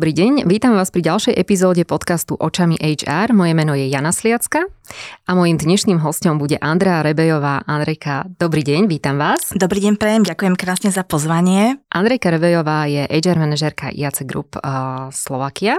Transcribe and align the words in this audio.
Dobrý 0.00 0.16
deň, 0.16 0.48
vítam 0.48 0.72
vás 0.72 0.88
pri 0.88 1.04
ďalšej 1.04 1.36
epizóde 1.36 1.84
podcastu 1.84 2.32
Očami 2.32 2.80
HR. 2.80 3.36
Moje 3.36 3.52
meno 3.52 3.76
je 3.76 3.84
Jana 3.84 4.16
Sliacka 4.16 4.64
a 5.28 5.30
mojim 5.36 5.60
dnešným 5.60 6.00
hostom 6.00 6.40
bude 6.40 6.56
Andrea 6.56 7.04
Rebejová. 7.04 7.68
Andrejka, 7.68 8.24
dobrý 8.40 8.64
deň, 8.64 8.88
vítam 8.88 9.20
vás. 9.20 9.52
Dobrý 9.52 9.84
deň, 9.84 10.00
prejem, 10.00 10.24
ďakujem 10.24 10.56
krásne 10.56 10.88
za 10.88 11.04
pozvanie. 11.04 11.84
Andrejka 11.92 12.32
Rebejová 12.32 12.88
je 12.88 13.04
HR 13.12 13.44
manažerka 13.44 13.92
IAC 13.92 14.24
Group 14.24 14.56
uh, 14.56 15.12
Slovakia. 15.12 15.76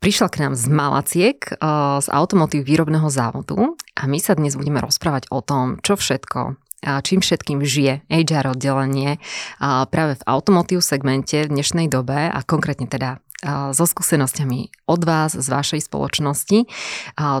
Prišla 0.00 0.32
k 0.32 0.40
nám 0.40 0.56
z 0.56 0.72
Malaciek, 0.72 1.36
uh, 1.60 2.00
z 2.00 2.08
automotív 2.08 2.64
výrobného 2.64 3.12
závodu 3.12 3.76
a 4.00 4.08
my 4.08 4.16
sa 4.16 4.32
dnes 4.32 4.56
budeme 4.56 4.80
rozprávať 4.80 5.28
o 5.28 5.44
tom, 5.44 5.76
čo 5.84 6.00
všetko 6.00 6.56
čím 7.02 7.20
všetkým 7.20 7.58
žije 7.64 8.06
HR 8.06 8.54
oddelenie 8.54 9.18
práve 9.58 10.14
v 10.14 10.26
automotív 10.26 10.84
segmente 10.84 11.46
v 11.46 11.50
dnešnej 11.50 11.90
dobe 11.90 12.30
a 12.30 12.38
konkrétne 12.46 12.86
teda 12.86 13.18
so 13.46 13.84
skúsenosťami 13.86 14.90
od 14.90 15.00
vás, 15.06 15.38
z 15.38 15.46
vašej 15.46 15.86
spoločnosti, 15.86 16.66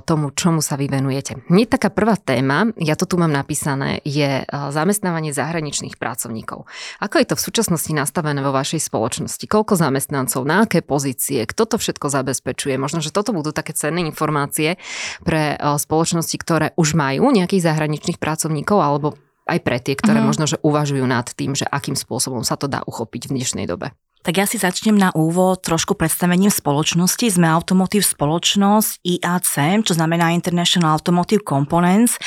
tomu, 0.06 0.30
čomu 0.30 0.62
sa 0.62 0.78
vy 0.78 0.86
venujete. 0.86 1.42
Hneď 1.50 1.78
taká 1.78 1.90
prvá 1.90 2.14
téma, 2.14 2.70
ja 2.78 2.94
to 2.94 3.10
tu 3.10 3.18
mám 3.18 3.34
napísané, 3.34 3.98
je 4.06 4.46
zamestnávanie 4.50 5.34
zahraničných 5.34 5.98
pracovníkov. 5.98 6.70
Ako 7.02 7.14
je 7.18 7.26
to 7.26 7.34
v 7.34 7.44
súčasnosti 7.44 7.90
nastavené 7.90 8.38
vo 8.40 8.54
vašej 8.54 8.86
spoločnosti? 8.86 9.44
Koľko 9.50 9.74
zamestnancov, 9.74 10.46
na 10.46 10.62
aké 10.62 10.86
pozície, 10.86 11.42
kto 11.42 11.66
to 11.66 11.76
všetko 11.82 12.06
zabezpečuje? 12.06 12.78
Možno, 12.78 13.02
že 13.02 13.10
toto 13.10 13.34
budú 13.34 13.50
také 13.50 13.74
cenné 13.74 14.06
informácie 14.06 14.78
pre 15.26 15.58
spoločnosti, 15.58 16.36
ktoré 16.38 16.70
už 16.78 16.94
majú 16.94 17.34
nejakých 17.34 17.66
zahraničných 17.66 18.22
pracovníkov 18.22 18.78
alebo 18.78 19.18
aj 19.46 19.62
pre 19.62 19.78
tie, 19.78 19.94
ktoré 19.94 20.18
uh-huh. 20.18 20.30
možno, 20.30 20.44
že 20.50 20.58
uvažujú 20.58 21.06
nad 21.06 21.26
tým, 21.30 21.54
že 21.54 21.66
akým 21.70 21.94
spôsobom 21.94 22.42
sa 22.42 22.58
to 22.58 22.66
dá 22.66 22.82
uchopiť 22.82 23.30
v 23.30 23.34
dnešnej 23.38 23.66
dobe. 23.70 23.94
Tak 24.26 24.42
ja 24.42 24.42
si 24.42 24.58
začnem 24.58 24.98
na 24.98 25.14
úvod 25.14 25.62
trošku 25.62 25.94
predstavením 25.94 26.50
spoločnosti. 26.50 27.38
Sme 27.38 27.46
Automotive 27.46 28.02
spoločnosť 28.02 29.06
IAC, 29.06 29.86
čo 29.86 29.94
znamená 29.94 30.34
International 30.34 30.98
Automotive 30.98 31.46
Components. 31.46 32.18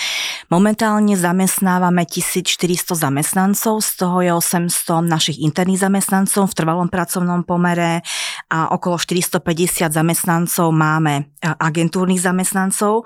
Momentálne 0.47 1.19
zamestnávame 1.19 2.07
1400 2.07 2.95
zamestnancov, 2.95 3.83
z 3.83 3.91
toho 3.99 4.17
je 4.23 4.31
800 4.31 5.11
našich 5.11 5.43
interných 5.43 5.83
zamestnancov 5.83 6.47
v 6.47 6.55
trvalom 6.55 6.87
pracovnom 6.87 7.43
pomere 7.43 7.99
a 8.47 8.71
okolo 8.71 8.95
450 8.95 9.91
zamestnancov 9.91 10.71
máme 10.71 11.35
agentúrnych 11.43 12.23
zamestnancov. 12.23 13.03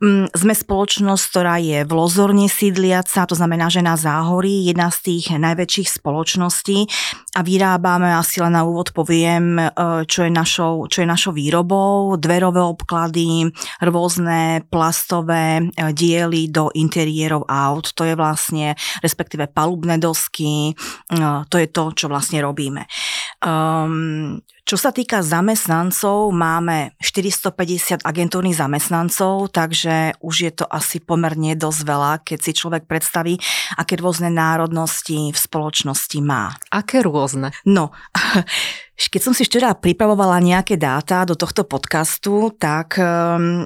Mm, 0.00 0.32
sme 0.32 0.56
spoločnosť, 0.56 1.24
ktorá 1.28 1.60
je 1.60 1.84
v 1.84 1.92
Lozorne 1.92 2.48
sídliaca, 2.48 3.28
to 3.28 3.36
znamená, 3.36 3.68
že 3.68 3.84
na 3.84 4.00
Záhorí, 4.00 4.64
jedna 4.64 4.88
z 4.88 4.98
tých 5.04 5.36
najväčších 5.36 6.00
spoločností. 6.00 6.88
A 7.36 7.44
vyrábame, 7.44 8.08
asi 8.08 8.40
len 8.40 8.56
na 8.56 8.64
úvod 8.64 8.96
poviem, 8.96 9.60
e, 9.60 9.68
čo 10.08 10.24
je 10.24 10.32
našou, 10.32 10.88
čo 10.88 11.04
je 11.04 11.06
našou 11.06 11.36
výrobou, 11.36 12.16
dverové 12.16 12.64
obklady, 12.64 13.52
rôzne 13.84 14.64
plastové 14.72 15.68
e, 15.68 15.92
diely 15.92 16.48
do 16.48 16.72
interiérov 16.72 17.44
aut, 17.44 17.92
to 17.92 18.08
je 18.08 18.16
vlastne, 18.16 18.72
respektíve 19.04 19.52
palubné 19.52 20.00
dosky, 20.00 20.72
e, 20.72 21.22
to 21.52 21.60
je 21.60 21.68
to, 21.68 21.92
čo 21.92 22.08
vlastne 22.08 22.40
robíme. 22.40 22.88
Um, 23.40 24.44
čo 24.68 24.76
sa 24.76 24.92
týka 24.92 25.24
zamestnancov, 25.24 26.28
máme 26.30 26.92
450 27.00 28.04
agentúrnych 28.04 28.54
zamestnancov, 28.54 29.48
takže 29.50 30.14
už 30.20 30.34
je 30.44 30.52
to 30.52 30.68
asi 30.68 31.00
pomerne 31.00 31.56
dosť 31.56 31.80
veľa, 31.82 32.12
keď 32.20 32.38
si 32.38 32.52
človek 32.54 32.84
predstaví, 32.84 33.40
aké 33.80 33.96
rôzne 33.96 34.28
národnosti 34.28 35.32
v 35.32 35.38
spoločnosti 35.38 36.20
má. 36.20 36.52
Aké 36.68 37.00
rôzne? 37.00 37.50
No, 37.64 37.96
Keď 39.08 39.22
som 39.24 39.32
si 39.32 39.48
včera 39.48 39.72
pripravovala 39.72 40.44
nejaké 40.44 40.76
dáta 40.76 41.24
do 41.24 41.32
tohto 41.32 41.64
podcastu, 41.64 42.52
tak 42.60 43.00
um, 43.00 43.64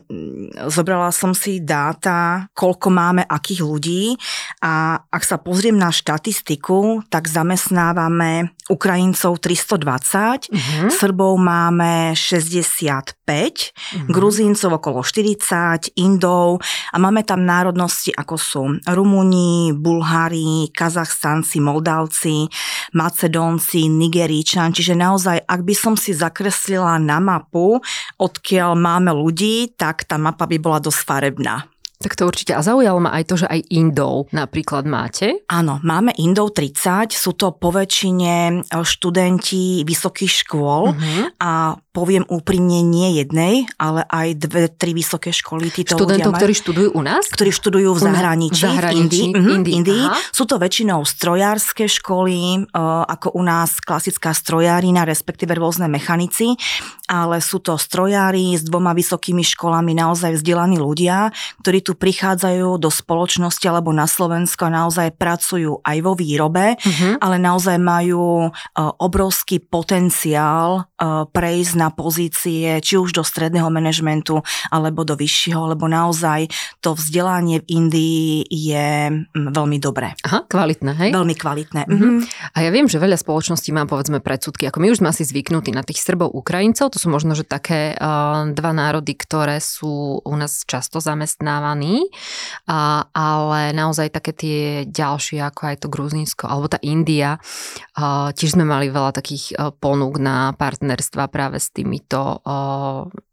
zobrala 0.70 1.10
som 1.10 1.34
si 1.34 1.58
dáta, 1.58 2.46
koľko 2.54 2.94
máme 2.94 3.26
akých 3.26 3.60
ľudí 3.66 4.14
a 4.62 5.02
ak 5.10 5.22
sa 5.26 5.42
pozriem 5.42 5.74
na 5.74 5.90
štatistiku, 5.90 7.02
tak 7.10 7.26
zamestnávame 7.26 8.54
Ukrajincov 8.70 9.42
320, 9.42 10.54
uh-huh. 10.54 10.88
Srbov 10.94 11.34
máme 11.42 12.14
65, 12.14 13.23
uh-huh. 13.26 14.08
Gruzíncov 14.08 14.78
okolo 14.78 15.02
40, 15.02 15.98
Indov 15.98 16.62
a 16.92 16.96
máme 16.96 17.26
tam 17.26 17.42
národnosti 17.42 18.14
ako 18.14 18.36
sú 18.38 18.62
Rumúni, 18.86 19.74
Bulhári, 19.74 20.70
Kazachstanci, 20.70 21.58
Moldavci, 21.58 22.46
Macedónci, 22.94 23.90
Nigeríčan, 23.90 24.70
čiže 24.70 24.94
naozaj 24.94 25.24
naozaj, 25.24 25.38
ak 25.48 25.60
by 25.64 25.74
som 25.74 25.94
si 25.96 26.12
zakreslila 26.12 27.00
na 27.00 27.18
mapu, 27.18 27.80
odkiaľ 28.20 28.76
máme 28.76 29.10
ľudí, 29.16 29.72
tak 29.74 30.04
tá 30.04 30.20
mapa 30.20 30.44
by 30.44 30.58
bola 30.60 30.78
dosť 30.84 31.00
farebná. 31.00 31.64
Tak 32.04 32.20
to 32.20 32.28
určite. 32.28 32.52
A 32.52 32.60
zaujalo 32.60 33.00
ma 33.00 33.16
aj 33.16 33.24
to, 33.24 33.34
že 33.40 33.46
aj 33.48 33.64
Indov 33.72 34.28
napríklad 34.34 34.84
máte. 34.84 35.40
Áno, 35.48 35.80
máme 35.80 36.12
Indov 36.20 36.52
30, 36.52 37.16
sú 37.16 37.32
to 37.32 37.56
poväčšine 37.56 38.66
študenti 38.68 39.86
vysokých 39.88 40.44
škôl 40.44 40.92
uh-huh. 40.92 41.24
a 41.40 41.80
poviem 41.94 42.26
úprimne, 42.26 42.82
nie 42.82 43.22
jednej, 43.22 43.70
ale 43.78 44.02
aj 44.10 44.34
dve, 44.34 44.66
tri 44.66 44.90
vysoké 44.90 45.30
školy. 45.30 45.70
Títo 45.70 45.94
Študentov, 45.94 46.34
ktorí 46.34 46.50
študujú 46.50 46.90
u 46.90 47.02
nás? 47.06 47.30
Ktorí 47.30 47.54
študujú 47.54 47.94
v 47.94 48.00
zahraničí, 48.02 48.66
v, 48.66 48.74
zahraničí, 48.74 48.98
v 48.98 49.06
Indii. 49.06 49.26
Mhm, 49.30 49.50
Indii. 49.54 49.74
Indii. 49.78 50.04
Sú 50.34 50.42
to 50.50 50.58
väčšinou 50.58 51.06
strojárske 51.06 51.86
školy, 51.86 52.66
ako 53.06 53.38
u 53.38 53.42
nás 53.46 53.78
klasická 53.78 54.34
strojárina, 54.34 55.06
respektíve 55.06 55.54
rôzne 55.54 55.86
mechanici, 55.86 56.58
ale 57.06 57.38
sú 57.38 57.62
to 57.62 57.78
strojári 57.78 58.58
s 58.58 58.66
dvoma 58.66 58.90
vysokými 58.90 59.46
školami, 59.46 59.94
naozaj 59.94 60.34
vzdelaní 60.40 60.82
ľudia, 60.82 61.30
ktorí 61.62 61.78
tu 61.84 61.94
prichádzajú 61.94 62.80
do 62.82 62.90
spoločnosti 62.90 63.62
alebo 63.70 63.94
na 63.94 64.10
Slovensko 64.10 64.66
a 64.66 64.82
naozaj 64.82 65.14
pracujú 65.14 65.78
aj 65.86 65.96
vo 66.02 66.18
výrobe, 66.18 66.74
uh-huh. 66.74 67.22
ale 67.22 67.36
naozaj 67.38 67.78
majú 67.78 68.50
obrovský 68.98 69.62
potenciál 69.62 70.90
prejsť 71.30 71.74
na 71.76 71.83
na 71.84 71.92
pozície, 71.92 72.80
či 72.80 72.96
už 72.96 73.12
do 73.12 73.20
stredného 73.20 73.68
manažmentu, 73.68 74.40
alebo 74.72 75.04
do 75.04 75.12
vyššieho, 75.12 75.76
lebo 75.76 75.84
naozaj 75.84 76.48
to 76.80 76.96
vzdelanie 76.96 77.60
v 77.60 77.66
Indii 77.68 78.48
je 78.48 78.88
mm, 79.12 79.52
veľmi 79.52 79.76
dobré. 79.76 80.16
Aha, 80.24 80.48
kvalitné, 80.48 80.92
hej? 80.96 81.10
Veľmi 81.12 81.36
kvalitné. 81.36 81.84
Mm-hmm. 81.84 82.16
A 82.56 82.58
ja 82.64 82.70
viem, 82.72 82.88
že 82.88 82.96
veľa 82.96 83.20
spoločností 83.20 83.68
má 83.76 83.84
povedzme 83.84 84.24
predsudky, 84.24 84.64
ako 84.72 84.80
my 84.80 84.88
už 84.96 85.04
sme 85.04 85.12
asi 85.12 85.28
zvyknutí 85.28 85.76
na 85.76 85.84
tých 85.84 86.00
Srbov, 86.00 86.32
Ukrajincov, 86.32 86.96
to 86.96 86.96
sú 86.96 87.12
možno, 87.12 87.36
že 87.36 87.44
také 87.44 87.92
uh, 87.92 88.48
dva 88.48 88.72
národy, 88.72 89.12
ktoré 89.12 89.60
sú 89.60 90.24
u 90.24 90.34
nás 90.38 90.64
často 90.64 91.02
zamestnávaní, 91.02 92.08
uh, 92.08 93.04
ale 93.12 93.76
naozaj 93.76 94.14
také 94.14 94.32
tie 94.32 94.60
ďalšie, 94.88 95.42
ako 95.44 95.60
aj 95.68 95.76
to 95.84 95.92
Gruzínsko, 95.92 96.48
alebo 96.48 96.70
tá 96.70 96.78
India, 96.80 97.36
uh, 97.36 98.30
tiež 98.32 98.56
sme 98.56 98.64
mali 98.64 98.88
veľa 98.88 99.10
takých 99.12 99.74
ponúk 99.82 100.22
na 100.22 100.54
partnerstva 100.54 101.26
práve 101.26 101.58
s 101.58 101.73
týmito 101.74 102.40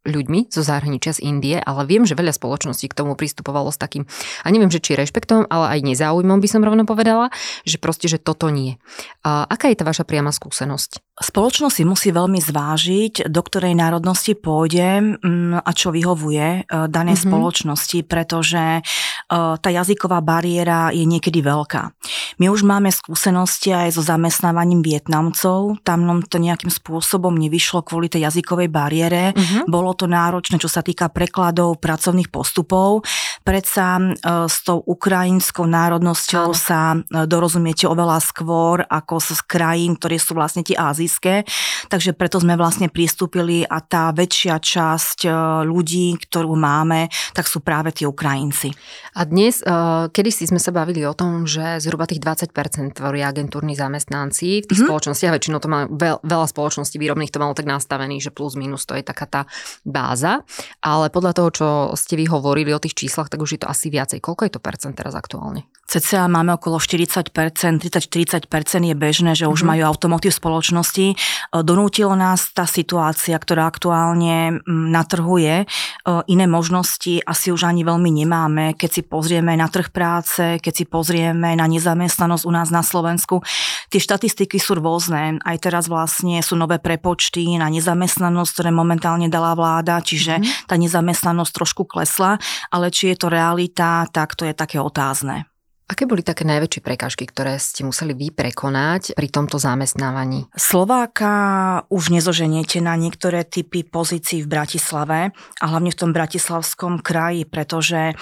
ľuďmi 0.01 0.49
zo 0.49 0.65
zahraničia 0.65 1.13
z 1.13 1.23
Indie, 1.29 1.57
ale 1.61 1.85
viem, 1.85 2.03
že 2.09 2.17
veľa 2.17 2.33
spoločností 2.33 2.89
k 2.89 2.97
tomu 2.97 3.13
pristupovalo 3.13 3.69
s 3.69 3.77
takým, 3.77 4.09
a 4.41 4.47
neviem, 4.49 4.73
že 4.73 4.81
či 4.81 4.97
rešpektom, 4.97 5.45
ale 5.45 5.77
aj 5.77 5.85
nezáujmom 5.85 6.41
by 6.41 6.49
som 6.49 6.65
rovno 6.65 6.89
povedala, 6.89 7.29
že 7.69 7.77
proste, 7.77 8.09
že 8.09 8.17
toto 8.17 8.49
nie. 8.49 8.81
Uh, 9.21 9.45
aká 9.45 9.69
je 9.69 9.77
tá 9.77 9.85
vaša 9.85 10.03
priama 10.03 10.33
skúsenosť? 10.33 11.10
Spoločnosť 11.19 11.75
si 11.75 11.83
musí 11.83 12.09
veľmi 12.15 12.39
zvážiť, 12.39 13.27
do 13.27 13.41
ktorej 13.43 13.75
národnosti 13.75 14.31
pôjde 14.31 15.19
um, 15.19 15.59
a 15.59 15.71
čo 15.75 15.91
vyhovuje 15.91 16.65
uh, 16.65 16.87
danej 16.87 17.19
mm-hmm. 17.19 17.31
spoločnosti, 17.35 17.99
pretože 18.07 18.79
uh, 18.79 19.59
tá 19.59 19.69
jazyková 19.69 20.23
bariéra 20.23 20.95
je 20.95 21.03
niekedy 21.03 21.43
veľká. 21.43 21.91
My 22.39 22.47
už 22.47 22.63
máme 22.63 22.89
skúsenosti 22.95 23.75
aj 23.75 23.99
so 23.99 24.01
zamestnávaním 24.01 24.79
Vietnamcov, 24.79 25.83
tam 25.83 26.07
nám 26.07 26.23
to 26.25 26.39
nejakým 26.39 26.71
spôsobom 26.71 27.35
nevyšlo 27.35 27.83
kvôli 27.83 28.07
tej 28.07 28.31
jazykovej 28.31 28.71
bariére. 28.71 29.35
Mm-hmm. 29.35 29.67
Bolo 29.67 29.91
to 29.91 30.07
náročné, 30.07 30.63
čo 30.63 30.71
sa 30.71 30.79
týka 30.79 31.11
prekladov, 31.11 31.83
pracovných 31.83 32.31
postupov. 32.31 33.03
Predsa 33.41 33.97
e, 33.97 34.03
s 34.45 34.61
tou 34.61 34.79
ukrajinskou 34.85 35.65
národnosťou 35.65 36.49
Áno. 36.53 36.57
sa 36.57 36.93
e, 36.93 37.25
dorozumiete 37.25 37.89
oveľa 37.89 38.21
skôr 38.21 38.85
ako 38.85 39.17
z 39.17 39.41
krajín, 39.49 39.97
ktoré 39.97 40.21
sú 40.21 40.37
vlastne 40.37 40.61
tie 40.61 40.77
azijské. 41.11 41.43
Takže 41.91 42.15
preto 42.15 42.39
sme 42.39 42.55
vlastne 42.55 42.87
pristúpili 42.87 43.67
a 43.67 43.83
tá 43.83 44.15
väčšia 44.15 44.55
časť 44.63 45.27
e, 45.27 45.29
ľudí, 45.67 46.15
ktorú 46.23 46.55
máme, 46.55 47.11
tak 47.35 47.51
sú 47.51 47.59
práve 47.59 47.91
tí 47.91 48.07
Ukrajinci. 48.07 48.71
A 49.19 49.27
dnes, 49.27 49.59
kedy 50.15 50.29
si 50.31 50.47
sme 50.47 50.55
sa 50.55 50.71
bavili 50.71 51.03
o 51.03 51.11
tom, 51.11 51.43
že 51.43 51.83
zhruba 51.83 52.07
tých 52.07 52.23
20% 52.23 52.95
tvoria 52.95 53.27
agentúrni 53.27 53.75
zamestnanci 53.75 54.63
v 54.63 54.67
tých 54.67 54.71
mm-hmm. 54.71 54.87
spoločnostiach, 54.87 55.35
väčšinou 55.35 55.59
to 55.59 55.67
má 55.67 55.91
veľa 56.23 56.47
spoločností 56.47 56.95
výrobných 56.95 57.33
to 57.33 57.43
malo 57.43 57.51
tak 57.51 57.67
nastavený, 57.67 58.23
že 58.23 58.31
plus 58.31 58.55
minus 58.55 58.87
to 58.87 58.95
je 58.95 59.03
taká 59.03 59.27
tá 59.27 59.41
báza, 59.83 60.47
ale 60.79 61.11
podľa 61.11 61.33
toho, 61.35 61.49
čo 61.51 61.67
ste 61.99 62.15
vy 62.15 62.31
hovorili 62.31 62.71
o 62.71 62.79
tých 62.79 62.95
číslach, 62.95 63.27
tak 63.27 63.43
už 63.43 63.59
je 63.59 63.61
to 63.63 63.67
asi 63.67 63.91
viacej. 63.91 64.23
Koľko 64.23 64.47
je 64.47 64.53
to 64.55 64.61
percent 64.63 64.95
teraz 64.95 65.11
aktuálne? 65.11 65.67
CCA 65.91 66.31
máme 66.31 66.55
okolo 66.55 66.79
40%, 66.79 67.35
30-40% 67.83 68.47
je 68.87 68.95
bežné, 68.95 69.31
že 69.35 69.51
už 69.51 69.63
mm-hmm. 69.63 69.67
majú 69.67 69.83
automotív 69.91 70.31
spoločnosti 70.31 70.90
spoločnosti. 70.91 71.07
Donútilo 71.51 72.13
nás 72.15 72.51
tá 72.51 72.67
situácia, 72.67 73.35
ktorá 73.39 73.67
aktuálne 73.67 74.59
na 74.67 75.03
trhu 75.07 75.39
je. 75.39 75.63
Iné 76.27 76.45
možnosti 76.47 77.23
asi 77.23 77.51
už 77.51 77.67
ani 77.67 77.87
veľmi 77.87 78.11
nemáme. 78.11 78.75
Keď 78.75 78.89
si 78.91 79.01
pozrieme 79.03 79.55
na 79.55 79.71
trh 79.71 79.91
práce, 79.91 80.59
keď 80.59 80.73
si 80.75 80.85
pozrieme 80.87 81.55
na 81.55 81.65
nezamestnanosť 81.67 82.43
u 82.43 82.51
nás 82.51 82.67
na 82.71 82.83
Slovensku, 82.83 83.43
tie 83.91 83.99
štatistiky 83.99 84.59
sú 84.59 84.79
rôzne. 84.79 85.39
Aj 85.43 85.57
teraz 85.59 85.87
vlastne 85.87 86.43
sú 86.43 86.55
nové 86.55 86.79
prepočty 86.79 87.59
na 87.59 87.71
nezamestnanosť, 87.71 88.51
ktoré 88.51 88.69
momentálne 88.71 89.27
dala 89.31 89.55
vláda, 89.55 89.99
čiže 90.03 90.39
mm-hmm. 90.39 90.67
tá 90.67 90.75
nezamestnanosť 90.79 91.51
trošku 91.51 91.83
klesla, 91.87 92.39
ale 92.71 92.91
či 92.91 93.11
je 93.13 93.17
to 93.19 93.27
realita, 93.27 94.07
tak 94.11 94.35
to 94.39 94.47
je 94.47 94.55
také 94.55 94.79
otázne. 94.79 95.50
Aké 95.91 96.07
boli 96.07 96.23
také 96.23 96.47
najväčšie 96.47 96.79
prekážky, 96.79 97.27
ktoré 97.27 97.59
ste 97.59 97.83
museli 97.83 98.15
vy 98.15 98.31
prekonať 98.31 99.11
pri 99.11 99.27
tomto 99.27 99.59
zamestnávaní? 99.59 100.47
Slováka 100.55 101.33
už 101.91 102.15
nezoženiete 102.15 102.79
na 102.79 102.95
niektoré 102.95 103.43
typy 103.43 103.83
pozícií 103.83 104.47
v 104.47 104.55
Bratislave 104.55 105.35
a 105.35 105.65
hlavne 105.67 105.91
v 105.91 105.99
tom 105.99 106.15
bratislavskom 106.15 107.03
kraji, 107.03 107.43
pretože 107.43 107.99
e, 108.07 108.13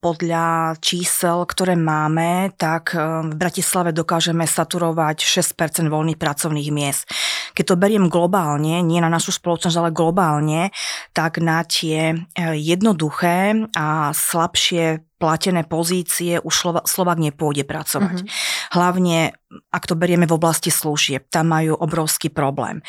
podľa 0.00 0.80
čísel, 0.80 1.44
ktoré 1.44 1.76
máme, 1.76 2.56
tak 2.56 2.96
e, 2.96 3.28
v 3.28 3.34
Bratislave 3.36 3.92
dokážeme 3.92 4.48
saturovať 4.48 5.20
6% 5.20 5.92
voľných 5.92 6.16
pracovných 6.16 6.72
miest. 6.72 7.12
Keď 7.52 7.76
to 7.76 7.76
beriem 7.76 8.08
globálne, 8.08 8.80
nie 8.80 9.04
na 9.04 9.12
našu 9.12 9.36
spoločnosť, 9.36 9.76
ale 9.76 9.92
globálne, 9.92 10.72
tak 11.12 11.44
na 11.44 11.60
tie 11.60 12.16
e, 12.16 12.56
jednoduché 12.56 13.68
a 13.76 14.16
slabšie 14.16 15.05
platené 15.16 15.64
pozície 15.64 16.36
už 16.40 16.84
Slovak 16.84 17.16
nepôjde 17.16 17.64
pracovať. 17.64 18.16
Mm-hmm. 18.20 18.65
Hlavne 18.72 19.32
ak 19.46 19.86
to 19.86 19.94
berieme 19.94 20.26
v 20.26 20.34
oblasti 20.34 20.74
služieb, 20.74 21.30
tam 21.30 21.54
majú 21.54 21.78
obrovský 21.78 22.34
problém. 22.34 22.82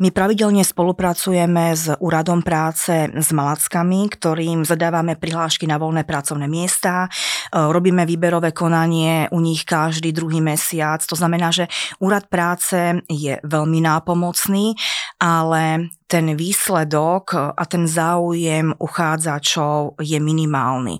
My 0.00 0.08
pravidelne 0.10 0.64
spolupracujeme 0.64 1.76
s 1.76 1.92
úradom 2.00 2.40
práce 2.40 3.12
s 3.12 3.28
Malackami, 3.36 4.08
ktorým 4.08 4.64
zadávame 4.64 5.20
prihlášky 5.20 5.68
na 5.68 5.76
voľné 5.76 6.08
pracovné 6.08 6.48
miesta, 6.48 7.12
robíme 7.52 8.08
výberové 8.08 8.56
konanie 8.56 9.28
u 9.28 9.44
nich 9.44 9.68
každý 9.68 10.08
druhý 10.16 10.40
mesiac. 10.40 11.04
To 11.04 11.14
znamená, 11.14 11.52
že 11.52 11.68
úrad 12.00 12.32
práce 12.32 13.04
je 13.04 13.36
veľmi 13.44 13.84
nápomocný, 13.84 14.72
ale 15.20 15.92
ten 16.08 16.32
výsledok 16.32 17.52
a 17.52 17.62
ten 17.68 17.84
záujem 17.84 18.72
uchádzačov 18.80 20.00
je 20.00 20.16
minimálny. 20.16 20.96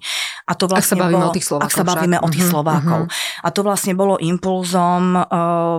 A 0.49 0.57
to 0.57 0.65
vlastne 0.65 0.81
ak 0.81 0.89
sa 0.89 0.97
vlastne 0.97 1.05
bavíme 1.05 1.21
bolo, 1.21 1.29
o 1.29 1.37
tých 1.37 1.47
Slovákov. 1.47 1.69
Ak 1.69 1.77
sa 1.77 1.85
bavíme 1.85 2.17
však. 2.17 2.25
o 2.25 2.29
tých 2.33 2.41
uh-huh, 2.41 2.53
Slovákov. 2.57 3.01
Uh-huh. 3.05 3.45
A 3.45 3.49
to 3.53 3.61
vlastne 3.61 3.93
bolo 3.93 4.15
impulzom, 4.17 5.05
uh, 5.13 5.25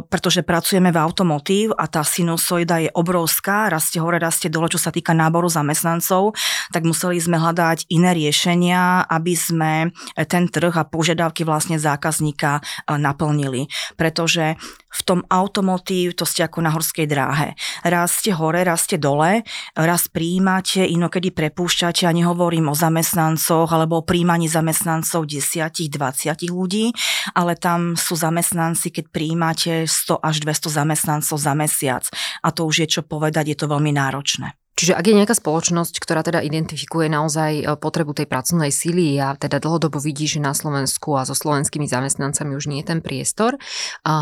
pretože 0.06 0.42
pracujeme 0.46 0.90
v 0.94 0.98
automotív 1.02 1.74
a 1.74 1.90
tá 1.90 2.06
sinusoida 2.06 2.78
je 2.78 2.94
obrovská, 2.94 3.74
rastie 3.74 3.98
hore, 3.98 4.22
rastie 4.22 4.54
dole, 4.54 4.70
čo 4.70 4.78
sa 4.78 4.94
týka 4.94 5.18
náboru 5.18 5.50
zamestnancov, 5.50 6.38
tak 6.70 6.86
museli 6.86 7.18
sme 7.18 7.42
hľadať 7.42 7.90
iné 7.90 8.14
riešenia, 8.14 9.10
aby 9.10 9.34
sme 9.34 9.90
ten 10.30 10.46
trh 10.46 10.78
a 10.78 10.86
požiadavky 10.86 11.42
vlastne 11.42 11.82
zákazníka 11.82 12.62
uh, 12.62 13.02
naplnili. 13.02 13.66
Pretože 13.98 14.54
v 14.90 15.02
tom 15.02 15.20
automotív 15.34 16.14
to 16.14 16.30
ste 16.30 16.46
ako 16.46 16.62
na 16.62 16.74
horskej 16.74 17.10
dráhe. 17.10 17.58
Raz 17.82 18.22
ste 18.22 18.34
hore, 18.38 18.62
raz 18.62 18.86
ste 18.86 19.02
dole, 19.02 19.46
raz 19.74 20.10
príjmate, 20.10 20.86
inokedy 20.86 21.34
prepúšťate 21.34 22.06
a 22.06 22.14
nehovorím 22.14 22.70
o 22.70 22.76
zamestnancoch 22.78 23.70
alebo 23.70 24.02
o 24.02 24.06
príjmaní 24.06 24.46
zamestnancov 24.46 24.59
10-20 24.62 26.52
ľudí, 26.52 26.92
ale 27.34 27.56
tam 27.56 27.96
sú 27.96 28.16
zamestnanci, 28.16 28.92
keď 28.94 29.06
príjmate 29.10 29.74
100 29.88 30.20
až 30.20 30.36
200 30.44 30.80
zamestnancov 30.84 31.38
za 31.40 31.54
mesiac. 31.56 32.04
A 32.44 32.52
to 32.52 32.68
už 32.68 32.86
je 32.86 32.88
čo 33.00 33.02
povedať, 33.04 33.54
je 33.54 33.58
to 33.58 33.66
veľmi 33.68 33.92
náročné. 33.96 34.60
Čiže 34.80 34.96
ak 34.96 35.12
je 35.12 35.18
nejaká 35.20 35.36
spoločnosť, 35.36 36.00
ktorá 36.00 36.24
teda 36.24 36.40
identifikuje 36.40 37.12
naozaj 37.12 37.52
e, 37.60 37.64
potrebu 37.76 38.16
tej 38.16 38.32
pracovnej 38.32 38.72
síly 38.72 39.20
a 39.20 39.36
teda 39.36 39.60
dlhodobo 39.60 40.00
vidí, 40.00 40.24
že 40.24 40.40
na 40.40 40.56
Slovensku 40.56 41.20
a 41.20 41.28
so 41.28 41.36
slovenskými 41.36 41.84
zamestnancami 41.84 42.56
už 42.56 42.72
nie 42.72 42.80
je 42.80 42.96
ten 42.96 43.04
priestor, 43.04 43.60
a 44.08 44.16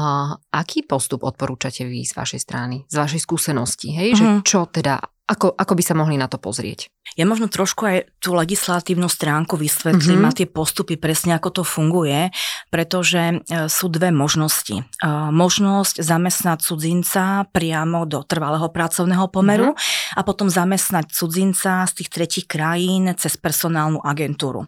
aký 0.49 0.81
postup 0.81 1.29
odporúčate 1.29 1.85
vy 1.85 2.01
z 2.01 2.17
vašej 2.17 2.41
strany, 2.41 2.89
z 2.89 2.95
vašej 2.97 3.21
skúsenosti, 3.21 3.93
hej? 3.93 4.17
Uh-huh. 4.17 4.17
Že 4.17 4.25
mhm. 4.25 4.41
čo 4.41 4.59
teda, 4.65 4.97
ako, 5.27 5.51
ako 5.59 5.73
by 5.75 5.83
sa 5.83 5.93
mohli 5.93 6.15
na 6.15 6.31
to 6.31 6.39
pozrieť? 6.39 6.87
Ja 7.15 7.23
možno 7.23 7.47
trošku 7.47 7.87
aj 7.87 7.97
tú 8.19 8.35
legislatívnu 8.35 9.07
stránku 9.07 9.55
vysvetlím 9.55 10.23
mm-hmm. 10.23 10.31
a 10.31 10.37
tie 10.37 10.47
postupy 10.47 10.99
presne 10.99 11.35
ako 11.35 11.61
to 11.61 11.63
funguje, 11.63 12.31
pretože 12.67 13.43
e, 13.43 13.67
sú 13.71 13.87
dve 13.87 14.11
možnosti. 14.11 14.83
E, 14.83 14.83
možnosť 15.31 16.03
zamestnať 16.03 16.57
cudzinca 16.63 17.47
priamo 17.51 18.03
do 18.03 18.23
trvalého 18.27 18.67
pracovného 18.71 19.27
pomeru 19.31 19.71
mm-hmm. 19.71 20.19
a 20.19 20.21
potom 20.23 20.51
zamestnať 20.51 21.11
cudzinca 21.11 21.87
z 21.87 21.93
tých 22.03 22.09
tretich 22.11 22.45
krajín 22.47 23.11
cez 23.15 23.39
personálnu 23.39 24.03
agentúru. 24.03 24.63
E, 24.63 24.67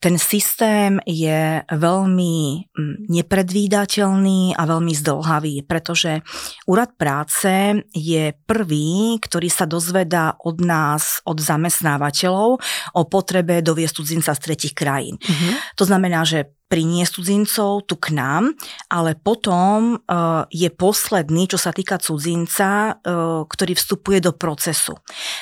ten 0.00 0.16
systém 0.16 1.00
je 1.04 1.60
veľmi 1.68 2.36
nepredvídateľný 3.08 4.56
a 4.56 4.62
veľmi 4.64 4.92
zdlhavý, 4.96 5.64
pretože 5.68 6.24
úrad 6.64 6.96
práce 6.96 7.78
je 7.94 8.32
prvý, 8.48 9.20
ktorý 9.20 9.37
sa 9.46 9.62
dozvedá 9.62 10.34
od 10.42 10.58
nás 10.58 11.22
od 11.22 11.38
zamestnávateľov 11.38 12.58
o 12.98 13.02
potrebe 13.06 13.62
doviesť 13.62 13.94
cudzinca 14.02 14.34
z 14.34 14.42
tretich 14.42 14.74
krajín. 14.74 15.22
Mm-hmm. 15.22 15.78
To 15.78 15.86
znamená, 15.86 16.26
že 16.26 16.57
priniesť 16.68 17.20
cudzincov 17.20 17.88
tu 17.88 17.96
k 17.96 18.12
nám, 18.12 18.52
ale 18.92 19.16
potom 19.16 19.96
uh, 19.96 20.44
je 20.52 20.68
posledný, 20.68 21.48
čo 21.48 21.56
sa 21.56 21.72
týka 21.72 21.96
cudzinca, 21.96 23.00
uh, 23.00 23.48
ktorý 23.48 23.72
vstupuje 23.74 24.20
do 24.20 24.36
procesu. 24.36 25.00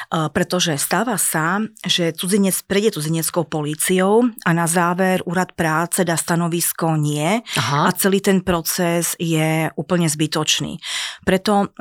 Uh, 0.08 0.30
pretože 0.30 0.78
stáva 0.78 1.18
sa, 1.18 1.60
že 1.82 2.14
cudzinec 2.14 2.54
prejde 2.64 2.94
cudzineckou 2.96 3.44
políciou 3.50 4.30
a 4.46 4.50
na 4.54 4.70
záver 4.70 5.20
úrad 5.26 5.52
práce 5.58 6.06
dá 6.06 6.14
stanovisko 6.14 6.94
nie 6.94 7.42
Aha. 7.58 7.88
a 7.88 7.90
celý 7.92 8.22
ten 8.22 8.40
proces 8.40 9.18
je 9.18 9.66
úplne 9.74 10.06
zbytočný. 10.06 10.78
Preto 11.26 11.74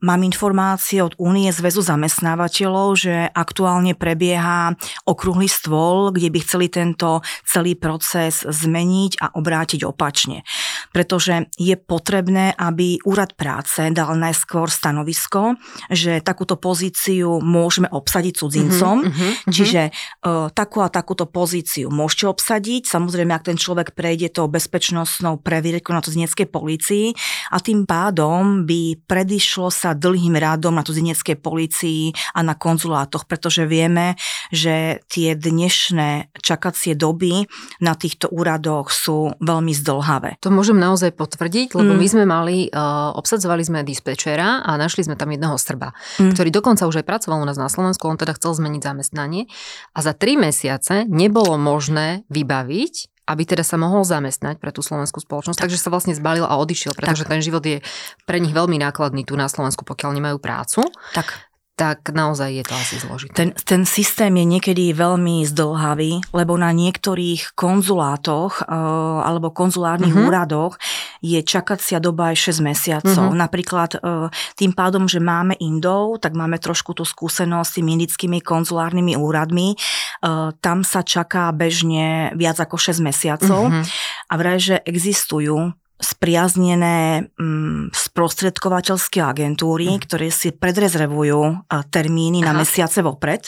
mám 0.00 0.20
informácie 0.24 1.04
od 1.04 1.12
Únie 1.20 1.52
zväzu 1.52 1.84
zamestnávateľov, 1.84 2.88
že 2.96 3.28
aktuálne 3.30 3.92
prebieha 3.92 4.74
okrúhly 5.04 5.46
stôl, 5.46 6.10
kde 6.10 6.32
by 6.32 6.38
chceli 6.40 6.66
tento 6.72 7.20
celý 7.44 7.76
proces 7.76 8.46
zmeniť 8.62 9.18
a 9.18 9.26
obrátiť 9.34 9.82
opačne. 9.82 10.46
Pretože 10.94 11.50
je 11.58 11.74
potrebné, 11.74 12.54
aby 12.54 13.02
úrad 13.02 13.34
práce 13.34 13.82
dal 13.90 14.14
najskôr 14.14 14.70
stanovisko, 14.70 15.58
že 15.90 16.22
takúto 16.22 16.54
pozíciu 16.54 17.42
môžeme 17.42 17.90
obsadiť 17.90 18.34
cudzincom, 18.38 19.02
mm-hmm, 19.02 19.10
mm-hmm. 19.10 19.52
čiže 19.52 19.82
uh, 19.90 20.48
takú 20.52 20.84
a 20.84 20.92
takúto 20.92 21.26
pozíciu 21.26 21.90
môžete 21.90 22.28
obsadiť, 22.28 22.86
samozrejme, 22.86 23.32
ak 23.34 23.48
ten 23.48 23.58
človek 23.58 23.96
prejde 23.96 24.30
tou 24.30 24.46
bezpečnostnou 24.46 25.40
previerkou 25.40 25.96
na 25.96 26.04
cudzineckej 26.04 26.46
policii 26.52 27.06
a 27.50 27.58
tým 27.58 27.88
pádom 27.88 28.68
by 28.68 29.02
predišlo 29.08 29.72
sa 29.72 29.96
dlhým 29.96 30.36
rádom 30.36 30.76
na 30.76 30.84
cudzineckej 30.84 31.40
policii 31.40 32.12
a 32.36 32.40
na 32.44 32.54
konzulátoch, 32.54 33.24
pretože 33.24 33.64
vieme, 33.64 34.14
že 34.52 35.00
tie 35.08 35.32
dnešné 35.32 36.36
čakacie 36.38 36.92
doby 36.92 37.48
na 37.80 37.96
týchto 37.96 38.28
úradoch 38.28 38.51
úradoch 38.52 38.92
sú 38.92 39.32
veľmi 39.40 39.72
zdlhavé. 39.72 40.36
To 40.44 40.52
môžem 40.52 40.76
naozaj 40.76 41.16
potvrdiť, 41.16 41.72
lebo 41.72 41.96
mm. 41.96 41.98
my 41.98 42.06
sme 42.06 42.24
mali, 42.28 42.68
uh, 42.68 43.16
obsadzovali 43.16 43.64
sme 43.64 43.80
dispečera 43.80 44.60
a 44.60 44.76
našli 44.76 45.08
sme 45.08 45.16
tam 45.16 45.32
jedného 45.32 45.56
Srba, 45.56 45.96
mm. 46.20 46.36
ktorý 46.36 46.52
dokonca 46.52 46.84
už 46.84 47.00
aj 47.00 47.08
pracoval 47.08 47.40
u 47.40 47.48
nás 47.48 47.56
na 47.56 47.72
Slovensku, 47.72 48.04
on 48.04 48.20
teda 48.20 48.36
chcel 48.36 48.52
zmeniť 48.52 48.82
zamestnanie 48.84 49.48
a 49.96 49.98
za 50.04 50.12
tri 50.12 50.36
mesiace 50.36 51.08
nebolo 51.08 51.56
možné 51.56 52.28
vybaviť 52.28 53.08
aby 53.22 53.46
teda 53.46 53.62
sa 53.62 53.78
mohol 53.78 54.02
zamestnať 54.02 54.58
pre 54.58 54.74
tú 54.74 54.82
slovenskú 54.82 55.22
spoločnosť, 55.22 55.54
tak. 55.54 55.70
takže 55.70 55.78
sa 55.78 55.94
vlastne 55.94 56.10
zbalil 56.10 56.42
a 56.42 56.58
odišiel, 56.58 56.90
pretože 56.92 57.22
tak. 57.22 57.38
ten 57.38 57.40
život 57.40 57.62
je 57.62 57.78
pre 58.26 58.42
nich 58.42 58.50
veľmi 58.50 58.82
nákladný 58.82 59.22
tu 59.22 59.38
na 59.38 59.46
Slovensku, 59.46 59.86
pokiaľ 59.86 60.10
nemajú 60.18 60.42
prácu. 60.42 60.82
Tak 61.14 61.51
tak 61.72 62.12
naozaj 62.12 62.52
je 62.52 62.64
to 62.68 62.74
asi 62.76 62.94
zložité. 63.00 63.32
Ten, 63.32 63.50
ten 63.56 63.82
systém 63.88 64.28
je 64.36 64.44
niekedy 64.44 64.92
veľmi 64.92 65.40
zdlhavý, 65.48 66.20
lebo 66.36 66.52
na 66.60 66.68
niektorých 66.68 67.56
konzulátoch 67.56 68.68
uh, 68.68 69.24
alebo 69.24 69.48
konzulárnych 69.48 70.12
uh-huh. 70.12 70.28
úradoch 70.28 70.76
je 71.24 71.40
čakacia 71.40 71.96
doba 71.96 72.36
aj 72.36 72.60
6 72.60 72.68
mesiacov. 72.68 73.24
Uh-huh. 73.32 73.40
Napríklad 73.40 73.90
uh, 73.98 74.28
tým 74.52 74.76
pádom, 74.76 75.08
že 75.08 75.16
máme 75.16 75.56
Indov, 75.64 76.20
tak 76.20 76.36
máme 76.36 76.60
trošku 76.60 76.92
tú 76.92 77.08
skúsenosť 77.08 77.68
s 77.72 77.76
tými 77.80 77.96
indickými 77.96 78.38
konzulárnymi 78.44 79.16
úradmi. 79.16 79.72
Uh, 80.20 80.52
tam 80.60 80.84
sa 80.84 81.00
čaká 81.00 81.48
bežne 81.56 82.36
viac 82.36 82.60
ako 82.60 82.76
6 82.76 83.00
mesiacov. 83.00 83.72
Uh-huh. 83.72 83.84
A 84.28 84.32
vraj, 84.36 84.60
že 84.60 84.76
existujú 84.84 85.72
spriaznené 86.02 87.30
mm, 87.38 87.94
sprostredkovateľské 87.94 89.22
agentúry, 89.22 89.86
mm. 89.94 90.00
ktoré 90.02 90.28
si 90.34 90.50
predrezervujú 90.50 91.70
termíny 91.94 92.42
Aha. 92.42 92.46
na 92.50 92.52
mesiace 92.66 93.00
vopred 93.06 93.46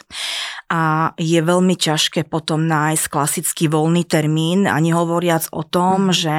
a 0.70 1.12
je 1.18 1.42
veľmi 1.42 1.74
ťažké 1.74 2.24
potom 2.30 2.64
nájsť 2.64 3.04
klasický 3.10 3.64
voľný 3.66 4.06
termín 4.06 4.70
a 4.70 4.78
nehovoriac 4.78 5.50
o 5.50 5.66
tom, 5.66 6.08
mm. 6.08 6.14
že 6.14 6.36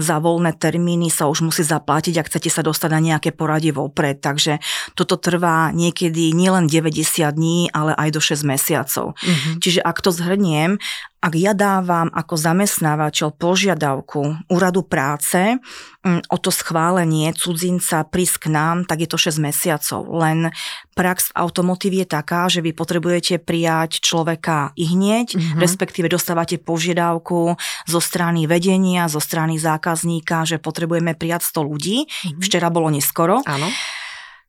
za 0.00 0.16
voľné 0.18 0.56
termíny 0.56 1.12
sa 1.12 1.28
už 1.28 1.44
musí 1.44 1.62
zaplatiť, 1.62 2.16
ak 2.18 2.28
chcete 2.32 2.48
sa 2.48 2.64
dostať 2.64 2.90
na 2.90 3.00
nejaké 3.04 3.30
poradie 3.36 3.70
vopred. 3.70 4.18
Takže 4.18 4.58
toto 4.96 5.20
trvá 5.20 5.70
niekedy 5.70 6.32
nielen 6.32 6.66
90 6.66 7.28
dní, 7.28 7.68
ale 7.76 7.92
aj 7.94 8.08
do 8.16 8.20
6 8.24 8.42
mesiacov. 8.48 9.14
Mm-hmm. 9.20 9.54
Čiže 9.60 9.80
ak 9.84 10.00
to 10.00 10.10
zhrniem, 10.10 10.80
ak 11.18 11.34
ja 11.34 11.50
dávam 11.50 12.06
ako 12.14 12.38
zamestnávateľ 12.38 13.34
požiadavku 13.34 14.46
úradu 14.54 14.86
práce 14.86 15.58
mm, 16.06 16.30
o 16.30 16.36
to 16.38 16.54
schválenie 16.54 17.34
cudzinca 17.34 18.06
prísť 18.06 18.46
k 18.46 18.54
nám, 18.54 18.76
tak 18.86 19.02
je 19.02 19.08
to 19.10 19.18
6 19.18 19.42
mesiacov. 19.42 20.06
Len 20.14 20.54
prax 20.94 21.34
v 21.34 21.36
automotív 21.42 21.92
je 21.98 22.06
taká, 22.06 22.46
že 22.46 22.62
vy 22.62 22.70
potrebujete 22.70 23.42
prijať 23.42 23.98
človeka 23.98 24.70
i 24.78 24.86
hneď, 24.86 25.34
mm-hmm. 25.34 25.58
respektíve 25.58 26.06
dostávate 26.06 26.62
požiadavku 26.62 27.58
zo 27.90 28.00
strany 28.00 28.46
vedenia, 28.46 29.10
zo 29.10 29.18
strany 29.18 29.58
zákazníka, 29.58 30.46
že 30.46 30.62
potrebujeme 30.62 31.18
prijať 31.18 31.50
100 31.50 31.66
ľudí. 31.66 31.98
Mm-hmm. 32.06 32.42
Včera 32.46 32.70
bolo 32.70 32.94
neskoro. 32.94 33.42
Áno. 33.42 33.66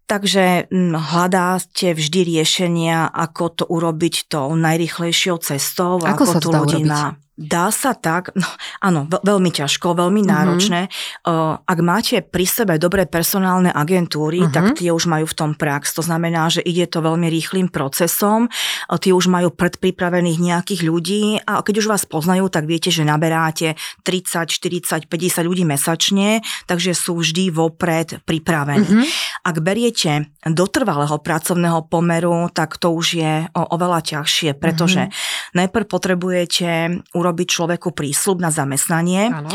Takže 0.09 0.73
hm, 0.73 0.97
hľadáte 0.97 1.93
vždy 1.93 2.19
riešenia, 2.33 3.13
ako 3.13 3.43
to 3.53 3.63
urobiť 3.69 4.25
tou 4.25 4.49
najrychlejšou 4.57 5.37
cestou, 5.37 6.01
ako, 6.01 6.09
ako 6.09 6.23
sa 6.25 6.39
to 6.41 6.49
ľudí 6.49 6.81
na 6.81 7.13
Dá 7.39 7.71
sa 7.71 7.95
tak, 7.95 8.35
no, 8.35 8.43
áno, 8.83 9.07
veľmi 9.07 9.47
ťažko, 9.47 9.95
veľmi 9.95 10.19
mm-hmm. 10.19 10.35
náročné. 10.35 10.81
Uh, 11.23 11.55
ak 11.63 11.79
máte 11.79 12.19
pri 12.19 12.43
sebe 12.43 12.75
dobré 12.75 13.07
personálne 13.07 13.71
agentúry, 13.71 14.43
mm-hmm. 14.43 14.51
tak 14.51 14.75
tie 14.75 14.91
už 14.91 15.07
majú 15.07 15.23
v 15.23 15.37
tom 15.39 15.51
prax. 15.55 15.95
To 15.95 16.03
znamená, 16.03 16.51
že 16.51 16.59
ide 16.59 16.83
to 16.91 16.99
veľmi 16.99 17.31
rýchlým 17.31 17.71
procesom, 17.71 18.51
tie 18.99 19.15
už 19.15 19.31
majú 19.31 19.55
predpripravených 19.55 20.39
nejakých 20.43 20.81
ľudí 20.83 21.39
a 21.47 21.63
keď 21.63 21.75
už 21.79 21.87
vás 21.87 22.03
poznajú, 22.03 22.51
tak 22.51 22.67
viete, 22.67 22.91
že 22.91 23.07
naberáte 23.07 23.79
30, 24.03 24.51
40, 24.51 25.07
50 25.07 25.47
ľudí 25.47 25.63
mesačne, 25.63 26.43
takže 26.67 26.91
sú 26.91 27.23
vždy 27.23 27.55
vopred 27.55 28.19
pripravení. 28.27 28.83
Mm-hmm. 28.83 29.47
Ak 29.47 29.63
beriete 29.63 30.27
do 30.43 30.67
trvalého 30.67 31.15
pracovného 31.23 31.87
pomeru, 31.87 32.51
tak 32.51 32.75
to 32.75 32.91
už 32.91 33.07
je 33.15 33.33
o, 33.55 33.61
oveľa 33.71 34.03
ťažšie, 34.03 34.59
pretože 34.59 35.07
mm-hmm. 35.07 35.38
Najprv 35.53 35.85
potrebujete 35.89 37.01
urobiť 37.13 37.47
človeku 37.47 37.93
prísľub 37.93 38.37
na 38.43 38.49
zamestnanie. 38.49 39.29
Ano. 39.29 39.49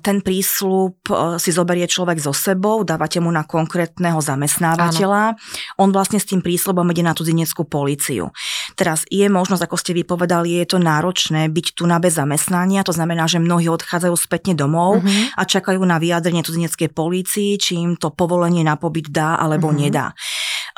Ten 0.00 0.24
prísľub 0.24 1.00
si 1.36 1.50
zoberie 1.52 1.84
človek 1.84 2.20
so 2.20 2.32
sebou, 2.32 2.84
dávate 2.84 3.20
mu 3.20 3.28
na 3.28 3.44
konkrétneho 3.44 4.20
zamestnávateľa. 4.22 5.22
Ano. 5.34 5.38
On 5.80 5.88
vlastne 5.92 6.20
s 6.20 6.28
tým 6.28 6.40
prísľubom 6.40 6.86
ide 6.92 7.04
na 7.04 7.12
cudzineckú 7.12 7.66
políciu. 7.68 8.32
Teraz 8.76 9.04
je 9.08 9.26
možnosť, 9.28 9.66
ako 9.66 9.76
ste 9.76 9.92
vypovedali, 9.96 10.62
je 10.62 10.76
to 10.76 10.78
náročné 10.80 11.52
byť 11.52 11.66
tu 11.76 11.84
na 11.84 12.00
bez 12.00 12.16
zamestnania, 12.16 12.86
to 12.86 12.96
znamená, 12.96 13.28
že 13.28 13.42
mnohí 13.42 13.68
odchádzajú 13.68 14.14
spätne 14.16 14.54
domov 14.56 15.00
uh-huh. 15.00 15.36
a 15.36 15.42
čakajú 15.44 15.82
na 15.84 16.00
vyjadrenie 16.00 16.44
cudzineckej 16.44 16.88
polícii, 16.92 17.60
či 17.60 17.80
im 17.80 17.96
to 17.98 18.10
povolenie 18.14 18.64
na 18.64 18.80
pobyt 18.80 19.12
dá 19.12 19.36
alebo 19.36 19.68
uh-huh. 19.68 19.80
nedá. 19.84 20.12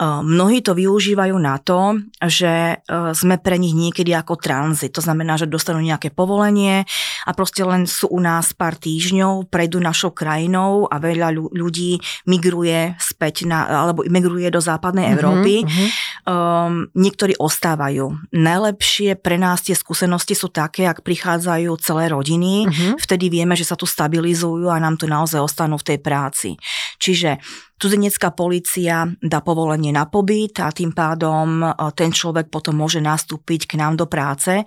Mnohí 0.00 0.64
to 0.64 0.72
využívajú 0.72 1.36
na 1.36 1.60
to, 1.60 2.00
že 2.24 2.80
sme 3.12 3.36
pre 3.36 3.60
nich 3.60 3.76
niekedy 3.76 4.16
ako 4.16 4.40
tranzit. 4.40 4.96
To 4.96 5.04
znamená, 5.04 5.36
že 5.36 5.50
dostanú 5.50 5.84
nejaké 5.84 6.08
povolenie 6.14 6.88
a 7.26 7.30
proste 7.32 7.62
len 7.62 7.86
sú 7.86 8.10
u 8.10 8.18
nás 8.18 8.54
pár 8.54 8.74
týždňov, 8.78 9.48
prejdú 9.48 9.78
našou 9.78 10.10
krajinou 10.10 10.86
a 10.90 10.98
veľa 10.98 11.34
ľudí 11.34 11.98
migruje 12.26 12.94
späť 12.98 13.46
na, 13.46 13.66
alebo 13.66 14.02
migruje 14.06 14.50
do 14.50 14.58
západnej 14.58 15.10
mm-hmm, 15.10 15.16
Európy. 15.18 15.54
Mm-hmm. 15.62 15.88
Um, 16.22 16.74
niektorí 16.94 17.34
ostávajú. 17.38 18.30
Najlepšie 18.30 19.18
pre 19.18 19.38
nás 19.38 19.62
tie 19.62 19.74
skúsenosti 19.74 20.38
sú 20.38 20.50
také, 20.50 20.86
ak 20.86 21.02
prichádzajú 21.02 21.70
celé 21.82 22.10
rodiny, 22.10 22.66
mm-hmm. 22.66 22.92
vtedy 22.98 23.30
vieme, 23.30 23.58
že 23.58 23.66
sa 23.66 23.74
tu 23.74 23.86
stabilizujú 23.86 24.70
a 24.70 24.82
nám 24.82 24.98
tu 24.98 25.10
naozaj 25.10 25.42
ostanú 25.42 25.78
v 25.78 25.94
tej 25.94 25.98
práci. 25.98 26.54
Čiže 27.02 27.42
Cudzinecká 27.82 28.30
policia 28.30 29.10
dá 29.18 29.42
povolenie 29.42 29.90
na 29.90 30.06
pobyt 30.06 30.62
a 30.62 30.70
tým 30.70 30.94
pádom 30.94 31.66
e, 31.66 31.74
ten 31.98 32.14
človek 32.14 32.46
potom 32.46 32.78
môže 32.78 33.02
nastúpiť 33.02 33.66
k 33.66 33.74
nám 33.74 33.98
do 33.98 34.06
práce. 34.06 34.62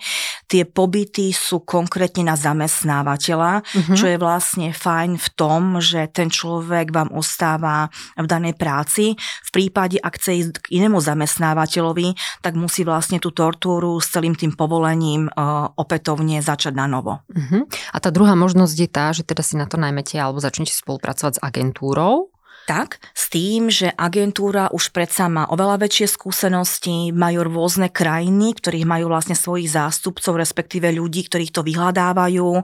Tie 0.46 0.64
pobyty 0.64 1.34
sú 1.34 1.66
konkrétne 1.66 2.30
na 2.30 2.38
zamestnávateľa, 2.38 3.66
uh-huh. 3.66 3.96
čo 3.98 4.06
je 4.06 4.18
vlastne 4.22 4.70
fajn 4.70 5.18
v 5.18 5.28
tom, 5.34 5.82
že 5.82 6.06
ten 6.14 6.30
človek 6.30 6.94
vám 6.94 7.10
ostáva 7.14 7.90
v 8.14 8.28
danej 8.30 8.54
práci. 8.54 9.18
V 9.18 9.50
prípade, 9.50 9.98
ak 9.98 10.22
chce 10.22 10.32
ísť 10.38 10.56
k 10.70 10.82
inému 10.82 11.02
zamestnávateľovi, 11.02 12.14
tak 12.46 12.54
musí 12.54 12.86
vlastne 12.86 13.18
tú 13.18 13.34
tortúru 13.34 13.98
s 13.98 14.14
celým 14.14 14.38
tým 14.38 14.54
povolením 14.54 15.34
uh, 15.34 15.74
opätovne 15.74 16.46
začať 16.46 16.78
na 16.78 16.86
novo. 16.86 17.26
Uh-huh. 17.26 17.66
A 17.90 17.98
tá 17.98 18.14
druhá 18.14 18.38
možnosť 18.38 18.76
je 18.78 18.90
tá, 18.90 19.10
že 19.10 19.26
teda 19.26 19.42
si 19.42 19.58
na 19.58 19.66
to 19.66 19.82
najmete 19.82 20.14
alebo 20.22 20.38
začnete 20.38 20.78
spolupracovať 20.78 21.42
s 21.42 21.44
agentúrou 21.44 22.35
tak, 22.66 22.98
s 23.14 23.30
tým, 23.30 23.70
že 23.70 23.94
agentúra 23.94 24.74
už 24.74 24.90
predsa 24.90 25.30
má 25.30 25.46
oveľa 25.54 25.86
väčšie 25.86 26.18
skúsenosti, 26.18 27.14
majú 27.14 27.46
rôzne 27.46 27.94
krajiny, 27.94 28.58
ktorých 28.58 28.90
majú 28.90 29.14
vlastne 29.14 29.38
svojich 29.38 29.70
zástupcov, 29.70 30.34
respektíve 30.36 30.90
ľudí, 30.90 31.30
ktorých 31.30 31.54
to 31.54 31.62
vyhľadávajú. 31.62 32.50
E, 32.58 32.64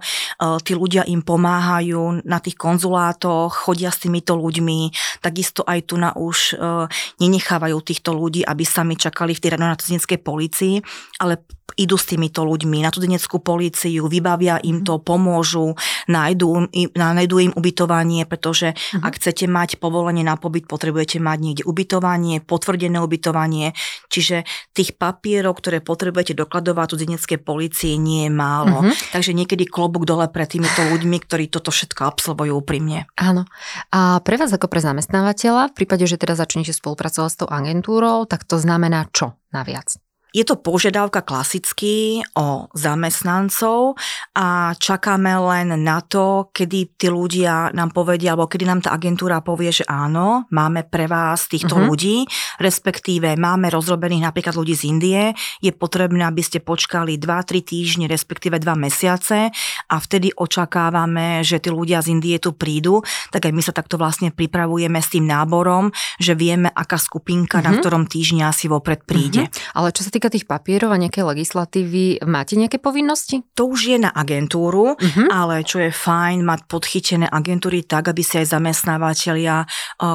tí 0.66 0.74
ľudia 0.74 1.06
im 1.06 1.22
pomáhajú 1.22 2.26
na 2.26 2.42
tých 2.42 2.58
konzulátoch, 2.58 3.54
chodia 3.54 3.94
s 3.94 4.02
týmito 4.02 4.34
ľuďmi, 4.34 4.92
takisto 5.22 5.62
aj 5.62 5.80
tu 5.86 5.96
na 6.02 6.12
už 6.18 6.58
e, 6.58 6.90
nenechávajú 7.22 7.78
týchto 7.86 8.18
ľudí, 8.18 8.42
aby 8.42 8.66
sami 8.66 8.98
čakali 8.98 9.38
v 9.38 9.42
tej 9.46 9.54
radonatozínskej 9.54 10.20
policii, 10.26 10.76
ale 11.22 11.46
idú 11.76 11.96
s 11.96 12.10
týmito 12.10 12.44
ľuďmi 12.44 12.84
na 12.84 12.92
tudeneckú 12.92 13.40
políciu, 13.40 14.08
vybavia 14.08 14.60
im 14.62 14.84
to, 14.84 15.00
pomôžu, 15.00 15.74
nájdú, 16.12 16.72
nájdú 16.96 17.36
im 17.40 17.52
ubytovanie, 17.56 18.28
pretože 18.28 18.74
uh-huh. 18.74 19.06
ak 19.06 19.18
chcete 19.18 19.48
mať 19.48 19.78
povolenie 19.78 20.26
na 20.26 20.36
pobyt, 20.36 20.68
potrebujete 20.68 21.18
mať 21.24 21.38
niekde 21.40 21.64
ubytovanie, 21.66 22.44
potvrdené 22.44 23.00
ubytovanie, 23.00 23.74
čiže 24.12 24.44
tých 24.76 24.96
papierov, 25.00 25.58
ktoré 25.58 25.80
potrebujete 25.80 26.36
dokladovať 26.36 26.88
tudeneckej 26.98 27.40
polície 27.42 27.96
nie 27.96 28.28
je 28.28 28.32
málo. 28.32 28.86
Uh-huh. 28.86 28.94
Takže 29.16 29.32
niekedy 29.32 29.68
klobúk 29.68 30.04
dole 30.04 30.28
pre 30.28 30.44
týmito 30.44 30.84
ľuďmi, 30.84 31.18
ktorí 31.24 31.48
toto 31.48 31.72
všetko 31.72 32.04
absolvujú 32.06 32.54
úprimne. 32.60 33.08
Áno. 33.16 33.48
A 33.96 34.20
pre 34.22 34.36
vás 34.36 34.52
ako 34.52 34.68
pre 34.68 34.84
zamestnávateľa, 34.84 35.72
v 35.72 35.78
prípade, 35.78 36.06
že 36.06 36.20
teda 36.20 36.36
začnete 36.36 36.76
spolupracovať 36.76 37.30
s 37.32 37.40
tou 37.40 37.48
agentúrou, 37.50 38.28
tak 38.28 38.44
to 38.44 38.60
znamená 38.60 39.08
čo 39.16 39.40
naviac? 39.56 40.11
Je 40.32 40.48
to 40.48 40.56
požiadavka 40.56 41.28
klasicky 41.28 42.24
o 42.40 42.72
zamestnancov 42.72 44.00
a 44.32 44.72
čakáme 44.80 45.28
len 45.28 45.76
na 45.84 46.00
to, 46.00 46.48
kedy 46.56 46.96
tí 46.96 47.12
ľudia 47.12 47.76
nám 47.76 47.92
povedia, 47.92 48.32
alebo 48.32 48.48
kedy 48.48 48.64
nám 48.64 48.80
tá 48.80 48.96
agentúra 48.96 49.44
povie, 49.44 49.76
že 49.76 49.84
áno, 49.92 50.48
máme 50.56 50.88
pre 50.88 51.12
vás 51.12 51.52
týchto 51.52 51.76
uh-huh. 51.76 51.88
ľudí, 51.92 52.24
respektíve 52.64 53.36
máme 53.36 53.68
rozrobených 53.68 54.24
napríklad 54.32 54.56
ľudí 54.56 54.72
z 54.72 54.84
Indie, 54.88 55.24
je 55.60 55.76
potrebné, 55.76 56.24
aby 56.24 56.40
ste 56.40 56.64
počkali 56.64 57.20
2-3 57.20 57.60
týždne, 57.68 58.06
respektíve 58.08 58.56
2 58.56 58.72
mesiace 58.80 59.52
a 59.92 59.96
vtedy 60.00 60.32
očakávame, 60.32 61.44
že 61.44 61.60
tí 61.60 61.68
ľudia 61.68 62.00
z 62.00 62.16
Indie 62.16 62.40
tu 62.40 62.56
prídu, 62.56 63.04
tak 63.36 63.52
aj 63.52 63.52
my 63.52 63.60
sa 63.60 63.76
takto 63.76 64.00
vlastne 64.00 64.32
pripravujeme 64.32 64.96
s 64.96 65.12
tým 65.12 65.28
náborom, 65.28 65.92
že 66.24 66.40
vieme, 66.40 66.72
aká 66.72 66.96
skupinka 66.96 67.60
uh-huh. 67.60 67.68
na 67.68 67.72
mhm. 67.76 67.80
ktorom 67.84 68.04
týždňa 68.08 68.48
asi 68.48 68.72
vopred 68.72 69.04
príde. 69.04 69.52
Uh-huh. 69.52 69.76
Ale 69.76 69.92
čo 69.92 70.08
sa 70.08 70.12
týka 70.14 70.21
tých 70.28 70.46
papierov 70.46 70.92
a 70.92 71.00
nejaké 71.00 71.24
legislatívy, 71.24 72.22
máte 72.28 72.60
nejaké 72.60 72.78
povinnosti? 72.78 73.42
To 73.56 73.72
už 73.72 73.96
je 73.96 73.98
na 73.98 74.12
agentúru, 74.12 74.94
uh-huh. 75.00 75.28
ale 75.32 75.64
čo 75.64 75.80
je 75.80 75.90
fajn 75.90 76.44
mať 76.44 76.60
podchytené 76.68 77.26
agentúry 77.32 77.88
tak, 77.88 78.12
aby 78.12 78.20
si 78.20 78.44
aj 78.44 78.52
zamestnávateľia 78.52 79.64
e, 79.64 79.68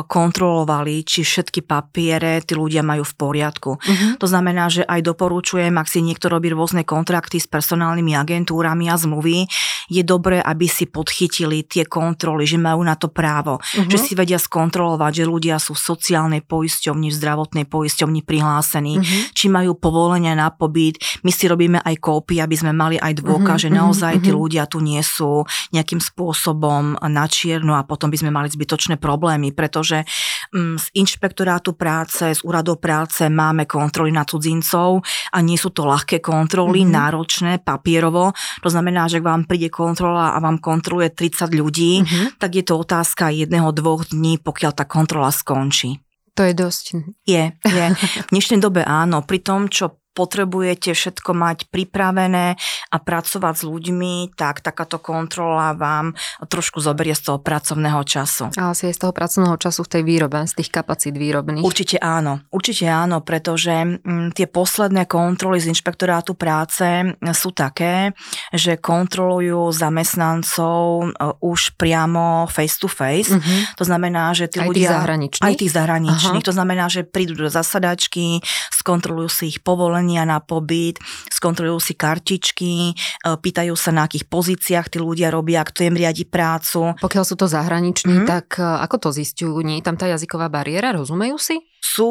kontrolovali, 0.04 1.02
či 1.02 1.25
všetky 1.25 1.64
papiere 1.64 2.44
tí 2.44 2.52
ľudia 2.52 2.84
majú 2.84 3.08
v 3.08 3.14
poriadku. 3.16 3.70
Uh-huh. 3.80 4.20
To 4.20 4.26
znamená, 4.28 4.68
že 4.68 4.84
aj 4.84 5.00
doporučujem, 5.00 5.72
ak 5.72 5.88
si 5.88 6.04
niekto 6.04 6.28
robí 6.28 6.52
rôzne 6.52 6.84
kontrakty 6.84 7.40
s 7.40 7.48
personálnymi 7.48 8.12
agentúrami 8.12 8.92
a 8.92 9.00
zmluvy, 9.00 9.48
je 9.88 10.02
dobré, 10.02 10.42
aby 10.42 10.66
si 10.66 10.90
podchytili 10.90 11.64
tie 11.64 11.88
kontroly, 11.88 12.44
že 12.44 12.60
majú 12.60 12.84
na 12.84 12.98
to 12.98 13.08
právo, 13.08 13.56
uh-huh. 13.56 13.88
že 13.88 13.96
si 13.96 14.12
vedia 14.12 14.36
skontrolovať, 14.36 15.22
že 15.22 15.25
ľudia 15.25 15.56
sú 15.56 15.72
v 15.72 15.84
sociálnej 15.94 16.42
poisťovni, 16.44 17.08
v 17.08 17.16
zdravotnej 17.16 17.64
poisťovni 17.64 18.20
prihlásení, 18.26 19.00
uh-huh. 19.00 19.22
či 19.32 19.46
majú 19.48 19.78
povolenie 19.78 19.95
povolenia 19.96 20.36
na 20.36 20.52
pobyt. 20.52 21.00
My 21.24 21.32
si 21.32 21.48
robíme 21.48 21.80
aj 21.80 21.96
kópy, 21.96 22.44
aby 22.44 22.52
sme 22.52 22.76
mali 22.76 23.00
aj 23.00 23.24
dôkaz, 23.24 23.64
mm-hmm, 23.64 23.72
že 23.72 23.78
naozaj 23.80 24.12
mm-hmm. 24.20 24.26
tí 24.28 24.30
mhm. 24.30 24.36
ľudia 24.36 24.64
tu 24.68 24.78
nie 24.84 25.00
sú 25.00 25.48
nejakým 25.72 26.04
spôsobom 26.04 27.00
na 27.00 27.24
čierno 27.24 27.80
a 27.80 27.88
potom 27.88 28.12
by 28.12 28.20
sme 28.20 28.28
mali 28.28 28.52
zbytočné 28.52 29.00
problémy, 29.00 29.56
pretože 29.56 30.04
mm, 30.52 30.76
z 30.76 30.86
inšpektorátu 31.00 31.72
práce, 31.72 32.28
z 32.28 32.40
úradov 32.44 32.76
práce 32.76 33.24
máme 33.32 33.64
kontroly 33.64 34.12
na 34.12 34.28
cudzincov 34.28 35.00
a 35.32 35.38
nie 35.40 35.56
sú 35.56 35.72
to 35.72 35.88
ľahké 35.88 36.20
kontroly, 36.20 36.84
mm-hmm. 36.84 36.96
náročné, 37.00 37.52
papierovo. 37.64 38.36
To 38.60 38.68
znamená, 38.68 39.08
že 39.08 39.24
ak 39.24 39.24
vám 39.24 39.42
príde 39.48 39.72
kontrola 39.72 40.36
a 40.36 40.38
vám 40.44 40.60
kontroluje 40.60 41.16
30 41.16 41.56
ľudí, 41.56 42.04
mm-hmm. 42.04 42.26
tak 42.36 42.52
je 42.52 42.64
to 42.66 42.76
otázka 42.76 43.32
jedného, 43.32 43.72
dvoch 43.72 44.04
dní, 44.12 44.36
pokiaľ 44.42 44.72
tá 44.76 44.84
kontrola 44.84 45.32
skončí. 45.32 46.05
To 46.36 46.42
je 46.44 46.52
dosť. 46.52 46.84
Je, 47.24 47.44
je. 47.56 47.86
V 47.96 48.28
dnešnej 48.28 48.60
dobe 48.60 48.84
áno. 48.84 49.24
Pri 49.24 49.40
tom, 49.40 49.72
čo 49.72 50.04
potrebujete 50.16 50.96
všetko 50.96 51.37
mať 51.37 51.68
pripravené 51.68 52.56
a 52.88 52.96
pracovať 52.96 53.54
s 53.61 53.64
ľuďmi, 53.68 54.32
tak 54.32 54.64
takáto 54.64 54.96
kontrola 54.96 55.76
vám 55.76 56.16
trošku 56.49 56.80
zoberie 56.80 57.12
z 57.12 57.28
toho 57.28 57.38
pracovného 57.38 58.00
času. 58.08 58.49
A 58.56 58.73
asi 58.73 58.88
aj 58.88 58.96
z 58.96 59.00
toho 59.04 59.12
pracovného 59.12 59.61
času 59.61 59.85
v 59.85 59.90
tej 59.92 60.02
výrobe, 60.08 60.40
z 60.49 60.56
tých 60.56 60.73
kapacít 60.73 61.12
výrobných. 61.20 61.61
Určite 61.61 62.00
áno, 62.00 62.40
určite 62.49 62.88
áno, 62.88 63.20
pretože 63.20 64.00
m, 64.00 64.32
tie 64.32 64.49
posledné 64.49 65.04
kontroly 65.04 65.61
z 65.61 65.76
inšpektorátu 65.76 66.32
práce 66.32 67.12
sú 67.37 67.52
také, 67.52 68.16
že 68.56 68.80
kontrolujú 68.80 69.68
zamestnancov 69.75 70.80
e, 71.04 71.06
už 71.44 71.76
priamo 71.76 72.49
face 72.49 72.80
to 72.80 72.88
face. 72.88 73.35
Mm-hmm. 73.35 73.76
To 73.76 73.85
znamená, 73.85 74.32
že 74.32 74.49
tí 74.49 74.62
aj 74.62 74.68
ľudia... 74.73 74.88
Tých 74.88 74.96
zahraničných? 74.96 75.44
Aj 75.44 75.54
tých 75.58 75.73
zahraničných. 75.75 76.40
Aha. 76.40 76.49
To 76.49 76.54
znamená, 76.54 76.85
že 76.87 77.02
prídu 77.04 77.35
do 77.37 77.50
zasadačky, 77.50 78.40
skontrolujú 78.70 79.28
si 79.28 79.44
ich 79.50 79.58
povolenia 80.06 80.22
na 80.22 80.38
pobyt, 80.38 81.02
skontrolujú 81.26 81.80
si 81.82 81.94
kartičky, 81.98 82.92
e, 82.92 82.94
pýtajú 83.26 83.75
sa, 83.75 83.90
na 83.90 84.06
akých 84.06 84.30
pozíciách 84.30 84.86
tí 84.86 84.98
ľudia 85.02 85.34
robia, 85.34 85.66
kto 85.66 85.90
im 85.90 85.98
riadi 85.98 86.22
prácu. 86.22 86.94
Pokiaľ 87.02 87.25
sú 87.26 87.34
to 87.34 87.50
zahraniční, 87.50 88.22
mm-hmm. 88.22 88.30
tak 88.30 88.62
e, 88.62 88.62
ako 88.62 88.96
to 89.02 89.08
zistujú? 89.10 89.58
Nie 89.66 89.82
je 89.82 89.86
tam 89.90 89.98
tá 89.98 90.06
jazyková 90.06 90.46
bariéra? 90.46 90.94
Rozumejú 90.94 91.36
si? 91.42 91.58
Sú 91.82 92.10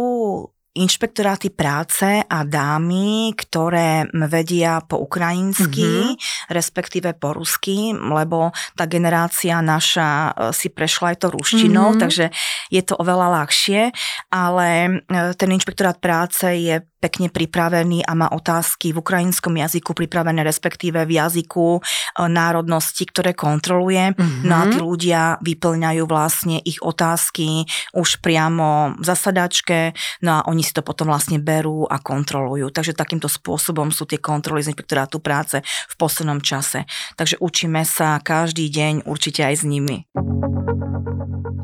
inšpektoráty 0.76 1.56
práce 1.56 2.04
a 2.28 2.44
dámy, 2.44 3.32
ktoré 3.32 4.12
vedia 4.28 4.84
po 4.84 5.00
ukrajinsky, 5.00 5.88
mm-hmm. 5.88 6.52
respektíve 6.52 7.16
po 7.16 7.32
rusky, 7.32 7.96
lebo 7.96 8.52
tá 8.76 8.84
generácia 8.84 9.64
naša 9.64 10.36
e, 10.36 10.52
si 10.52 10.68
prešla 10.68 11.16
aj 11.16 11.18
to 11.24 11.28
ruštinou, 11.32 11.96
mm-hmm. 11.96 12.04
takže 12.04 12.28
je 12.68 12.82
to 12.84 13.00
oveľa 13.00 13.40
ľahšie, 13.42 13.96
ale 14.36 15.00
ten 15.40 15.50
inšpektorát 15.56 16.04
práce 16.04 16.44
je 16.44 16.84
pekne 17.00 17.30
pripravený 17.30 18.02
a 18.08 18.18
má 18.18 18.28
otázky 18.32 18.96
v 18.96 19.02
ukrajinskom 19.04 19.56
jazyku 19.60 19.94
pripravené, 19.94 20.42
respektíve 20.42 21.06
v 21.06 21.22
jazyku 21.22 21.68
e, 21.78 21.82
národnosti, 22.26 23.06
ktoré 23.06 23.38
kontroluje. 23.38 24.16
Mm-hmm. 24.16 24.44
No 24.48 24.54
a 24.56 24.64
tí 24.68 24.78
ľudia 24.82 25.22
vyplňajú 25.44 26.04
vlastne 26.10 26.58
ich 26.64 26.82
otázky 26.82 27.68
už 27.94 28.24
priamo 28.24 28.98
v 28.98 29.04
zasadačke, 29.06 29.94
no 30.26 30.42
a 30.42 30.46
oni 30.50 30.66
si 30.66 30.74
to 30.74 30.82
potom 30.82 31.12
vlastne 31.12 31.38
berú 31.38 31.86
a 31.86 32.02
kontrolujú. 32.02 32.72
Takže 32.74 32.98
takýmto 32.98 33.30
spôsobom 33.30 33.94
sú 33.94 34.10
tie 34.10 34.18
kontroly 34.18 34.66
z 34.66 34.74
inspektorátu 34.74 35.22
práce 35.22 35.62
v 35.64 35.96
poslednom 36.00 36.42
čase. 36.42 36.90
Takže 37.20 37.38
učíme 37.38 37.86
sa 37.86 38.18
každý 38.20 38.72
deň 38.72 39.06
určite 39.06 39.46
aj 39.46 39.56
s 39.62 39.64
nimi. 39.64 40.10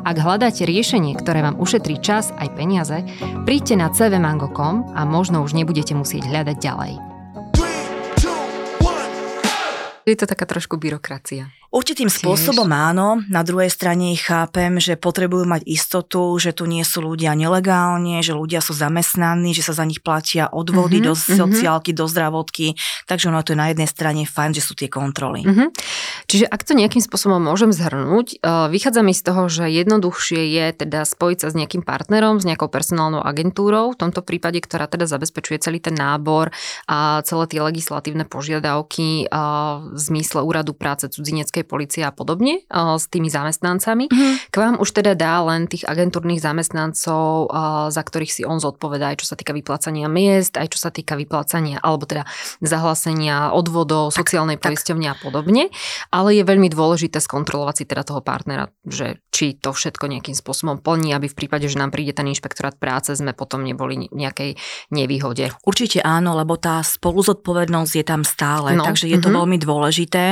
Ak 0.00 0.16
hľadáte 0.16 0.64
riešenie, 0.64 1.12
ktoré 1.12 1.44
vám 1.44 1.60
ušetrí 1.60 2.00
čas 2.00 2.32
aj 2.40 2.56
peniaze, 2.56 3.04
príďte 3.44 3.76
na 3.76 3.92
cvmango.com 3.92 4.96
a 4.96 5.04
možno 5.04 5.44
už 5.44 5.52
nebudete 5.52 5.92
musieť 5.92 6.24
hľadať 6.24 6.56
ďalej. 6.56 6.92
Je 10.08 10.16
to 10.16 10.24
taká 10.24 10.48
trošku 10.48 10.80
byrokracia. 10.80 11.59
Určitým 11.70 12.10
Tiež. 12.10 12.18
spôsobom 12.18 12.66
áno, 12.66 13.22
na 13.30 13.46
druhej 13.46 13.70
strane 13.70 14.10
ich 14.10 14.26
chápem, 14.26 14.82
že 14.82 14.98
potrebujú 14.98 15.46
mať 15.46 15.62
istotu, 15.70 16.34
že 16.42 16.50
tu 16.50 16.66
nie 16.66 16.82
sú 16.82 16.98
ľudia 16.98 17.38
nelegálne, 17.38 18.18
že 18.26 18.34
ľudia 18.34 18.58
sú 18.58 18.74
zamestnaní, 18.74 19.54
že 19.54 19.62
sa 19.62 19.78
za 19.78 19.86
nich 19.86 20.02
platia 20.02 20.50
odvody 20.50 20.98
mm-hmm, 20.98 21.08
do 21.08 21.14
mhm. 21.14 21.38
sociálky, 21.38 21.94
mm-hmm. 21.94 22.02
do 22.02 22.10
zdravotky, 22.10 22.66
takže 23.06 23.30
ono 23.30 23.46
to 23.46 23.54
je 23.54 23.62
na 23.62 23.70
jednej 23.70 23.86
strane 23.86 24.26
fajn, 24.26 24.58
že 24.58 24.66
sú 24.66 24.74
tie 24.74 24.90
kontroly. 24.90 25.46
Mm-hmm. 25.46 25.68
Čiže 26.26 26.50
ak 26.50 26.60
to 26.66 26.74
nejakým 26.74 26.98
spôsobom 27.06 27.38
môžem 27.38 27.70
zhrnúť, 27.70 28.42
eh, 28.42 28.66
vychádza 28.66 29.06
mi 29.06 29.14
z 29.14 29.22
toho, 29.30 29.46
že 29.46 29.70
jednoduchšie 29.70 30.42
je 30.50 30.66
teda 30.74 31.06
spojiť 31.06 31.38
sa 31.38 31.48
s 31.48 31.54
nejakým 31.54 31.86
partnerom, 31.86 32.42
s 32.42 32.50
nejakou 32.50 32.66
personálnou 32.66 33.22
agentúrou, 33.22 33.94
v 33.94 34.00
tomto 34.10 34.26
prípade, 34.26 34.58
ktorá 34.58 34.90
teda 34.90 35.06
zabezpečuje 35.06 35.62
celý 35.62 35.78
ten 35.78 35.94
nábor 35.94 36.50
a 36.90 37.22
celé 37.22 37.46
tie 37.46 37.62
legislatívne 37.62 38.26
požiadavky 38.26 39.24
eh, 39.24 39.36
v 39.86 39.98
zmysle 40.02 40.42
úradu 40.42 40.74
práce 40.74 41.06
cudzineckej 41.06 41.59
mestskej 41.60 41.68
policie 41.68 42.02
a 42.02 42.12
podobne 42.12 42.64
s 42.72 43.04
tými 43.12 43.28
zamestnancami. 43.28 44.08
Mm-hmm. 44.08 44.32
K 44.48 44.56
vám 44.56 44.74
už 44.80 44.88
teda 44.96 45.12
dá 45.12 45.44
len 45.44 45.68
tých 45.68 45.84
agentúrnych 45.84 46.40
zamestnancov, 46.40 47.52
za 47.92 48.02
ktorých 48.02 48.32
si 48.32 48.42
on 48.48 48.58
zodpovedá, 48.58 49.12
aj 49.12 49.20
čo 49.20 49.26
sa 49.28 49.36
týka 49.36 49.52
vyplácania 49.52 50.08
miest, 50.08 50.56
aj 50.56 50.72
čo 50.72 50.78
sa 50.80 50.90
týka 50.90 51.14
vyplácania, 51.20 51.78
alebo 51.84 52.08
teda 52.08 52.24
zahlásenia 52.64 53.52
odvodov, 53.52 54.14
tak, 54.14 54.24
sociálnej 54.24 54.56
poisťovne 54.56 55.06
a 55.12 55.16
podobne. 55.20 55.68
Ale 56.08 56.32
je 56.32 56.42
veľmi 56.46 56.72
dôležité 56.72 57.20
skontrolovať 57.20 57.74
si 57.76 57.84
teda 57.84 58.02
toho 58.06 58.24
partnera, 58.24 58.72
že 58.86 59.20
či 59.28 59.56
to 59.58 59.76
všetko 59.76 60.08
nejakým 60.08 60.36
spôsobom 60.36 60.80
plní, 60.80 61.12
aby 61.12 61.28
v 61.28 61.36
prípade, 61.36 61.68
že 61.68 61.76
nám 61.76 61.92
príde 61.92 62.16
ten 62.16 62.28
inšpektorát 62.28 62.80
práce, 62.80 63.12
sme 63.12 63.36
potom 63.36 63.62
neboli 63.62 64.08
nejakej 64.10 64.56
nevýhode. 64.94 65.52
Určite 65.66 66.00
áno, 66.00 66.34
lebo 66.38 66.56
tá 66.56 66.80
spoluzodpovednosť 66.80 67.92
je 68.00 68.04
tam 68.04 68.22
stále, 68.24 68.78
no, 68.78 68.86
takže 68.86 69.10
je 69.10 69.18
to 69.18 69.28
mm-hmm. 69.28 69.38
veľmi 69.42 69.58
dôležité. 69.60 70.24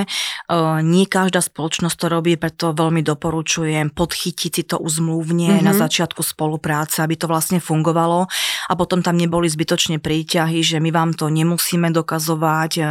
Uh, 0.48 0.80
každá 1.18 1.42
spoločnosť 1.42 1.96
to 1.98 2.06
robí, 2.06 2.38
preto 2.38 2.70
veľmi 2.70 3.02
doporučujem 3.02 3.90
podchytiť 3.90 4.52
si 4.54 4.62
to 4.62 4.78
uzmluvne 4.78 5.58
mm-hmm. 5.58 5.66
na 5.66 5.74
začiatku 5.74 6.22
spolupráce, 6.22 7.02
aby 7.02 7.18
to 7.18 7.26
vlastne 7.26 7.58
fungovalo 7.58 8.30
a 8.70 8.72
potom 8.78 9.02
tam 9.02 9.18
neboli 9.18 9.50
zbytočne 9.50 9.98
príťahy, 9.98 10.62
že 10.62 10.78
my 10.78 10.94
vám 10.94 11.18
to 11.18 11.26
nemusíme 11.26 11.90
dokazovať, 11.90 12.72
e, 12.78 12.82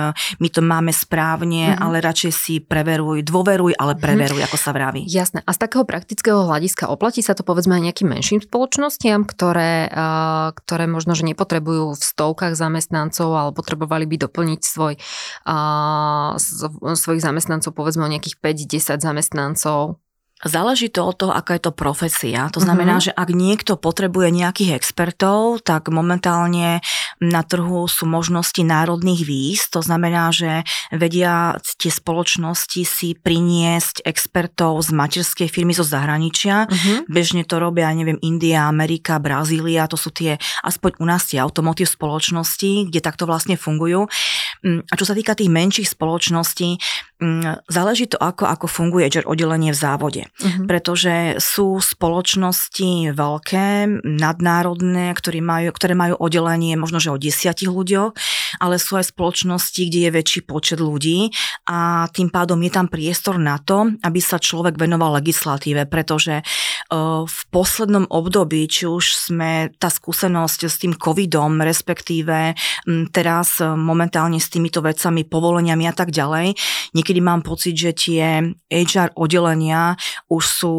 my 0.44 0.48
to 0.52 0.60
máme 0.60 0.92
správne, 0.92 1.72
mm-hmm. 1.72 1.84
ale 1.88 2.04
radšej 2.04 2.32
si 2.36 2.54
preveruj, 2.60 3.24
dôveruj, 3.24 3.80
ale 3.80 3.96
mhm. 3.96 4.00
preveruj, 4.04 4.40
mm-hmm. 4.44 4.52
ako 4.52 4.58
sa 4.60 4.72
vraví. 4.76 5.08
Jasné. 5.08 5.40
A 5.48 5.56
z 5.56 5.60
takého 5.64 5.88
praktického 5.88 6.44
hľadiska 6.44 6.92
oplatí 6.92 7.24
sa 7.24 7.32
to 7.32 7.48
povedzme 7.48 7.80
aj 7.80 7.84
nejakým 7.88 8.12
menším 8.12 8.44
spoločnostiam, 8.44 9.24
ktoré, 9.24 9.88
e, 9.88 10.00
ktoré 10.52 10.84
možno, 10.92 11.16
že 11.16 11.24
nepotrebujú 11.24 11.96
v 11.96 12.04
stovkách 12.04 12.60
zamestnancov, 12.60 13.32
ale 13.32 13.56
potrebovali 13.56 14.04
by 14.04 14.28
doplniť 14.28 14.60
svoj, 14.60 14.94
svojich 16.98 17.24
zamestnancov 17.24 17.72
povedzme 17.78 18.04
o 18.04 18.12
nejakých 18.18 18.42
5-10 18.42 19.06
zamestnancov 19.06 20.02
Záleží 20.46 20.94
to 20.94 21.02
od 21.02 21.18
toho, 21.18 21.34
aká 21.34 21.58
je 21.58 21.66
to 21.66 21.74
profesia. 21.74 22.46
To 22.54 22.62
znamená, 22.62 23.02
uh-huh. 23.02 23.10
že 23.10 23.18
ak 23.18 23.34
niekto 23.34 23.74
potrebuje 23.74 24.30
nejakých 24.30 24.78
expertov, 24.78 25.66
tak 25.66 25.90
momentálne 25.90 26.86
na 27.18 27.42
trhu 27.42 27.90
sú 27.90 28.06
možnosti 28.06 28.62
národných 28.62 29.26
víz. 29.26 29.66
To 29.74 29.82
znamená, 29.82 30.30
že 30.30 30.62
vedia 30.94 31.58
tie 31.82 31.90
spoločnosti 31.90 32.82
si 32.86 33.18
priniesť 33.18 34.06
expertov 34.06 34.78
z 34.86 34.94
materskej 34.94 35.50
firmy 35.50 35.74
zo 35.74 35.82
zahraničia. 35.82 36.70
Uh-huh. 36.70 37.02
Bežne 37.10 37.42
to 37.42 37.58
robia, 37.58 37.90
neviem, 37.98 38.22
India, 38.22 38.70
Amerika, 38.70 39.18
Brazília. 39.18 39.90
To 39.90 39.98
sú 39.98 40.14
tie, 40.14 40.38
aspoň 40.62 41.02
u 41.02 41.06
nás 41.10 41.26
tie 41.26 41.42
automotív 41.42 41.90
spoločnosti, 41.90 42.94
kde 42.94 43.00
takto 43.02 43.26
vlastne 43.26 43.58
fungujú. 43.58 44.06
Mm, 44.64 44.82
a 44.88 44.94
čo 44.98 45.06
sa 45.06 45.14
týka 45.14 45.38
tých 45.38 45.52
menších 45.52 45.88
spoločností, 45.94 46.78
mm, 47.22 47.70
záleží 47.70 48.10
to, 48.10 48.18
ako, 48.20 48.46
ako 48.48 48.66
funguje 48.68 49.10
oddelenie 49.26 49.74
v 49.74 49.78
závode 49.78 50.24
uh-huh. 50.28 50.66
pretože 50.70 51.38
sú 51.42 51.82
spoločnosti 51.82 53.14
veľké, 53.14 53.68
nadnárodné, 54.06 55.14
ktoré 55.18 55.40
majú, 55.42 55.70
ktoré 55.74 55.94
majú 55.98 56.16
oddelenie 56.20 56.78
možno, 56.78 57.02
že 57.02 57.14
o 57.14 57.18
desiatich 57.18 57.70
ľuďoch, 57.70 58.14
ale 58.62 58.78
sú 58.78 58.98
aj 58.98 59.12
spoločnosti, 59.14 59.82
kde 59.88 60.10
je 60.10 60.16
väčší 60.16 60.40
počet 60.46 60.80
ľudí 60.82 61.34
a 61.68 62.08
tým 62.12 62.30
pádom 62.30 62.60
je 62.62 62.72
tam 62.72 62.88
priestor 62.88 63.42
na 63.42 63.58
to, 63.62 63.90
aby 64.04 64.20
sa 64.22 64.38
človek 64.38 64.78
venoval 64.78 65.18
legislatíve, 65.20 65.90
pretože 65.90 66.42
v 67.28 67.40
poslednom 67.52 68.08
období, 68.08 68.64
či 68.72 68.88
už 68.88 69.32
sme 69.32 69.76
tá 69.76 69.92
skúsenosť 69.92 70.60
s 70.72 70.80
tým 70.80 70.96
covidom, 70.96 71.60
respektíve 71.60 72.56
teraz 73.12 73.60
momentálne 73.60 74.40
s 74.40 74.48
týmito 74.48 74.80
vecami, 74.80 75.28
povoleniami 75.28 75.84
a 75.84 75.94
tak 75.94 76.16
ďalej, 76.16 76.56
niekedy 76.96 77.20
mám 77.20 77.44
pocit, 77.44 77.76
že 77.76 77.92
tie 77.92 78.56
HR 78.72 79.20
oddelenia 79.20 80.00
už 80.32 80.44
sú 80.48 80.76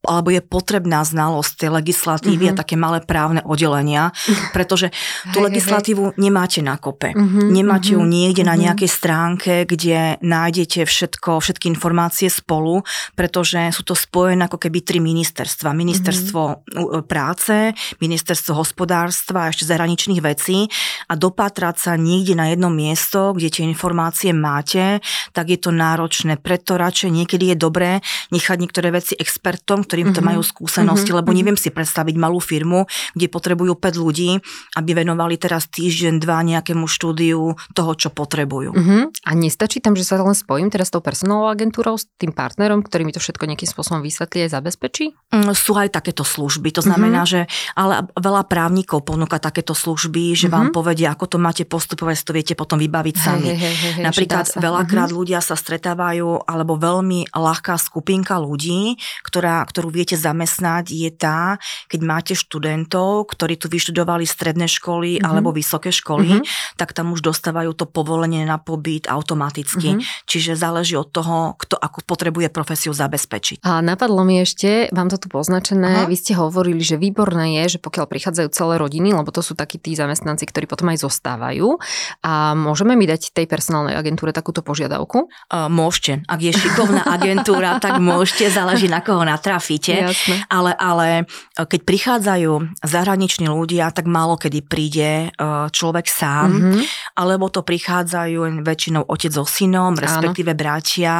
alebo 0.00 0.32
je 0.32 0.40
potrebná 0.40 1.04
znalosť 1.04 1.66
tej 1.66 1.70
legislatívy 1.76 2.48
mm-hmm. 2.48 2.56
a 2.56 2.60
také 2.64 2.74
malé 2.80 3.04
právne 3.04 3.44
oddelenia, 3.44 4.16
pretože 4.56 4.88
tú 5.36 5.44
hej, 5.44 5.52
legislatívu 5.52 6.04
hej. 6.12 6.16
nemáte 6.16 6.64
na 6.64 6.80
kope. 6.80 7.12
Mm-hmm, 7.12 7.46
nemáte 7.52 7.92
mm-hmm, 7.92 8.08
ju 8.08 8.12
niekde 8.16 8.42
mm-hmm. 8.42 8.56
na 8.56 8.64
nejakej 8.64 8.90
stránke, 8.90 9.52
kde 9.68 10.16
nájdete 10.24 10.88
všetko, 10.88 11.44
všetky 11.44 11.68
informácie 11.68 12.32
spolu, 12.32 12.80
pretože 13.12 13.60
sú 13.76 13.84
to 13.84 13.92
spojené 13.92 14.48
ako 14.48 14.56
keby 14.56 14.80
tri 14.80 15.04
ministerstva. 15.04 15.76
Ministerstvo 15.76 16.40
mm-hmm. 16.40 17.04
práce, 17.04 17.76
ministerstvo 18.00 18.56
hospodárstva 18.56 19.46
a 19.46 19.50
ešte 19.52 19.68
zahraničných 19.68 20.24
vecí 20.24 20.64
a 21.12 21.14
dopatrať 21.18 21.76
sa 21.76 21.92
niekde 22.00 22.32
na 22.32 22.48
jedno 22.48 22.72
miesto, 22.72 23.36
kde 23.36 23.52
tie 23.52 23.68
informácie 23.68 24.32
máte, 24.32 25.04
tak 25.36 25.52
je 25.52 25.60
to 25.60 25.68
náročné. 25.68 26.40
Preto 26.40 26.80
radšej 26.80 27.10
niekedy 27.12 27.52
je 27.52 27.56
dobré 27.60 27.90
nechať 28.32 28.56
niektoré 28.56 28.88
veci 28.94 29.12
expertom, 29.18 29.89
ktorým 29.90 30.14
to 30.14 30.22
mm-hmm. 30.22 30.38
majú 30.38 30.42
skúsenosti, 30.46 31.10
mm-hmm. 31.10 31.18
lebo 31.18 31.30
mhm. 31.34 31.36
neviem 31.42 31.58
si 31.58 31.74
predstaviť 31.74 32.14
malú 32.14 32.38
firmu, 32.38 32.86
kde 33.18 33.26
potrebujú 33.26 33.74
5 33.74 33.98
ľudí, 33.98 34.38
aby 34.78 34.90
venovali 34.94 35.34
teraz 35.34 35.66
týždeň, 35.66 36.22
dva 36.22 36.46
nejakému 36.46 36.86
štúdiu 36.86 37.58
toho, 37.74 37.92
čo 37.98 38.14
potrebujú. 38.14 38.70
Mm-hmm. 38.70 39.26
A 39.26 39.30
nestačí 39.34 39.82
tam, 39.82 39.98
že 39.98 40.06
sa 40.06 40.22
len 40.22 40.38
spojím 40.38 40.70
teraz 40.70 40.92
s 40.92 40.94
tou 40.94 41.02
personálnou 41.02 41.50
agentúrou, 41.50 41.98
s 41.98 42.06
tým 42.22 42.30
partnerom, 42.30 42.86
ktorý 42.86 43.02
mi 43.02 43.10
to 43.10 43.18
všetko 43.18 43.50
nejakým 43.50 43.66
spôsobom 43.66 43.98
vysvetlí 44.06 44.46
a 44.46 44.48
zabezpečí? 44.52 45.10
Mm, 45.34 45.50
sú 45.58 45.74
aj 45.74 45.98
takéto 45.98 46.22
služby. 46.22 46.70
To 46.78 46.82
znamená, 46.86 47.26
mm-hmm. 47.26 47.48
že 47.48 47.74
ale 47.74 48.06
veľa 48.14 48.46
právnikov 48.46 49.02
ponúka 49.02 49.42
takéto 49.42 49.74
služby, 49.74 50.38
že 50.38 50.46
mm-hmm. 50.46 50.54
vám 50.54 50.68
povedia, 50.70 51.10
ako 51.10 51.26
to 51.26 51.38
máte 51.42 51.64
postupovať, 51.66 52.22
to 52.22 52.36
viete 52.36 52.54
potom 52.54 52.78
vybaviť 52.78 53.16
sami. 53.18 53.50
Hej, 53.50 53.58
hej, 53.58 53.74
hej, 53.74 54.04
Napríklad 54.04 54.46
veľakrát 54.54 55.08
mm-hmm. 55.10 55.18
ľudia 55.18 55.40
sa 55.42 55.56
stretávajú, 55.56 56.44
alebo 56.44 56.76
veľmi 56.76 57.32
ľahká 57.32 57.80
skupinka 57.80 58.36
ľudí, 58.38 59.00
ktorá, 59.24 59.64
ktorú 59.80 59.96
viete 59.96 60.12
zamestnať, 60.12 60.92
je 60.92 61.08
tá, 61.08 61.56
keď 61.88 62.00
máte 62.04 62.32
študentov, 62.36 63.32
ktorí 63.32 63.56
tu 63.56 63.72
vyštudovali 63.72 64.28
stredné 64.28 64.68
školy 64.68 65.16
mm-hmm. 65.16 65.24
alebo 65.24 65.56
vysoké 65.56 65.88
školy, 65.88 66.36
mm-hmm. 66.36 66.76
tak 66.76 66.92
tam 66.92 67.16
už 67.16 67.24
dostávajú 67.24 67.72
to 67.72 67.88
povolenie 67.88 68.44
na 68.44 68.60
pobyt 68.60 69.08
automaticky. 69.08 69.96
Mm-hmm. 69.96 70.28
Čiže 70.28 70.52
záleží 70.60 71.00
od 71.00 71.08
toho, 71.08 71.56
kto 71.56 71.80
ako 71.80 72.04
potrebuje 72.04 72.52
profesiu 72.52 72.92
zabezpečiť. 72.92 73.64
A 73.64 73.80
napadlo 73.80 74.20
mi 74.20 74.44
ešte, 74.44 74.92
mám 74.92 75.08
to 75.08 75.16
tu 75.16 75.32
poznačené, 75.32 76.04
Aha. 76.04 76.10
vy 76.12 76.16
ste 76.20 76.36
hovorili, 76.36 76.84
že 76.84 77.00
výborné 77.00 77.64
je, 77.64 77.76
že 77.76 77.78
pokiaľ 77.80 78.04
prichádzajú 78.04 78.52
celé 78.52 78.76
rodiny, 78.76 79.16
lebo 79.16 79.32
to 79.32 79.40
sú 79.40 79.56
takí 79.56 79.80
tí 79.80 79.96
zamestnanci, 79.96 80.44
ktorí 80.44 80.68
potom 80.68 80.92
aj 80.92 81.08
zostávajú. 81.08 81.80
A 82.20 82.52
môžeme 82.52 83.00
mi 83.00 83.08
dať 83.08 83.32
tej 83.32 83.48
personálnej 83.48 83.96
agentúre 83.96 84.36
takúto 84.36 84.60
požiadavku? 84.60 85.32
Uh, 85.48 85.72
môžete. 85.72 86.20
Ak 86.28 86.44
je 86.44 86.52
šikovná 86.52 87.08
agentúra, 87.16 87.80
tak 87.80 87.96
môžete, 87.96 88.52
záleží 88.52 88.90
na 88.90 89.00
koho 89.00 89.24
Jasne. 89.78 90.42
Ale, 90.50 90.72
ale 90.74 91.30
keď 91.54 91.80
prichádzajú 91.86 92.80
zahraniční 92.82 93.46
ľudia, 93.52 93.92
tak 93.94 94.08
málo 94.10 94.40
kedy 94.40 94.64
príde 94.64 95.30
človek 95.70 96.08
sám, 96.08 96.50
mm-hmm. 96.50 96.82
alebo 97.20 97.52
to 97.52 97.62
prichádzajú 97.62 98.64
väčšinou 98.64 99.06
otec 99.06 99.30
so 99.30 99.44
synom, 99.44 99.94
respektíve 99.94 100.56
Áno. 100.56 100.60
bratia, 100.60 101.14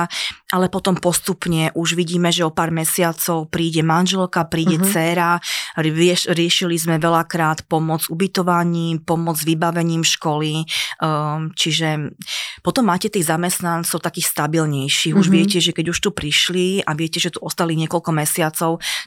ale 0.50 0.66
potom 0.66 0.98
postupne 0.98 1.70
už 1.76 1.94
vidíme, 1.94 2.32
že 2.32 2.42
o 2.42 2.50
pár 2.50 2.74
mesiacov 2.74 3.46
príde 3.52 3.84
manželka, 3.84 4.48
príde 4.48 4.80
mm-hmm. 4.80 4.90
dcéra, 4.90 5.38
rieš, 5.78 6.32
riešili 6.32 6.74
sme 6.80 6.96
veľakrát 6.98 7.68
pomoc 7.68 8.08
ubytovaním, 8.10 9.04
pomoc 9.04 9.38
vybavením 9.44 10.02
školy, 10.02 10.64
um, 10.98 11.52
čiže 11.54 12.16
potom 12.64 12.88
máte 12.88 13.12
tých 13.12 13.28
zamestnancov 13.28 14.00
takých 14.02 14.32
stabilnejších. 14.32 15.14
Už 15.14 15.28
mm-hmm. 15.28 15.36
viete, 15.36 15.58
že 15.60 15.76
keď 15.76 15.86
už 15.92 15.98
tu 16.00 16.10
prišli 16.10 16.82
a 16.82 16.96
viete, 16.96 17.20
že 17.20 17.30
tu 17.30 17.44
ostali 17.44 17.76
niekoľko 17.76 18.10
mesiacov, 18.10 18.39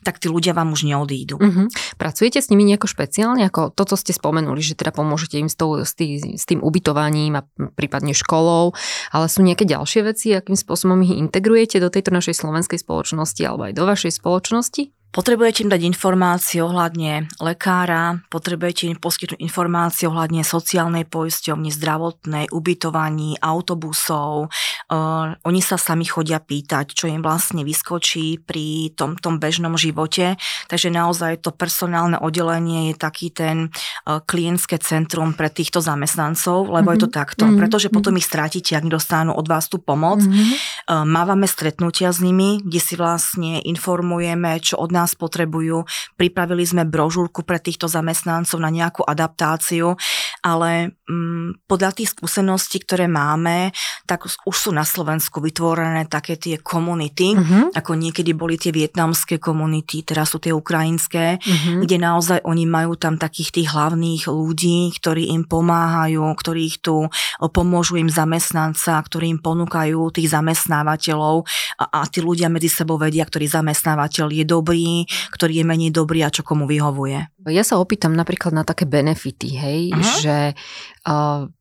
tak 0.05 0.21
tí 0.21 0.29
ľudia 0.29 0.53
vám 0.53 0.69
už 0.71 0.85
neodídu. 0.85 1.41
Mm-hmm. 1.41 1.97
Pracujete 1.97 2.39
s 2.39 2.53
nimi 2.53 2.63
nejako 2.69 2.85
špeciálne, 2.85 3.41
ako 3.49 3.73
to, 3.73 3.83
co 3.89 3.95
ste 3.97 4.13
spomenuli, 4.13 4.61
že 4.61 4.77
teda 4.77 4.93
pomôžete 4.93 5.41
im 5.41 5.49
s, 5.49 5.57
tou, 5.57 5.81
s, 5.81 5.97
tý, 5.97 6.21
s 6.37 6.45
tým 6.45 6.61
ubytovaním 6.61 7.41
a 7.41 7.45
prípadne 7.73 8.13
školou, 8.13 8.77
ale 9.09 9.25
sú 9.25 9.41
nejaké 9.41 9.65
ďalšie 9.65 10.01
veci, 10.05 10.35
akým 10.35 10.55
spôsobom 10.55 11.01
ich 11.01 11.17
integrujete 11.17 11.81
do 11.81 11.89
tejto 11.89 12.13
našej 12.13 12.37
slovenskej 12.37 12.81
spoločnosti 12.83 13.41
alebo 13.41 13.65
aj 13.65 13.73
do 13.73 13.83
vašej 13.89 14.11
spoločnosti? 14.21 15.02
Potrebujete 15.13 15.61
im 15.61 15.69
dať 15.69 15.85
informácie 15.85 16.57
ohľadne 16.65 17.29
lekára, 17.37 18.25
potrebujete 18.33 18.89
im 18.89 18.97
poskytnúť 18.97 19.37
informácie 19.45 20.09
ohľadne 20.09 20.41
sociálnej 20.41 21.05
poisťovne, 21.05 21.69
zdravotnej, 21.69 22.49
ubytovaní, 22.49 23.37
autobusov. 23.37 24.49
Uh, 24.89 25.37
oni 25.45 25.61
sa 25.61 25.77
sami 25.77 26.09
chodia 26.09 26.41
pýtať, 26.41 26.97
čo 26.97 27.05
im 27.05 27.21
vlastne 27.21 27.61
vyskočí 27.61 28.41
pri 28.41 28.97
tom, 28.97 29.13
tom 29.13 29.37
bežnom 29.37 29.77
živote. 29.77 30.33
Takže 30.65 30.89
naozaj 30.89 31.45
to 31.45 31.53
personálne 31.53 32.17
oddelenie 32.17 32.89
je 32.89 32.95
taký 32.97 33.29
ten 33.29 33.69
uh, 33.69 34.17
klientské 34.17 34.81
centrum 34.81 35.37
pre 35.37 35.53
týchto 35.53 35.77
zamestnancov, 35.77 36.73
lebo 36.73 36.89
mm-hmm. 36.89 36.97
je 36.97 37.03
to 37.05 37.09
mhm. 37.13 37.13
takto. 37.13 37.43
Mm-hmm. 37.45 37.59
Pretože 37.61 37.93
potom 37.93 38.17
ich 38.17 38.25
strátite, 38.25 38.73
ak 38.73 38.89
nedostanú 38.89 39.37
od 39.37 39.45
vás 39.45 39.69
tú 39.69 39.77
pomoc. 39.77 40.25
Mm-hmm. 40.25 40.49
Uh, 40.89 41.05
mávame 41.05 41.45
stretnutia 41.45 42.09
s 42.09 42.17
nimi, 42.17 42.65
kde 42.65 42.81
si 42.81 42.97
vlastne 42.97 43.61
informujeme, 43.61 44.57
čo 44.57 44.81
od 44.81 44.89
nás 44.89 45.02
nás 45.03 45.13
potrebujú. 45.19 45.83
Pripravili 46.15 46.63
sme 46.63 46.87
brožúrku 46.87 47.43
pre 47.43 47.59
týchto 47.59 47.91
zamestnancov 47.91 48.57
na 48.63 48.71
nejakú 48.71 49.03
adaptáciu, 49.03 49.99
ale 50.43 50.99
mm, 51.07 51.63
podľa 51.63 51.95
tých 51.95 52.11
skúseností, 52.11 52.83
ktoré 52.83 53.07
máme, 53.07 53.71
tak 54.03 54.27
už 54.27 54.53
sú 54.53 54.75
na 54.75 54.83
Slovensku 54.83 55.39
vytvorené 55.39 56.03
také 56.11 56.35
tie 56.35 56.59
komunity, 56.59 57.31
uh-huh. 57.31 57.71
ako 57.71 57.95
niekedy 57.95 58.35
boli 58.35 58.59
tie 58.59 58.75
vietnamské 58.75 59.39
komunity, 59.39 60.03
teraz 60.03 60.35
sú 60.35 60.43
tie 60.43 60.51
ukrajinské, 60.51 61.39
uh-huh. 61.39 61.79
kde 61.87 61.95
naozaj 61.95 62.43
oni 62.43 62.67
majú 62.67 62.99
tam 62.99 63.15
takých 63.15 63.55
tých 63.55 63.67
hlavných 63.71 64.27
ľudí, 64.27 64.91
ktorí 64.99 65.31
im 65.31 65.47
pomáhajú, 65.47 66.27
ktorí 66.35 66.61
ich 66.67 66.83
tu 66.83 67.07
pomôžu 67.55 67.95
im 68.03 68.11
zamestnanca, 68.11 68.99
ktorí 68.99 69.31
im 69.31 69.39
ponúkajú 69.39 70.11
tých 70.11 70.27
zamestnávateľov 70.35 71.47
a, 71.79 72.03
a 72.03 72.05
tí 72.11 72.19
ľudia 72.19 72.51
medzi 72.51 72.67
sebou 72.67 72.99
vedia, 72.99 73.23
ktorý 73.23 73.47
zamestnávateľ 73.47 74.27
je 74.27 74.43
dobrý, 74.43 75.07
ktorý 75.31 75.63
je 75.63 75.65
menej 75.65 75.91
dobrý 75.95 76.27
a 76.27 76.33
čo 76.33 76.43
komu 76.43 76.67
vyhovuje. 76.67 77.31
Ja 77.47 77.63
sa 77.63 77.79
opýtam 77.79 78.15
napríklad 78.15 78.55
na 78.55 78.63
také 78.67 78.87
benefity, 78.87 79.55
hej, 79.55 79.81
uh-huh. 79.91 80.19
že 80.19 80.32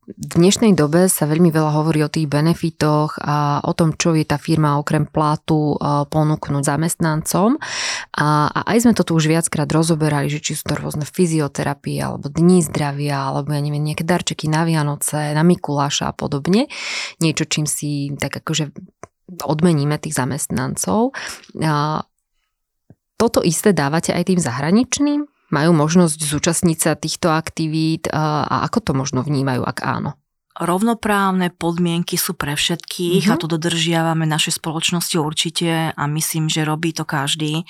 v 0.03 0.33
dnešnej 0.39 0.71
dobe 0.71 1.11
sa 1.11 1.27
veľmi 1.27 1.51
veľa 1.51 1.71
hovorí 1.75 1.99
o 2.03 2.11
tých 2.11 2.31
benefitoch 2.31 3.19
a 3.19 3.59
o 3.63 3.75
tom, 3.75 3.91
čo 3.99 4.15
je 4.15 4.23
tá 4.23 4.39
firma 4.39 4.79
okrem 4.79 5.03
platu 5.03 5.75
ponúknuť 6.07 6.63
zamestnancom. 6.63 7.59
A, 8.15 8.47
a 8.47 8.59
aj 8.71 8.87
sme 8.87 8.93
to 8.95 9.03
tu 9.03 9.19
už 9.19 9.27
viackrát 9.27 9.67
rozoberali, 9.67 10.31
že 10.31 10.39
či 10.39 10.55
sú 10.55 10.71
to 10.71 10.79
rôzne 10.79 11.03
fyzioterapie, 11.03 11.99
alebo 11.99 12.31
dní 12.31 12.63
zdravia, 12.63 13.27
alebo 13.31 13.51
ja 13.51 13.59
neviem, 13.59 13.83
nejaké 13.83 14.07
darčeky 14.07 14.47
na 14.47 14.63
Vianoce, 14.63 15.35
na 15.35 15.43
Mikuláša 15.43 16.11
a 16.11 16.15
podobne. 16.15 16.71
Niečo, 17.19 17.43
čím 17.43 17.67
si 17.67 18.15
tak 18.15 18.39
akože 18.39 18.71
odmeníme 19.43 19.99
tých 19.99 20.15
zamestnancov. 20.15 21.11
Toto 23.13 23.39
isté 23.43 23.71
dávate 23.75 24.11
aj 24.11 24.23
tým 24.29 24.39
zahraničným? 24.39 25.32
Majú 25.53 25.71
možnosť 25.77 26.17
zúčastniť 26.17 26.77
sa 26.81 26.97
týchto 26.97 27.29
aktivít 27.29 28.09
a 28.09 28.65
ako 28.65 28.79
to 28.81 28.91
možno 28.97 29.21
vnímajú, 29.21 29.61
ak 29.61 29.85
áno? 29.85 30.17
Rovnoprávne 30.53 31.49
podmienky 31.49 32.13
sú 32.13 32.37
pre 32.37 32.53
všetkých 32.53 33.25
mm-hmm. 33.25 33.33
a 33.33 33.41
to 33.41 33.49
dodržiavame 33.49 34.25
našej 34.25 34.61
spoločnosti 34.61 35.17
určite 35.17 35.93
a 35.93 36.03
myslím, 36.09 36.45
že 36.49 36.61
robí 36.65 36.93
to 36.93 37.05
každý 37.05 37.65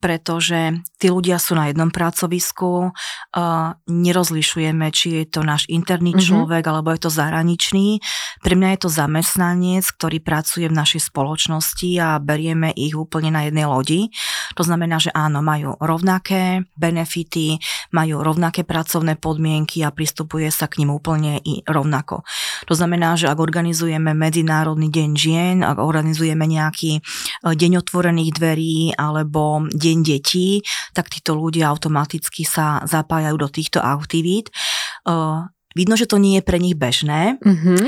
pretože 0.00 0.80
tí 0.96 1.12
ľudia 1.12 1.36
sú 1.36 1.54
na 1.54 1.68
jednom 1.68 1.92
pracovisku, 1.92 2.90
uh, 2.90 3.76
nerozlišujeme, 3.86 4.88
či 4.90 5.22
je 5.22 5.24
to 5.28 5.44
náš 5.44 5.68
interný 5.68 6.16
mm-hmm. 6.16 6.26
človek, 6.26 6.64
alebo 6.64 6.90
je 6.96 7.00
to 7.04 7.10
zahraničný. 7.12 8.00
Pre 8.40 8.54
mňa 8.56 8.68
je 8.74 8.80
to 8.80 8.90
zamestnanec, 8.90 9.84
ktorý 9.84 10.18
pracuje 10.24 10.66
v 10.66 10.74
našej 10.74 11.12
spoločnosti 11.12 11.90
a 12.00 12.16
berieme 12.16 12.72
ich 12.72 12.96
úplne 12.96 13.28
na 13.28 13.44
jednej 13.44 13.68
lodi. 13.68 14.00
To 14.56 14.64
znamená, 14.64 14.96
že 14.96 15.12
áno, 15.12 15.44
majú 15.44 15.76
rovnaké 15.76 16.64
benefity, 16.80 17.60
majú 17.92 18.24
rovnaké 18.24 18.64
pracovné 18.64 19.20
podmienky 19.20 19.84
a 19.84 19.92
pristupuje 19.92 20.48
sa 20.48 20.66
k 20.66 20.80
ním 20.82 20.96
úplne 20.96 21.38
i 21.44 21.60
rovnako. 21.68 22.24
To 22.66 22.74
znamená, 22.74 23.20
že 23.20 23.28
ak 23.28 23.36
organizujeme 23.36 24.16
Medzinárodný 24.16 24.88
deň 24.88 25.10
žien, 25.12 25.56
ak 25.60 25.76
organizujeme 25.76 26.48
nejaký 26.48 27.04
deň 27.44 27.72
otvorených 27.84 28.30
dverí 28.32 28.96
alebo 28.96 29.68
deň 29.68 29.89
deň 29.90 29.98
detí, 30.06 30.62
tak 30.94 31.10
títo 31.10 31.34
ľudia 31.34 31.66
automaticky 31.66 32.46
sa 32.46 32.78
zapájajú 32.86 33.34
do 33.34 33.50
týchto 33.50 33.82
aktivít. 33.82 34.54
Vidno, 35.74 35.94
že 35.98 36.06
to 36.06 36.22
nie 36.22 36.38
je 36.38 36.46
pre 36.46 36.62
nich 36.62 36.78
bežné. 36.78 37.42
Mm-hmm. 37.42 37.82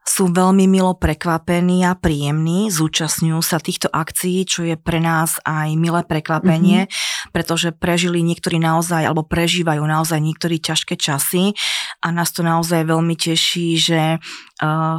Sú 0.00 0.26
veľmi 0.26 0.66
milo 0.66 0.98
prekvapení 0.98 1.86
a 1.86 1.94
príjemní, 1.94 2.66
zúčastňujú 2.74 3.38
sa 3.46 3.62
týchto 3.62 3.86
akcií, 3.86 4.42
čo 4.42 4.66
je 4.66 4.74
pre 4.74 4.98
nás 4.98 5.38
aj 5.46 5.78
milé 5.78 6.02
prekvapenie, 6.02 6.90
mm-hmm. 6.90 7.30
pretože 7.30 7.70
prežili 7.70 8.18
niektorí 8.26 8.58
naozaj, 8.58 9.06
alebo 9.06 9.22
prežívajú 9.22 9.78
naozaj 9.86 10.18
niektorí 10.18 10.58
ťažké 10.58 10.98
časy 10.98 11.54
a 12.02 12.10
nás 12.10 12.34
to 12.34 12.42
naozaj 12.42 12.90
veľmi 12.90 13.14
teší, 13.14 13.78
že 13.78 14.18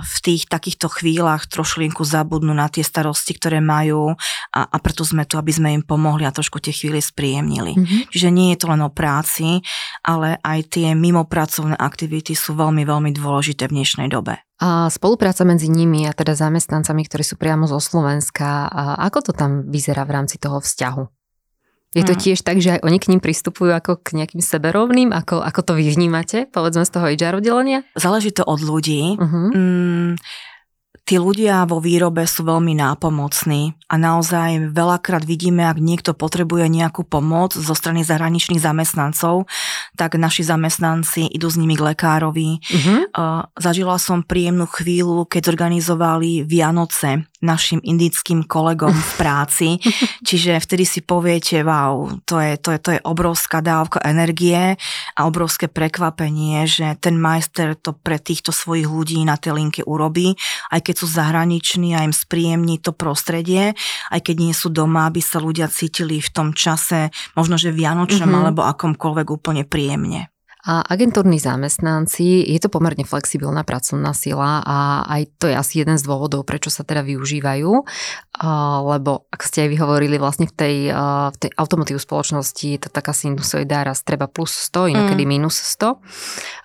v 0.02 0.18
tých 0.26 0.50
takýchto 0.50 0.90
chvíľach 0.90 1.46
trošlinku 1.46 2.02
zabudnú 2.02 2.50
na 2.50 2.66
tie 2.66 2.82
starosti, 2.82 3.38
ktoré 3.38 3.62
majú 3.62 4.18
a, 4.50 4.62
a 4.66 4.78
preto 4.82 5.06
sme 5.06 5.30
tu, 5.30 5.38
aby 5.38 5.54
sme 5.54 5.70
im 5.78 5.86
pomohli 5.86 6.26
a 6.26 6.34
trošku 6.34 6.58
tie 6.58 6.74
chvíle 6.74 6.98
spríjemnili. 6.98 7.78
Mm-hmm. 7.78 8.02
Čiže 8.10 8.30
nie 8.34 8.52
je 8.52 8.66
to 8.66 8.74
len 8.74 8.82
o 8.82 8.90
práci, 8.90 9.62
ale 10.02 10.42
aj 10.42 10.74
tie 10.74 10.98
mimopracovné 10.98 11.78
aktivity 11.78 12.34
sú 12.34 12.58
veľmi, 12.58 12.82
veľmi 12.82 13.14
dôležité 13.14 13.70
v 13.70 13.78
dnešnej 13.78 14.10
dobe. 14.10 14.42
A 14.62 14.90
spolupráca 14.90 15.46
medzi 15.46 15.70
nimi 15.70 16.10
a 16.10 16.14
teda 16.14 16.34
zamestnancami, 16.34 17.06
ktorí 17.06 17.22
sú 17.22 17.38
priamo 17.38 17.70
zo 17.70 17.78
Slovenska, 17.78 18.66
ako 18.98 19.30
to 19.30 19.32
tam 19.38 19.70
vyzerá 19.70 20.06
v 20.10 20.14
rámci 20.18 20.42
toho 20.42 20.58
vzťahu? 20.58 21.21
Je 21.92 22.08
to 22.08 22.16
mm. 22.16 22.22
tiež 22.24 22.40
tak, 22.48 22.64
že 22.64 22.80
aj 22.80 22.88
oni 22.88 22.98
k 23.04 23.10
ním 23.12 23.20
pristupujú 23.20 23.76
ako 23.76 24.00
k 24.00 24.16
nejakým 24.16 24.40
seberovným? 24.40 25.12
Ako, 25.12 25.44
ako 25.44 25.60
to 25.60 25.72
vy 25.76 25.92
vnímate, 25.92 26.48
povedzme 26.48 26.88
z 26.88 26.92
toho 26.96 27.06
HR 27.12 27.44
oddelenia? 27.44 27.84
Záleží 28.00 28.32
to 28.32 28.48
od 28.48 28.64
ľudí. 28.64 29.20
Uh-huh. 29.20 29.52
Mm, 29.52 30.16
tí 31.04 31.20
ľudia 31.20 31.68
vo 31.68 31.84
výrobe 31.84 32.24
sú 32.24 32.48
veľmi 32.48 32.80
nápomocní 32.80 33.76
a 33.92 34.00
naozaj 34.00 34.72
veľakrát 34.72 35.28
vidíme, 35.28 35.68
ak 35.68 35.84
niekto 35.84 36.16
potrebuje 36.16 36.72
nejakú 36.72 37.04
pomoc 37.04 37.60
zo 37.60 37.76
strany 37.76 38.08
zahraničných 38.08 38.64
zamestnancov, 38.64 39.52
tak 40.00 40.16
naši 40.16 40.48
zamestnanci 40.48 41.28
idú 41.28 41.52
s 41.52 41.60
nimi 41.60 41.76
k 41.76 41.92
lekárovi. 41.92 42.64
Uh-huh. 42.64 43.44
Zažila 43.60 44.00
som 44.00 44.24
príjemnú 44.24 44.64
chvíľu, 44.64 45.28
keď 45.28 45.52
zorganizovali 45.52 46.48
Vianoce 46.48 47.28
našim 47.44 47.84
indickým 47.84 48.46
kolegom 48.46 48.94
v 48.94 49.12
práci. 49.20 49.68
Čiže 50.28 50.58
vtedy 50.58 50.86
si 50.88 51.00
poviete, 51.06 51.62
wow, 51.62 52.10
to 52.26 52.42
je, 52.42 52.58
to 52.58 52.74
je, 52.74 52.80
to 52.80 52.90
je 52.98 53.00
obrovská 53.06 53.60
dávka 53.60 54.02
energie 54.02 54.80
a 55.14 55.22
obrovské 55.28 55.68
prekvapenie, 55.70 56.66
že 56.66 56.98
ten 56.98 57.20
majster 57.20 57.78
to 57.78 57.94
pre 57.94 58.18
týchto 58.18 58.50
svojich 58.56 58.88
ľudí 58.88 59.20
na 59.28 59.36
tej 59.36 59.58
linke 59.58 59.82
urobí, 59.86 60.34
aj 60.72 60.82
keď 60.82 60.96
sú 60.96 61.08
zahraniční 61.12 61.98
a 61.98 62.06
im 62.08 62.16
spríjemní 62.16 62.80
to 62.80 62.96
prostredie, 62.96 63.78
aj 64.10 64.22
keď 64.24 64.36
nie 64.40 64.54
sú 64.56 64.72
doma, 64.72 65.12
aby 65.12 65.20
sa 65.20 65.44
ľudia 65.44 65.68
cítili 65.68 66.24
v 66.24 66.30
tom 66.32 66.56
čase 66.56 67.12
možno, 67.36 67.60
že 67.60 67.76
vianočnom 67.76 68.26
mm-hmm. 68.26 68.42
alebo 68.48 68.62
akomkoľvek 68.64 69.28
úplne 69.28 69.64
príjemne. 69.68 70.31
A 70.62 70.86
agentúrni 70.86 71.42
zamestnanci, 71.42 72.46
je 72.46 72.60
to 72.62 72.70
pomerne 72.70 73.02
flexibilná 73.02 73.66
pracovná 73.66 74.14
sila 74.14 74.62
a 74.62 75.02
aj 75.10 75.22
to 75.42 75.46
je 75.50 75.56
asi 75.58 75.82
jeden 75.82 75.98
z 75.98 76.06
dôvodov, 76.06 76.46
prečo 76.46 76.70
sa 76.70 76.86
teda 76.86 77.02
využívajú, 77.02 77.72
lebo 78.86 79.12
ak 79.34 79.42
ste 79.42 79.66
aj 79.66 79.70
vyhovorili 79.74 80.22
vlastne 80.22 80.46
v 80.46 80.54
tej, 80.54 80.76
v 81.34 81.38
tej 81.42 81.52
automotív 81.58 81.98
spoločnosti, 81.98 82.78
to 82.78 82.88
taká 82.94 83.10
sinusoidá 83.10 83.82
raz 83.82 84.06
treba 84.06 84.30
plus 84.30 84.54
100, 84.70 84.94
inokedy 84.94 85.26
mm. 85.26 85.30
minus 85.30 85.58
100 85.78 85.98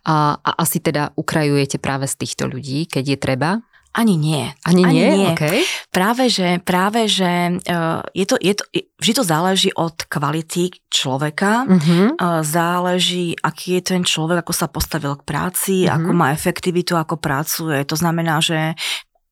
a, 0.06 0.36
a 0.44 0.50
asi 0.60 0.84
teda 0.84 1.16
ukrajujete 1.16 1.80
práve 1.80 2.04
z 2.04 2.20
týchto 2.20 2.48
ľudí, 2.52 2.84
keď 2.84 3.16
je 3.16 3.18
treba. 3.18 3.50
Ani 3.96 4.20
nie. 4.20 4.52
Ani, 4.60 4.84
Ani 4.84 4.92
nie? 4.92 5.10
nie. 5.16 5.32
Okay. 5.32 5.64
Práve, 5.88 6.28
že, 6.28 6.60
práve, 6.60 7.08
že 7.08 7.56
uh, 7.64 8.04
je 8.12 8.28
to, 8.28 8.36
je 8.36 8.52
to, 8.52 8.64
vždy 9.00 9.12
to 9.16 9.24
záleží 9.24 9.70
od 9.72 10.04
kvality 10.04 10.68
človeka, 10.92 11.64
uh, 11.64 12.44
záleží, 12.44 13.32
aký 13.40 13.80
je 13.80 13.96
ten 13.96 14.02
človek, 14.04 14.44
ako 14.44 14.52
sa 14.52 14.68
postavil 14.68 15.16
k 15.16 15.24
práci, 15.24 15.88
uh-huh. 15.88 15.96
ako 15.96 16.10
má 16.12 16.36
efektivitu, 16.36 16.92
ako 16.92 17.16
pracuje. 17.16 17.88
To 17.88 17.96
znamená, 17.96 18.44
že 18.44 18.76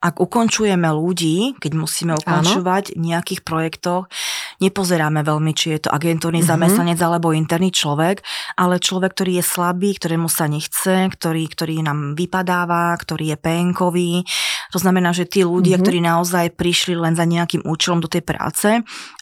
ak 0.05 0.21
ukončujeme 0.21 0.85
ľudí, 0.93 1.57
keď 1.57 1.73
musíme 1.81 2.12
ukončovať 2.21 2.93
v 2.93 3.01
nejakých 3.01 3.40
projektoch, 3.40 4.12
nepozeráme 4.61 5.25
veľmi, 5.25 5.57
či 5.57 5.81
je 5.81 5.88
to 5.88 5.90
agentúrny 5.90 6.45
mm-hmm. 6.45 6.61
zamestnanec 6.61 7.01
alebo 7.01 7.33
interný 7.33 7.73
človek, 7.73 8.21
ale 8.61 8.85
človek, 8.85 9.17
ktorý 9.17 9.40
je 9.40 9.45
slabý, 9.49 9.97
ktorému 9.97 10.29
sa 10.29 10.45
nechce, 10.45 11.09
ktorý, 11.09 11.49
ktorý 11.49 11.81
nám 11.81 12.21
vypadáva, 12.21 12.93
ktorý 13.01 13.33
je 13.33 13.38
penkový. 13.40 14.12
To 14.77 14.79
znamená, 14.79 15.17
že 15.17 15.25
tí 15.25 15.40
ľudia, 15.40 15.81
mm-hmm. 15.81 15.85
ktorí 15.88 15.99
naozaj 16.05 16.47
prišli 16.53 17.01
len 17.01 17.17
za 17.17 17.25
nejakým 17.25 17.64
účelom 17.64 18.05
do 18.05 18.12
tej 18.12 18.21
práce, 18.21 18.69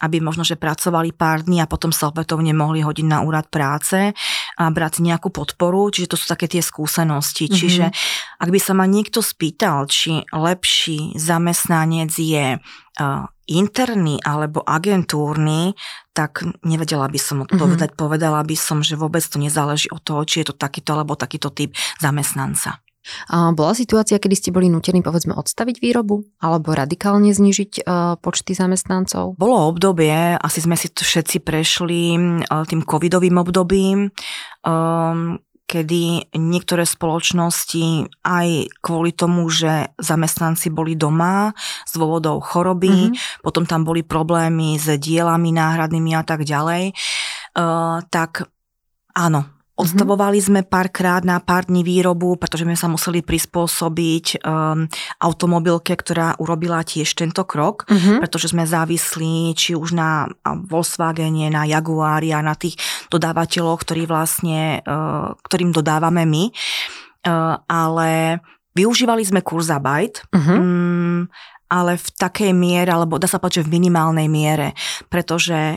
aby 0.03 0.19
možno, 0.19 0.43
že 0.43 0.59
pracovali 0.59 1.15
pár 1.15 1.47
dní 1.47 1.63
a 1.63 1.71
potom 1.71 1.95
sa 1.95 2.11
opätovne 2.11 2.51
mohli 2.51 2.83
hodiť 2.83 3.07
na 3.07 3.23
úrad 3.23 3.47
práce 3.47 4.11
a 4.59 4.63
brať 4.67 4.99
nejakú 4.99 5.31
podporu, 5.31 5.95
čiže 5.95 6.11
to 6.11 6.19
sú 6.19 6.27
také 6.27 6.51
tie 6.51 6.59
skúsenosti. 6.59 7.47
Mm-hmm. 7.47 7.61
Čiže 7.63 7.85
ak 8.43 8.51
by 8.51 8.59
sa 8.59 8.75
ma 8.75 8.91
niekto 8.91 9.23
spýtal, 9.23 9.87
či 9.87 10.27
lepší 10.35 11.15
zamestnanec 11.15 12.11
je 12.11 12.59
interný 13.47 14.19
alebo 14.27 14.67
agentúrny, 14.67 15.79
tak 16.11 16.43
nevedela 16.67 17.07
by 17.07 17.21
som 17.23 17.47
odpovedať. 17.47 17.95
Mm-hmm. 17.95 18.03
Povedala 18.03 18.43
by 18.43 18.57
som, 18.59 18.83
že 18.83 18.99
vôbec 18.99 19.23
to 19.23 19.39
nezáleží 19.39 19.87
od 19.95 20.03
toho, 20.03 20.27
či 20.27 20.43
je 20.43 20.51
to 20.51 20.55
takýto 20.59 20.99
alebo 20.99 21.15
takýto 21.15 21.55
typ 21.55 21.71
zamestnanca. 22.03 22.83
A 23.35 23.51
bola 23.51 23.75
situácia, 23.75 24.23
kedy 24.23 24.35
ste 24.39 24.55
boli 24.55 24.71
nutení 24.71 25.03
povedzme 25.03 25.35
odstaviť 25.35 25.83
výrobu 25.83 26.23
alebo 26.39 26.71
radikálne 26.71 27.35
znižiť 27.35 27.83
uh, 27.83 28.15
počty 28.23 28.55
zamestnancov? 28.55 29.35
Bolo 29.35 29.75
obdobie, 29.75 30.39
asi 30.39 30.63
sme 30.63 30.79
si 30.79 30.87
to 30.87 31.03
všetci 31.03 31.43
prešli 31.43 32.15
uh, 32.15 32.63
tým 32.63 32.87
covidovým 32.87 33.43
obdobím. 33.43 34.15
Um, 34.63 35.43
kedy 35.67 36.33
niektoré 36.37 36.85
spoločnosti 36.85 38.11
aj 38.27 38.49
kvôli 38.85 39.17
tomu, 39.17 39.49
že 39.49 39.95
zamestnanci 39.97 40.69
boli 40.69 40.99
doma 40.99 41.57
z 41.89 41.93
dôvodov 41.97 42.45
choroby, 42.45 43.13
mm-hmm. 43.13 43.41
potom 43.41 43.65
tam 43.65 43.87
boli 43.87 44.05
problémy 44.05 44.77
s 44.77 44.91
dielami 45.01 45.55
náhradnými 45.55 46.13
a 46.13 46.23
tak 46.27 46.45
ďalej, 46.45 46.93
uh, 47.57 48.05
tak 48.13 48.47
áno, 49.17 49.62
Odstavovali 49.73 50.37
sme 50.37 50.61
párkrát 50.69 51.25
na 51.25 51.41
pár 51.41 51.65
dní 51.65 51.81
výrobu, 51.81 52.37
pretože 52.37 52.69
sme 52.69 52.77
sa 52.77 52.93
museli 52.93 53.25
prispôsobiť 53.25 54.45
um, 54.45 54.85
automobilke, 55.17 55.97
ktorá 55.97 56.37
urobila 56.37 56.85
tiež 56.85 57.17
tento 57.17 57.41
krok, 57.49 57.89
uh-huh. 57.89 58.21
pretože 58.21 58.53
sme 58.53 58.69
závislí 58.69 59.57
či 59.57 59.73
už 59.73 59.97
na 59.97 60.29
Volkswagene, 60.45 61.49
na 61.49 61.65
Jaguari 61.65 62.37
a 62.37 62.45
na 62.45 62.53
tých 62.53 62.77
dodávateľoch, 63.09 63.81
ktorí 63.81 64.05
vlastne, 64.05 64.85
uh, 64.85 65.33
ktorým 65.41 65.73
dodávame 65.73 66.29
my. 66.29 66.45
Uh, 67.25 67.57
ale 67.65 68.45
využívali 68.77 69.25
sme 69.25 69.41
Kurzarbeit. 69.41 70.21
Uh-huh. 70.37 70.53
Um, 70.53 71.21
ale 71.73 71.97
v 71.97 72.09
takej 72.21 72.53
miere, 72.53 72.93
alebo 72.93 73.17
dá 73.17 73.25
sa 73.25 73.41
povedať, 73.41 73.65
že 73.65 73.67
v 73.73 73.81
minimálnej 73.81 74.29
miere, 74.29 74.77
pretože 75.09 75.57
e, 75.57 75.77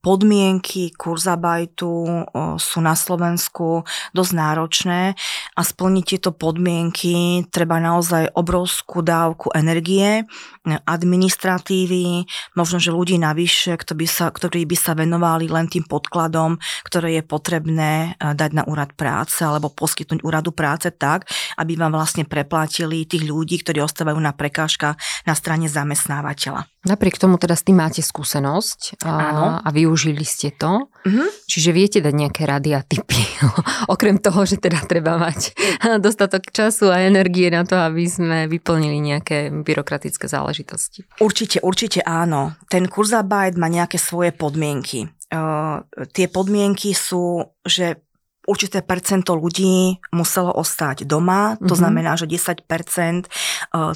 podmienky 0.00 0.96
kurzabajtu 0.96 1.92
e, 1.92 2.12
sú 2.56 2.80
na 2.80 2.96
Slovensku 2.96 3.84
dosť 4.16 4.32
náročné 4.32 5.12
a 5.52 5.60
splniť 5.60 6.04
tieto 6.16 6.32
podmienky 6.32 7.44
treba 7.52 7.76
naozaj 7.76 8.32
obrovskú 8.32 9.04
dávku 9.04 9.52
energie, 9.52 10.24
administratívy, 10.64 12.28
možno, 12.56 12.76
že 12.76 12.92
ľudí 12.92 13.16
navyše, 13.16 13.76
ktorí 13.80 14.64
by 14.64 14.76
sa, 14.76 14.92
venovali 14.96 15.46
len 15.52 15.68
tým 15.68 15.84
podkladom, 15.84 16.56
ktoré 16.88 17.20
je 17.20 17.22
potrebné 17.28 18.16
e, 18.16 18.32
dať 18.32 18.50
na 18.56 18.64
úrad 18.64 18.96
práce 18.96 19.44
alebo 19.44 19.68
poskytnúť 19.68 20.24
úradu 20.24 20.56
práce 20.56 20.88
tak, 20.88 21.28
aby 21.60 21.76
vám 21.76 21.92
vlastne 21.92 22.24
preplatili 22.24 23.04
tých 23.04 23.28
ľudí, 23.28 23.60
ktorí 23.60 23.84
ostávajú 23.84 24.16
na 24.16 24.32
prekážkach 24.32 24.96
na 25.26 25.34
strane 25.34 25.66
zamestnávateľa. 25.66 26.66
Napriek 26.86 27.18
tomu 27.18 27.36
teda 27.36 27.58
s 27.58 27.66
tým 27.66 27.82
máte 27.82 28.00
skúsenosť 28.00 29.02
a, 29.02 29.14
a 29.60 29.68
využili 29.74 30.22
ste 30.22 30.54
to. 30.54 30.88
Mm-hmm. 31.04 31.28
Čiže 31.44 31.70
viete 31.74 31.98
dať 31.98 32.14
nejaké 32.14 32.42
rady 32.46 32.70
a 32.72 32.80
typy. 32.86 33.18
Okrem 33.94 34.22
toho, 34.22 34.46
že 34.46 34.62
teda 34.62 34.80
treba 34.86 35.18
mať 35.18 35.52
dostatok 36.04 36.48
času 36.48 36.88
a 36.88 37.04
energie 37.04 37.50
na 37.50 37.66
to, 37.66 37.76
aby 37.76 38.06
sme 38.06 38.38
vyplnili 38.46 38.98
nejaké 39.02 39.50
byrokratické 39.50 40.30
záležitosti. 40.30 41.04
Určite, 41.18 41.60
určite 41.60 42.00
áno. 42.06 42.56
Ten 42.70 42.86
kurzarbeit 42.86 43.58
má 43.58 43.66
nejaké 43.66 43.98
svoje 43.98 44.30
podmienky. 44.30 45.10
Uh, 45.28 45.84
tie 46.16 46.24
podmienky 46.32 46.96
sú, 46.96 47.52
že 47.60 48.07
určité 48.48 48.80
percento 48.80 49.36
ľudí 49.36 50.00
muselo 50.16 50.48
ostať 50.56 51.04
doma, 51.04 51.60
to 51.60 51.68
mm-hmm. 51.68 51.76
znamená, 51.76 52.16
že 52.16 52.24
10% 52.24 52.64
e, 52.64 53.26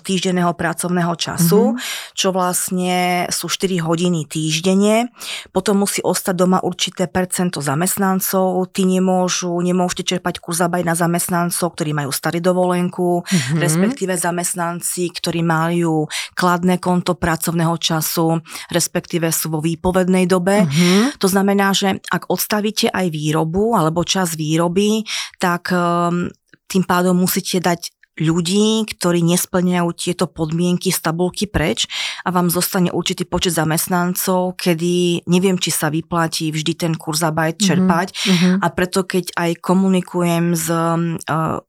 týždenného 0.04 0.52
pracovného 0.52 1.16
času, 1.16 1.72
mm-hmm. 1.72 2.12
čo 2.12 2.28
vlastne 2.36 3.24
sú 3.32 3.48
4 3.48 3.80
hodiny 3.80 4.28
týždenne. 4.28 5.08
Potom 5.56 5.80
musí 5.88 6.04
ostať 6.04 6.34
doma 6.36 6.60
určité 6.60 7.08
percento 7.08 7.64
zamestnancov, 7.64 8.68
tí 8.76 8.84
nemôžu, 8.84 9.56
nemôžete 9.64 10.16
čerpať 10.16 10.44
kurzabaj 10.44 10.84
na 10.84 10.92
zamestnancov, 10.92 11.72
ktorí 11.72 11.96
majú 11.96 12.12
starý 12.12 12.44
dovolenku, 12.44 13.24
mm-hmm. 13.24 13.56
respektíve 13.56 14.12
zamestnanci, 14.20 15.08
ktorí 15.16 15.40
majú 15.40 16.04
kladné 16.36 16.76
konto 16.76 17.16
pracovného 17.16 17.80
času, 17.80 18.44
respektíve 18.68 19.32
sú 19.32 19.48
vo 19.48 19.64
výpovednej 19.64 20.28
dobe. 20.28 20.68
Mm-hmm. 20.68 21.16
To 21.16 21.26
znamená, 21.30 21.72
že 21.72 22.04
ak 22.12 22.28
odstavíte 22.28 22.92
aj 22.92 23.08
výrobu 23.08 23.72
alebo 23.72 24.04
čas 24.04 24.36
výroby, 24.42 25.06
tak 25.38 25.70
ehm, 25.70 26.34
tým 26.66 26.82
pádom 26.82 27.14
musíte 27.14 27.62
dať 27.62 27.94
ľudí, 28.20 28.84
ktorí 28.84 29.24
nesplňajú 29.24 29.88
tieto 29.96 30.28
podmienky 30.28 30.92
z 30.92 31.00
tabulky 31.00 31.48
preč 31.48 31.88
a 32.22 32.28
vám 32.28 32.52
zostane 32.52 32.92
určitý 32.92 33.24
počet 33.24 33.56
zamestnancov, 33.56 34.60
kedy 34.60 35.24
neviem, 35.24 35.56
či 35.56 35.72
sa 35.72 35.88
vyplatí 35.88 36.52
vždy 36.52 36.72
ten 36.76 36.92
kurzabajt 36.92 37.56
mhm, 37.56 37.64
čerpať 37.64 38.08
mm-hmm. 38.12 38.54
a 38.60 38.66
preto 38.68 39.08
keď 39.08 39.32
aj 39.32 39.50
komunikujem 39.64 40.52
s 40.52 40.68
uh, 40.68 41.64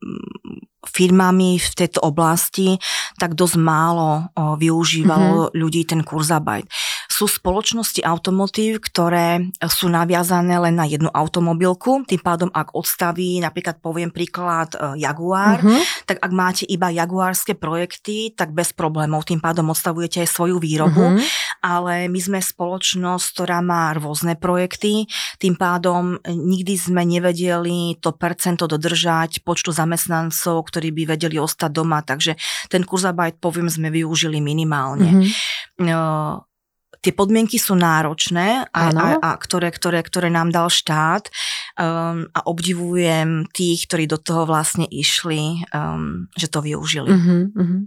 firmami 0.83 1.57
v 1.57 1.69
tejto 1.73 2.03
oblasti, 2.03 2.75
tak 3.15 3.39
dosť 3.39 3.55
málo 3.55 4.27
využívalo 4.35 5.47
mm-hmm. 5.47 5.55
ľudí 5.55 5.81
ten 5.87 6.03
kurzabajt. 6.03 6.67
Sú 7.07 7.29
spoločnosti 7.29 8.03
automotív, 8.03 8.83
ktoré 8.83 9.53
sú 9.69 9.87
naviazané 9.87 10.59
len 10.59 10.75
na 10.75 10.83
jednu 10.83 11.07
automobilku, 11.13 12.03
tým 12.03 12.19
pádom 12.19 12.49
ak 12.51 12.75
odstaví, 12.75 13.37
napríklad 13.39 13.79
poviem 13.79 14.09
príklad 14.09 14.73
e, 14.73 14.97
Jaguar, 14.99 15.61
mm-hmm. 15.61 16.09
tak 16.09 16.17
ak 16.19 16.31
máte 16.33 16.63
iba 16.65 16.89
jaguárske 16.89 17.53
projekty, 17.53 18.33
tak 18.33 18.51
bez 18.51 18.73
problémov, 18.73 19.29
tým 19.29 19.39
pádom 19.39 19.71
odstavujete 19.71 20.25
aj 20.25 20.29
svoju 20.29 20.57
výrobu, 20.57 21.15
mm-hmm. 21.15 21.63
ale 21.63 22.09
my 22.09 22.19
sme 22.19 22.39
spoločnosť, 22.41 23.25
ktorá 23.37 23.61
má 23.61 23.93
rôzne 23.93 24.33
projekty, 24.33 25.05
tým 25.37 25.53
pádom 25.53 26.17
nikdy 26.25 26.75
sme 26.75 27.05
nevedeli 27.05 28.01
to 28.01 28.11
percento 28.11 28.65
dodržať 28.65 29.45
počtu 29.45 29.69
zamestnancov, 29.69 30.65
ktorí 30.73 30.89
by 30.89 31.13
vedeli 31.13 31.37
ostať 31.37 31.69
doma, 31.69 32.01
takže 32.01 32.33
ten 32.73 32.81
kurzarbeit, 32.81 33.37
poviem, 33.37 33.69
sme 33.69 33.93
využili 33.93 34.41
minimálne. 34.41 35.29
Mm-hmm. 35.29 36.49
Tie 37.03 37.11
podmienky 37.11 37.59
sú 37.59 37.75
náročné, 37.75 38.63
a, 38.71 38.83
a, 38.95 39.07
a 39.19 39.29
ktoré, 39.35 39.75
ktoré, 39.75 39.99
ktoré 40.07 40.31
nám 40.31 40.55
dal 40.55 40.71
štát 40.71 41.27
um, 41.75 42.31
a 42.31 42.39
obdivujem 42.47 43.43
tých, 43.51 43.91
ktorí 43.91 44.07
do 44.07 44.15
toho 44.15 44.47
vlastne 44.47 44.87
išli, 44.87 45.67
um, 45.75 46.31
že 46.39 46.47
to 46.47 46.63
využili. 46.63 47.11
Uh-huh, 47.11 47.51
uh-huh. 47.51 47.81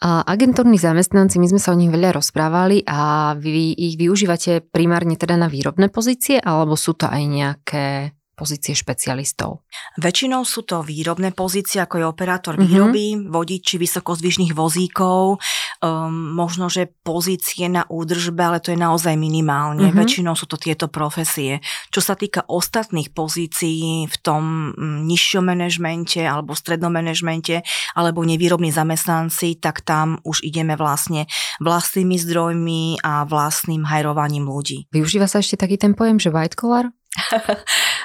A 0.00 0.24
agentúrni 0.24 0.80
zamestnanci, 0.80 1.36
my 1.36 1.52
sme 1.52 1.60
sa 1.60 1.76
o 1.76 1.80
nich 1.80 1.92
veľa 1.92 2.16
rozprávali 2.16 2.80
a 2.88 3.32
vy 3.36 3.76
ich 3.76 4.00
využívate 4.00 4.64
primárne 4.72 5.20
teda 5.20 5.36
na 5.36 5.52
výrobné 5.52 5.92
pozície, 5.92 6.40
alebo 6.40 6.80
sú 6.80 6.96
to 6.96 7.12
aj 7.12 7.22
nejaké 7.28 8.16
pozície 8.40 8.72
špecialistov? 8.72 9.60
Väčšinou 10.00 10.48
sú 10.48 10.64
to 10.64 10.80
výrobné 10.80 11.36
pozície, 11.36 11.76
ako 11.84 12.00
je 12.00 12.06
operátor 12.08 12.56
mm-hmm. 12.56 12.70
výroby, 12.72 13.04
vodiči 13.28 13.76
vysokozvyšných 13.76 14.56
vozíkov, 14.56 15.36
um, 15.84 16.32
možno, 16.32 16.72
že 16.72 16.88
pozície 17.04 17.68
na 17.68 17.84
údržbe, 17.84 18.40
ale 18.40 18.64
to 18.64 18.72
je 18.72 18.80
naozaj 18.80 19.12
minimálne. 19.20 19.92
Mm-hmm. 19.92 20.00
Väčšinou 20.00 20.32
sú 20.32 20.48
to 20.48 20.56
tieto 20.56 20.88
profesie. 20.88 21.60
Čo 21.92 22.00
sa 22.00 22.16
týka 22.16 22.48
ostatných 22.48 23.12
pozícií 23.12 24.08
v 24.08 24.16
tom 24.24 24.72
mm, 24.72 25.04
nižšom 25.04 25.44
manažmente 25.44 26.24
alebo 26.24 26.56
strednom 26.56 26.88
manažmente 26.88 27.60
alebo 27.92 28.24
nevýrobní 28.24 28.72
zamestnanci, 28.72 29.60
tak 29.60 29.84
tam 29.84 30.16
už 30.24 30.40
ideme 30.46 30.78
vlastne 30.80 31.28
vlastnými 31.60 32.16
zdrojmi 32.16 33.04
a 33.04 33.26
vlastným 33.26 33.84
hajrovaním 33.84 34.46
ľudí. 34.46 34.86
Využíva 34.94 35.26
sa 35.26 35.42
ešte 35.42 35.58
taký 35.58 35.76
ten 35.76 35.92
pojem, 35.98 36.22
že 36.22 36.30
white 36.30 36.54
collar? 36.54 36.88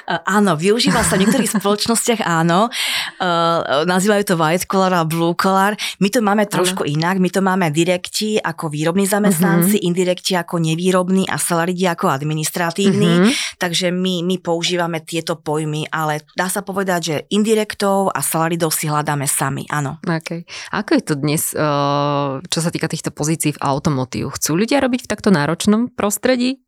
áno, 0.06 0.54
využíva 0.54 1.02
sa 1.02 1.18
v 1.18 1.26
niektorých 1.26 1.50
spoločnostiach, 1.58 2.22
áno. 2.22 2.70
Uh, 3.18 3.84
nazývajú 3.84 4.22
to 4.22 4.34
white 4.38 4.66
collar 4.70 4.94
a 4.94 5.02
blue 5.02 5.34
collar. 5.34 5.74
My 5.98 6.08
to 6.08 6.22
máme 6.22 6.46
trošku 6.46 6.86
ano. 6.86 6.92
inak. 6.94 7.18
My 7.18 7.28
to 7.30 7.40
máme 7.42 7.66
direkti 7.74 8.38
ako 8.38 8.70
výrobní 8.70 9.10
zamestnanci, 9.10 9.82
uh-huh. 9.82 9.88
indirekti 9.88 10.38
ako 10.38 10.62
nevýrobní 10.62 11.26
a 11.26 11.36
salaridi 11.36 11.90
ako 11.90 12.10
administratívni. 12.10 13.12
Uh-huh. 13.26 13.32
Takže 13.58 13.90
my, 13.90 14.22
my 14.22 14.36
používame 14.38 15.02
tieto 15.02 15.34
pojmy, 15.34 15.90
ale 15.90 16.22
dá 16.38 16.46
sa 16.46 16.62
povedať, 16.62 17.00
že 17.02 17.16
indirektov 17.34 18.14
a 18.14 18.22
salaridov 18.22 18.70
si 18.70 18.86
hľadáme 18.86 19.26
sami, 19.26 19.66
áno. 19.68 19.98
Okay. 20.06 20.46
Ako 20.70 20.98
je 20.98 21.02
to 21.02 21.14
dnes, 21.18 21.50
uh, 21.56 22.38
čo 22.46 22.60
sa 22.62 22.70
týka 22.70 22.86
týchto 22.86 23.10
pozícií 23.10 23.58
v 23.58 23.62
automotívu? 23.62 24.30
Chcú 24.34 24.54
ľudia 24.54 24.78
robiť 24.78 25.06
v 25.06 25.10
takto 25.10 25.34
náročnom 25.34 25.90
prostredí? 25.90 26.65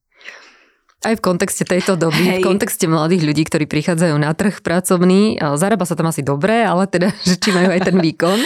Aj 0.98 1.14
v 1.14 1.22
kontexte 1.22 1.62
tejto 1.62 1.94
doby, 1.94 2.26
Hej. 2.26 2.42
v 2.42 2.46
kontexte 2.50 2.90
mladých 2.90 3.22
ľudí, 3.22 3.46
ktorí 3.46 3.70
prichádzajú 3.70 4.18
na 4.18 4.34
trh 4.34 4.58
pracovný, 4.58 5.38
zarába 5.54 5.86
sa 5.86 5.94
tam 5.94 6.10
asi 6.10 6.26
dobre, 6.26 6.66
ale 6.66 6.90
teda, 6.90 7.14
že 7.28 7.38
či 7.38 7.54
majú 7.54 7.70
aj 7.70 7.86
ten 7.86 7.96
výkon, 8.02 8.38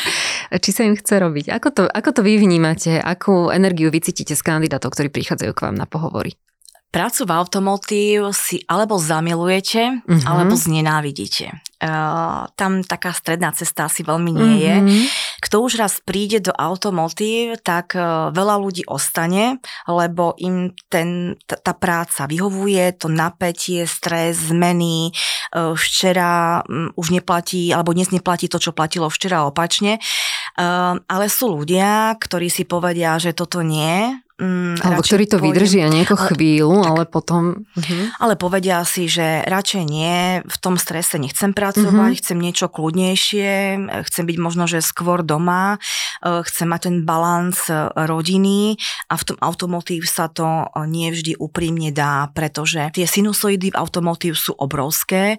či 0.61 0.71
sa 0.71 0.85
im 0.85 0.93
chce 0.93 1.17
robiť. 1.17 1.49
Ako 1.49 1.69
to, 1.73 1.83
ako 1.89 2.11
to 2.13 2.21
vy 2.21 2.37
vnímate? 2.37 3.01
Akú 3.01 3.49
energiu 3.49 3.89
vycítite 3.89 4.37
z 4.37 4.43
kandidátov, 4.45 4.93
ktorí 4.93 5.09
prichádzajú 5.09 5.53
k 5.57 5.63
vám 5.65 5.81
na 5.81 5.89
pohovory? 5.89 6.37
Prácu 6.93 7.25
v 7.25 7.33
automotív 7.33 8.37
si 8.37 8.61
alebo 8.69 9.01
zamilujete, 9.01 10.05
uh-huh. 10.05 10.29
alebo 10.29 10.53
znenávidíte. 10.53 11.65
Uh, 11.83 12.47
tam 12.55 12.87
taká 12.87 13.11
stredná 13.11 13.51
cesta 13.51 13.91
asi 13.91 14.07
veľmi 14.07 14.31
nie 14.31 14.55
je. 14.63 14.77
Mm-hmm. 14.79 15.05
Kto 15.43 15.67
už 15.67 15.83
raz 15.83 15.99
príde 15.99 16.39
do 16.39 16.55
automotív, 16.55 17.59
tak 17.59 17.99
uh, 17.99 18.31
veľa 18.31 18.55
ľudí 18.63 18.87
ostane, 18.87 19.59
lebo 19.91 20.39
im 20.39 20.71
ten, 20.87 21.35
t- 21.43 21.59
tá 21.59 21.75
práca 21.75 22.31
vyhovuje, 22.31 22.87
to 22.95 23.11
napätie, 23.11 23.83
stres, 23.91 24.55
zmeny. 24.55 25.11
Uh, 25.51 25.75
včera 25.75 26.63
um, 26.71 26.95
už 26.95 27.19
neplatí, 27.19 27.75
alebo 27.75 27.91
dnes 27.91 28.15
neplatí 28.15 28.47
to, 28.47 28.63
čo 28.63 28.71
platilo 28.71 29.11
včera 29.11 29.43
opačne. 29.43 29.99
Uh, 30.55 31.03
ale 31.11 31.27
sú 31.27 31.51
ľudia, 31.51 32.15
ktorí 32.15 32.47
si 32.47 32.63
povedia, 32.63 33.19
že 33.19 33.35
toto 33.35 33.59
nie, 33.59 34.22
Mm, 34.41 34.81
Alebo 34.81 35.05
ktorí 35.05 35.29
to 35.29 35.37
poviem, 35.37 35.53
vydržia 35.53 35.87
nieko 35.93 36.17
chvíľu, 36.17 36.81
tak, 36.81 36.89
ale 36.89 37.03
potom... 37.05 37.43
Uh-huh. 37.77 38.05
Ale 38.17 38.35
povedia 38.41 38.81
si, 38.89 39.05
že 39.05 39.45
radšej 39.45 39.85
nie, 39.85 40.41
v 40.41 40.57
tom 40.57 40.81
strese 40.81 41.21
nechcem 41.21 41.53
pracovať, 41.53 42.11
uh-huh. 42.17 42.21
chcem 42.25 42.39
niečo 42.41 42.73
kľudnejšie, 42.73 43.53
chcem 44.09 44.25
byť 44.25 44.37
možno, 44.41 44.65
že 44.65 44.81
skôr 44.81 45.21
doma, 45.21 45.77
e, 46.25 46.41
chcem 46.49 46.65
mať 46.65 46.81
ten 46.89 46.97
balans 47.05 47.61
e, 47.69 47.93
rodiny 47.93 48.81
a 49.13 49.21
v 49.21 49.25
tom 49.29 49.37
automotív 49.37 50.09
sa 50.09 50.33
to 50.33 50.49
e, 50.49 50.67
nie 50.89 51.13
vždy 51.13 51.37
úprimne 51.37 51.93
dá, 51.93 52.33
pretože 52.33 52.89
tie 52.97 53.05
sinusoidy 53.05 53.77
v 53.77 53.79
automotív 53.79 54.41
sú 54.41 54.57
obrovské, 54.57 55.37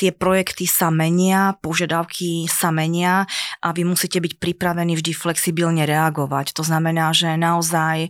tie 0.00 0.10
projekty 0.16 0.64
sa 0.64 0.88
menia, 0.88 1.52
požiadavky 1.60 2.48
sa 2.48 2.72
menia 2.72 3.28
a 3.60 3.68
vy 3.76 3.84
musíte 3.84 4.16
byť 4.16 4.40
pripravení 4.40 4.96
vždy 4.96 5.12
flexibilne 5.12 5.84
reagovať. 5.84 6.56
To 6.56 6.64
znamená, 6.64 7.12
že 7.12 7.36
naozaj 7.36 7.81
aj 7.82 8.00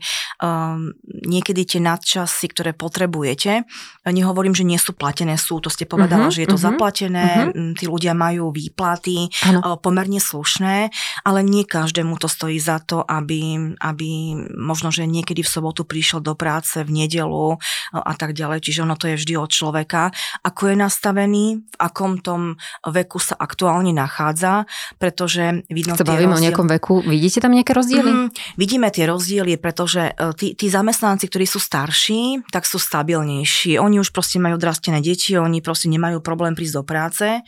um, 0.44 0.92
niekedy 1.08 1.64
tie 1.64 1.80
nadčasy, 1.80 2.52
ktoré 2.52 2.76
potrebujete. 2.76 3.64
Nehovorím, 4.04 4.52
že 4.52 4.68
nie 4.68 4.76
sú 4.76 4.92
platené, 4.92 5.40
sú, 5.40 5.62
to 5.62 5.72
ste 5.72 5.88
povedala, 5.88 6.28
uh-huh, 6.28 6.34
že 6.34 6.44
je 6.44 6.50
to 6.50 6.58
uh-huh, 6.60 6.74
zaplatené, 6.74 7.48
uh-huh. 7.48 7.78
tí 7.78 7.88
ľudia 7.88 8.12
majú 8.12 8.52
výplaty 8.52 9.30
uh, 9.30 9.78
pomerne 9.80 10.20
slušné, 10.20 10.92
ale 11.24 11.40
nie 11.40 11.64
každému 11.64 12.18
to 12.20 12.28
stojí 12.28 12.60
za 12.60 12.82
to, 12.82 13.00
aby, 13.00 13.72
aby 13.80 14.36
možno, 14.58 14.92
že 14.92 15.08
niekedy 15.08 15.40
v 15.40 15.52
sobotu 15.52 15.88
prišiel 15.88 16.20
do 16.20 16.36
práce, 16.36 16.76
v 16.82 16.90
nedelu 16.90 17.56
uh, 17.56 17.58
a 17.94 18.12
tak 18.18 18.36
ďalej. 18.36 18.60
Čiže 18.62 18.84
ono 18.84 18.98
to 18.98 19.08
je 19.08 19.16
vždy 19.16 19.34
od 19.38 19.50
človeka, 19.50 20.10
ako 20.42 20.74
je 20.74 20.76
nastavený, 20.76 21.44
v 21.62 21.76
akom 21.78 22.18
tom 22.18 22.58
veku 22.82 23.22
sa 23.22 23.38
aktuálne 23.38 23.94
nachádza, 23.94 24.66
pretože 24.98 25.62
vidno 25.70 25.94
Sa 25.94 26.02
bavíme 26.02 26.34
rozdiel... 26.34 26.42
o 26.42 26.44
nejakom 26.50 26.68
veku, 26.68 26.94
vidíte 27.06 27.38
tam 27.38 27.54
nejaké 27.54 27.72
rozdiely? 27.72 28.10
Mm, 28.10 28.28
vidíme 28.58 28.88
tie 28.90 29.06
rozdiely, 29.06 29.56
pretože 29.62 30.10
e, 30.10 30.34
tí, 30.34 30.58
tí 30.58 30.66
zamestnanci, 30.66 31.30
ktorí 31.30 31.46
sú 31.46 31.62
starší, 31.62 32.50
tak 32.50 32.66
sú 32.66 32.82
stabilnejší. 32.82 33.78
Oni 33.78 34.02
už 34.02 34.10
proste 34.10 34.42
majú 34.42 34.58
drastené 34.58 34.98
deti, 34.98 35.38
oni 35.38 35.62
proste 35.62 35.86
nemajú 35.86 36.18
problém 36.18 36.58
prísť 36.58 36.74
do 36.74 36.84
práce. 36.84 37.26
E, 37.38 37.40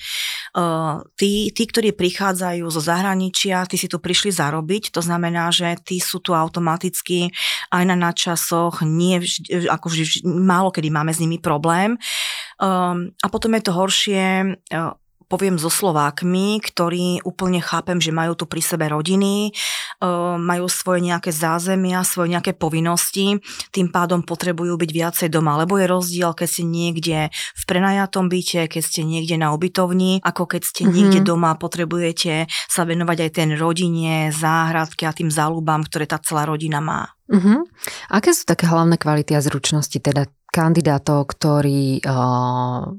tí, 1.18 1.50
tí, 1.50 1.64
ktorí 1.66 1.90
prichádzajú 1.90 2.62
zo 2.70 2.79
zahraničia, 2.79 3.66
tí 3.66 3.74
si 3.74 3.90
tu 3.90 3.98
prišli 3.98 4.31
zarobiť, 4.31 4.94
to 4.94 5.03
znamená, 5.03 5.50
že 5.50 5.74
tí 5.83 5.98
sú 5.98 6.22
tu 6.22 6.31
automaticky 6.31 7.35
aj 7.74 7.83
na 7.83 7.98
nadčasoch, 7.98 8.87
nie 8.87 9.18
vždy, 9.18 9.66
ako 9.66 9.87
vždy, 9.90 10.22
málo 10.24 10.70
kedy 10.70 10.88
máme 10.94 11.11
s 11.11 11.18
nimi 11.18 11.42
problém. 11.42 11.98
E, 11.98 12.68
a 13.11 13.27
potom 13.27 13.50
je 13.59 13.62
to 13.66 13.72
horšie 13.74 14.22
poviem 15.34 15.58
so 15.58 15.66
Slovákmi, 15.66 16.62
ktorí 16.62 17.26
úplne 17.26 17.58
chápem, 17.58 17.98
že 17.98 18.14
majú 18.14 18.38
tu 18.38 18.46
pri 18.46 18.62
sebe 18.62 18.86
rodiny, 18.86 19.50
e, 19.50 20.06
majú 20.38 20.70
svoje 20.70 21.02
nejaké 21.02 21.34
zázemia, 21.34 22.06
svoje 22.06 22.38
nejaké 22.38 22.54
povinnosti, 22.54 23.42
tým 23.74 23.90
pádom 23.90 24.22
potrebujú 24.22 24.78
byť 24.78 24.90
viacej 24.94 25.28
doma, 25.34 25.58
lebo 25.58 25.74
je 25.82 25.90
rozdiel, 25.90 26.30
keď 26.38 26.46
ste 26.46 26.62
niekde 26.62 27.18
v 27.34 27.62
prenajatom 27.66 28.30
byte, 28.30 28.70
keď 28.70 28.82
ste 28.86 29.02
niekde 29.02 29.34
na 29.34 29.50
ubytovni, 29.50 30.22
ako 30.22 30.46
keď 30.46 30.62
ste 30.62 30.86
mm-hmm. 30.86 30.94
niekde 30.94 31.20
doma, 31.26 31.58
potrebujete 31.58 32.46
sa 32.70 32.86
venovať 32.86 33.18
aj 33.26 33.30
ten 33.34 33.50
rodine, 33.58 34.30
záhradke 34.30 35.02
a 35.02 35.16
tým 35.16 35.34
záľubám, 35.34 35.82
ktoré 35.90 36.06
tá 36.06 36.22
celá 36.22 36.46
rodina 36.46 36.78
má. 36.78 37.10
Mm-hmm. 37.26 37.58
Aké 38.14 38.30
sú 38.30 38.46
také 38.46 38.70
hlavné 38.70 39.00
kvality 39.02 39.34
a 39.34 39.42
zručnosti 39.42 39.98
teda 39.98 40.30
kandidátov, 40.54 41.34
ktorí 41.34 42.06
uh, 42.06 42.94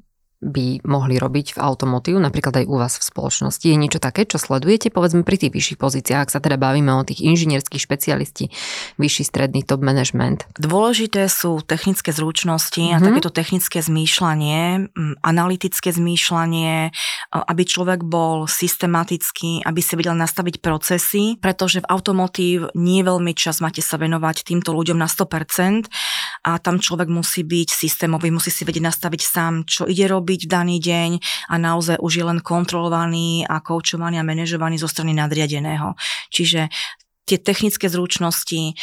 by 0.45 0.85
mohli 0.85 1.17
robiť 1.17 1.57
v 1.57 1.61
automotív, 1.61 2.21
napríklad 2.21 2.61
aj 2.61 2.65
u 2.69 2.75
vás 2.77 3.01
v 3.01 3.09
spoločnosti? 3.09 3.65
Je 3.65 3.73
niečo 3.73 3.97
také, 3.97 4.29
čo 4.29 4.37
sledujete, 4.37 4.93
povedzme 4.93 5.25
pri 5.25 5.41
tých 5.41 5.51
vyšších 5.51 5.79
pozíciách, 5.81 6.29
ak 6.29 6.33
sa 6.33 6.37
teda 6.37 6.61
bavíme 6.61 6.93
o 6.93 7.01
tých 7.01 7.25
inžinierských 7.25 7.81
špecialisti, 7.81 8.53
vyšší 9.01 9.23
stredný 9.25 9.65
top 9.65 9.81
management? 9.81 10.45
Dôležité 10.61 11.25
sú 11.25 11.65
technické 11.65 12.13
zručnosti 12.13 12.77
mm-hmm. 12.77 12.95
a 12.95 13.01
mhm. 13.01 13.05
takéto 13.09 13.31
technické 13.33 13.81
zmýšľanie, 13.81 14.93
analytické 15.25 15.89
zmýšľanie, 15.89 16.93
aby 17.33 17.63
človek 17.65 18.05
bol 18.05 18.45
systematický, 18.45 19.65
aby 19.65 19.81
si 19.81 19.93
vedel 19.97 20.13
nastaviť 20.13 20.61
procesy, 20.61 21.41
pretože 21.41 21.81
v 21.81 21.89
automotív 21.89 22.69
nie 22.77 23.01
veľmi 23.01 23.33
čas 23.33 23.59
máte 23.59 23.81
sa 23.81 23.97
venovať 23.97 24.45
týmto 24.45 24.77
ľuďom 24.77 25.01
na 25.01 25.09
100% 25.09 25.89
a 26.43 26.59
tam 26.59 26.81
človek 26.81 27.07
musí 27.07 27.47
byť 27.47 27.69
systémový, 27.71 28.33
musí 28.33 28.51
si 28.51 28.67
vedieť 28.67 28.83
nastaviť 28.83 29.21
sám, 29.23 29.53
čo 29.63 29.87
ide 29.87 30.09
robiť 30.09 30.45
v 30.45 30.51
daný 30.51 30.77
deň 30.83 31.11
a 31.51 31.55
naozaj 31.55 32.01
už 32.01 32.13
je 32.19 32.25
len 32.25 32.39
kontrolovaný 32.43 33.47
a 33.47 33.63
koučovaný 33.63 34.19
a 34.19 34.27
manažovaný 34.27 34.75
zo 34.81 34.89
strany 34.89 35.15
nadriadeného. 35.15 35.95
Čiže 36.33 36.67
tie 37.25 37.41
technické 37.41 37.89
zručnosti, 37.89 38.77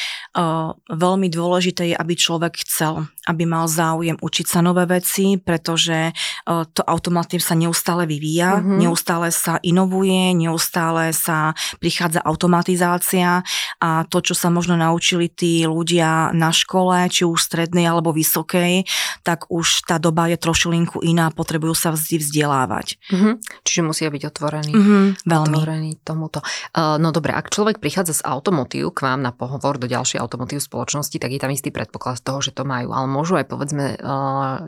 veľmi 0.91 1.29
dôležité 1.31 1.95
je, 1.95 1.97
aby 1.97 2.15
človek 2.19 2.67
chcel, 2.67 3.07
aby 3.31 3.47
mal 3.47 3.71
záujem 3.71 4.19
učiť 4.19 4.47
sa 4.51 4.61
nové 4.67 4.83
veci, 4.91 5.39
pretože 5.39 6.11
to 6.47 6.83
automatív 6.83 7.39
sa 7.39 7.55
neustále 7.55 8.03
vyvíja, 8.11 8.59
mm-hmm. 8.59 8.79
neustále 8.83 9.31
sa 9.31 9.63
inovuje, 9.63 10.35
neustále 10.35 11.15
sa 11.15 11.55
prichádza 11.79 12.19
automatizácia 12.27 13.47
a 13.79 14.03
to, 14.11 14.19
čo 14.19 14.35
sa 14.35 14.51
možno 14.51 14.75
naučili 14.75 15.31
tí 15.31 15.63
ľudia 15.63 16.35
na 16.35 16.51
škole, 16.51 17.07
či 17.15 17.23
už 17.23 17.39
strednej 17.39 17.87
alebo 17.87 18.11
vysokej, 18.11 18.91
tak 19.23 19.47
už 19.55 19.87
tá 19.87 20.03
doba 20.03 20.27
je 20.27 20.37
trošilinku 20.43 20.99
iná, 21.07 21.31
potrebujú 21.31 21.79
sa 21.79 21.95
vždy 21.95 22.19
vzdelávať. 22.19 22.99
Mm-hmm. 23.07 23.33
Čiže 23.63 23.81
musia 23.87 24.11
byť 24.11 24.23
otvorení, 24.35 24.73
mm-hmm, 24.75 25.05
veľmi. 25.31 25.55
otvorení 25.55 25.91
tomuto. 26.03 26.43
No 26.75 27.15
dobre, 27.15 27.39
ak 27.39 27.55
človek 27.55 27.79
prichádza 27.79 28.19
z 28.19 28.23
automotív 28.33 28.97
k 28.97 29.05
vám 29.05 29.21
na 29.21 29.37
pohovor 29.37 29.77
do 29.77 29.85
ďalšej 29.85 30.17
automotív 30.17 30.65
spoločnosti, 30.65 31.21
tak 31.21 31.29
je 31.29 31.41
tam 31.43 31.53
istý 31.53 31.69
predpoklad 31.69 32.25
toho, 32.25 32.41
že 32.41 32.57
to 32.57 32.65
majú. 32.65 32.97
Ale 32.97 33.05
môžu 33.05 33.37
aj 33.37 33.53
povedzme 33.53 34.01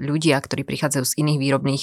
ľudia, 0.05 0.37
ktorí 0.45 0.69
prichádzajú 0.69 1.05
z 1.09 1.17
iných 1.25 1.39
výrobných 1.41 1.83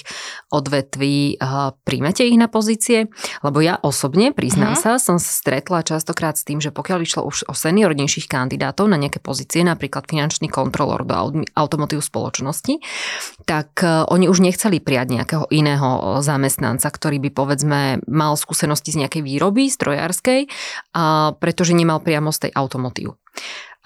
odvetví, 0.54 1.42
príjmete 1.82 2.22
ich 2.22 2.38
na 2.38 2.46
pozície? 2.46 3.10
Lebo 3.42 3.66
ja 3.66 3.82
osobne, 3.82 4.30
priznám 4.30 4.78
mm. 4.78 4.82
sa, 4.86 4.92
som 5.02 5.18
stretla 5.18 5.82
častokrát 5.82 6.38
s 6.38 6.46
tým, 6.46 6.62
že 6.62 6.70
pokiaľ 6.70 7.00
išlo 7.02 7.26
už 7.26 7.50
o 7.50 7.58
seniornejších 7.58 8.30
kandidátov 8.30 8.86
na 8.86 9.02
nejaké 9.02 9.18
pozície, 9.18 9.66
napríklad 9.66 10.06
finančný 10.06 10.52
kontrolor 10.52 11.02
do 11.08 11.42
automotív 11.58 12.06
spoločnosti, 12.06 12.78
tak 13.50 13.82
oni 13.86 14.30
už 14.30 14.44
nechceli 14.44 14.78
prijať 14.78 15.08
nejakého 15.16 15.46
iného 15.50 16.20
zamestnanca, 16.22 16.92
ktorý 16.92 17.18
by 17.24 17.30
povedzme 17.32 17.82
mal 18.12 18.36
skúsenosti 18.36 18.92
z 18.92 19.08
nejakej 19.08 19.24
výroby 19.24 19.72
strojárskej, 19.72 20.52
pretože 21.40 21.71
že 21.72 21.80
nemal 21.80 22.04
priamo 22.04 22.36
z 22.36 22.48
tej 22.48 22.52
automotív. 22.52 23.16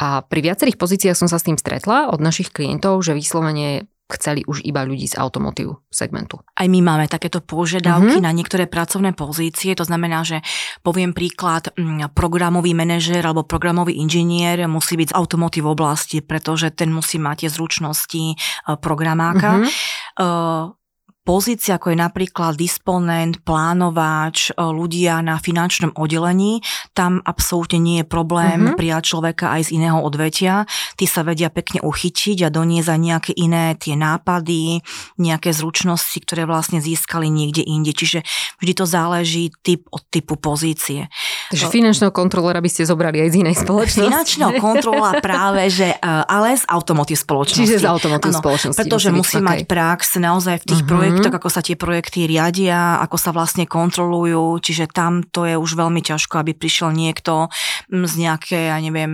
A 0.02 0.26
pri 0.26 0.42
viacerých 0.44 0.76
pozíciách 0.76 1.16
som 1.16 1.30
sa 1.30 1.40
s 1.40 1.46
tým 1.48 1.56
stretla 1.56 2.12
od 2.12 2.20
našich 2.20 2.52
klientov, 2.52 3.00
že 3.06 3.16
vyslovene 3.16 3.88
chceli 4.06 4.46
už 4.46 4.62
iba 4.62 4.86
ľudí 4.86 5.10
z 5.10 5.18
automotív 5.18 5.82
segmentu. 5.90 6.38
Aj 6.54 6.70
my 6.70 6.78
máme 6.78 7.10
takéto 7.10 7.42
požiadavky 7.42 8.22
mm-hmm. 8.22 8.28
na 8.28 8.32
niektoré 8.38 8.70
pracovné 8.70 9.18
pozície, 9.18 9.74
to 9.74 9.82
znamená, 9.82 10.22
že 10.22 10.46
poviem 10.86 11.10
príklad, 11.10 11.74
mm, 11.74 12.14
programový 12.14 12.78
manažer 12.78 13.26
alebo 13.26 13.42
programový 13.42 13.98
inžinier 13.98 14.70
musí 14.70 14.94
byť 14.94 15.10
z 15.10 15.18
automotív 15.18 15.74
oblasti, 15.74 16.22
pretože 16.22 16.70
ten 16.70 16.94
musí 16.94 17.18
mať 17.18 17.46
tie 17.46 17.50
zručnosti 17.50 18.24
e, 18.30 18.36
programáka. 18.78 19.66
Mm-hmm 19.66 20.85
pozícia, 21.26 21.82
ako 21.82 21.92
je 21.92 21.98
napríklad 21.98 22.54
disponent, 22.54 23.42
plánovač, 23.42 24.54
e, 24.54 24.62
ľudia 24.62 25.26
na 25.26 25.42
finančnom 25.42 25.98
oddelení, 25.98 26.62
tam 26.94 27.20
absolútne 27.26 27.82
nie 27.82 27.98
je 28.00 28.08
problém 28.08 28.72
uh-huh. 28.72 28.78
prijať 28.78 29.18
človeka 29.18 29.58
aj 29.58 29.68
z 29.68 29.82
iného 29.82 29.98
odvetia. 30.00 30.70
Tí 30.96 31.10
sa 31.10 31.26
vedia 31.26 31.50
pekne 31.50 31.82
uchytiť 31.82 32.46
a 32.46 32.54
doniesť 32.54 32.90
aj 32.94 33.00
nejaké 33.02 33.32
iné 33.34 33.74
tie 33.76 33.98
nápady, 33.98 34.86
nejaké 35.18 35.50
zručnosti, 35.52 36.16
ktoré 36.22 36.46
vlastne 36.46 36.78
získali 36.78 37.28
niekde 37.34 37.66
inde. 37.66 37.92
Čiže 37.92 38.22
vždy 38.62 38.74
to 38.78 38.86
záleží 38.86 39.50
typ 39.66 39.90
od 39.90 40.06
typu 40.14 40.38
pozície. 40.38 41.10
Takže 41.54 41.70
finančného 41.70 42.10
kontrolera 42.10 42.58
by 42.58 42.70
ste 42.74 42.90
zobrali 42.90 43.22
aj 43.22 43.30
z 43.30 43.36
inej 43.46 43.56
spoločnosti. 43.62 44.10
Finančného 44.10 44.52
kontrola 44.58 45.22
práve, 45.22 45.70
že 45.70 45.94
e, 45.94 45.98
ale 46.04 46.58
z 46.58 46.66
automotív 46.66 47.22
spoločnosti. 47.22 47.62
Čiže 47.62 47.86
z 47.86 47.88
automotív 47.88 48.34
spoločnosti. 48.34 48.80
Pretože 48.82 49.10
musí, 49.14 49.38
musí 49.38 49.46
mať 49.46 49.60
okay. 49.64 49.70
prax 49.70 50.02
naozaj 50.18 50.56
v 50.62 50.66
tých 50.66 50.82
uh-huh. 50.82 50.92
projektoch 50.96 51.34
ako 51.36 51.50
sa 51.52 51.62
tie 51.62 51.76
projekty 51.78 52.26
riadia, 52.26 52.98
ako 53.04 53.18
sa 53.20 53.30
vlastne 53.36 53.70
kontrolujú, 53.70 54.58
čiže 54.64 54.90
tam 54.90 55.22
to 55.22 55.46
je 55.46 55.56
už 55.60 55.72
veľmi 55.78 56.02
ťažko, 56.02 56.42
aby 56.42 56.56
prišiel 56.56 56.96
niekto 56.96 57.52
z 57.92 58.14
nejaké, 58.18 58.72
ja 58.74 58.78
neviem, 58.80 59.12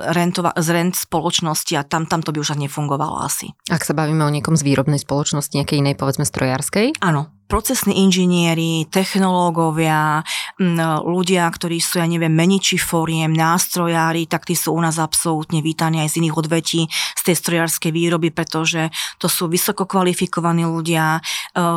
rentova, 0.00 0.54
z 0.56 0.68
rent 0.72 0.94
spoločnosti 0.96 1.74
a 1.76 1.82
tam, 1.84 2.06
tam 2.06 2.22
to 2.22 2.32
by 2.32 2.40
už 2.40 2.56
nefungovalo 2.56 3.20
asi. 3.20 3.52
Ak 3.68 3.84
sa 3.84 3.92
bavíme 3.92 4.24
o 4.24 4.30
niekom 4.30 4.54
z 4.54 4.62
výrobnej 4.64 5.02
spoločnosti, 5.02 5.52
nejakej 5.52 5.82
inej, 5.82 5.94
povedzme 5.98 6.24
strojárskej? 6.24 7.02
Áno, 7.02 7.35
procesní 7.46 8.02
inžinieri, 8.02 8.90
technológovia, 8.90 10.26
ľudia, 11.02 11.46
ktorí 11.46 11.78
sú, 11.78 12.02
ja 12.02 12.06
neviem, 12.06 12.34
meniči 12.34 12.74
fóriem, 12.78 13.30
nástrojári, 13.30 14.26
tak 14.26 14.46
tí 14.50 14.58
sú 14.58 14.74
u 14.74 14.80
nás 14.82 14.98
absolútne 14.98 15.62
vítaní 15.62 16.02
aj 16.02 16.14
z 16.14 16.26
iných 16.26 16.38
odvetí 16.38 16.82
z 16.90 17.22
tej 17.22 17.36
strojárskej 17.38 17.90
výroby, 17.94 18.34
pretože 18.34 18.90
to 19.22 19.30
sú 19.30 19.46
vysoko 19.46 19.86
kvalifikovaní 19.86 20.66
ľudia. 20.66 21.18
E, 21.18 21.20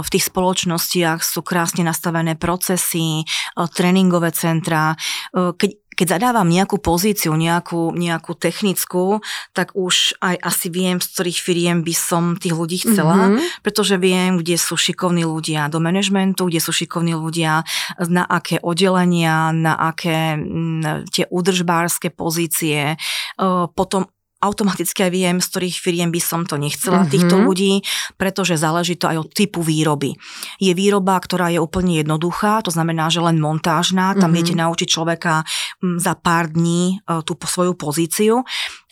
v 0.02 0.10
tých 0.10 0.28
spoločnostiach 0.28 1.22
sú 1.22 1.46
krásne 1.46 1.86
nastavené 1.86 2.34
procesy, 2.34 3.22
e, 3.22 3.26
tréningové 3.70 4.34
centra. 4.34 4.98
E, 5.34 5.54
keď 5.54 5.89
keď 6.00 6.16
zadávam 6.16 6.48
nejakú 6.48 6.80
pozíciu, 6.80 7.36
nejakú, 7.36 7.92
nejakú 7.92 8.32
technickú, 8.40 9.20
tak 9.52 9.76
už 9.76 10.16
aj 10.24 10.40
asi 10.40 10.72
viem, 10.72 11.04
z 11.04 11.12
ktorých 11.12 11.40
firiem 11.44 11.78
by 11.84 11.92
som 11.92 12.24
tých 12.40 12.56
ľudí 12.56 12.88
chcela, 12.88 13.36
mm-hmm. 13.36 13.60
pretože 13.60 14.00
viem, 14.00 14.40
kde 14.40 14.56
sú 14.56 14.80
šikovní 14.80 15.28
ľudia 15.28 15.68
do 15.68 15.84
manažmentu, 15.84 16.48
kde 16.48 16.64
sú 16.64 16.72
šikovní 16.72 17.20
ľudia 17.20 17.68
na 18.08 18.24
aké 18.24 18.64
oddelenia, 18.64 19.52
na 19.52 19.76
aké 19.76 20.40
m, 20.40 21.04
tie 21.12 21.28
údržbárske 21.28 22.16
pozície. 22.16 22.96
Potom 23.76 24.08
automaticky 24.40 25.08
aj 25.08 25.12
viem, 25.12 25.38
z 25.44 25.48
ktorých 25.52 25.76
firiem 25.80 26.10
by 26.10 26.22
som 26.24 26.48
to 26.48 26.56
nechcela, 26.56 27.04
uh-huh. 27.04 27.12
týchto 27.12 27.36
ľudí, 27.40 27.84
pretože 28.16 28.56
záleží 28.56 28.96
to 28.96 29.12
aj 29.12 29.28
od 29.28 29.30
typu 29.36 29.60
výroby. 29.60 30.16
Je 30.64 30.72
výroba, 30.72 31.20
ktorá 31.20 31.52
je 31.52 31.60
úplne 31.60 32.00
jednoduchá, 32.00 32.64
to 32.64 32.72
znamená, 32.72 33.12
že 33.12 33.20
len 33.20 33.38
montážna, 33.38 34.16
tam 34.16 34.32
uh-huh. 34.32 34.36
viete 34.40 34.54
naučiť 34.56 34.88
človeka 34.88 35.44
za 36.00 36.14
pár 36.16 36.52
dní 36.52 37.04
e, 37.04 37.24
tú 37.28 37.36
svoju 37.36 37.76
pozíciu 37.76 38.44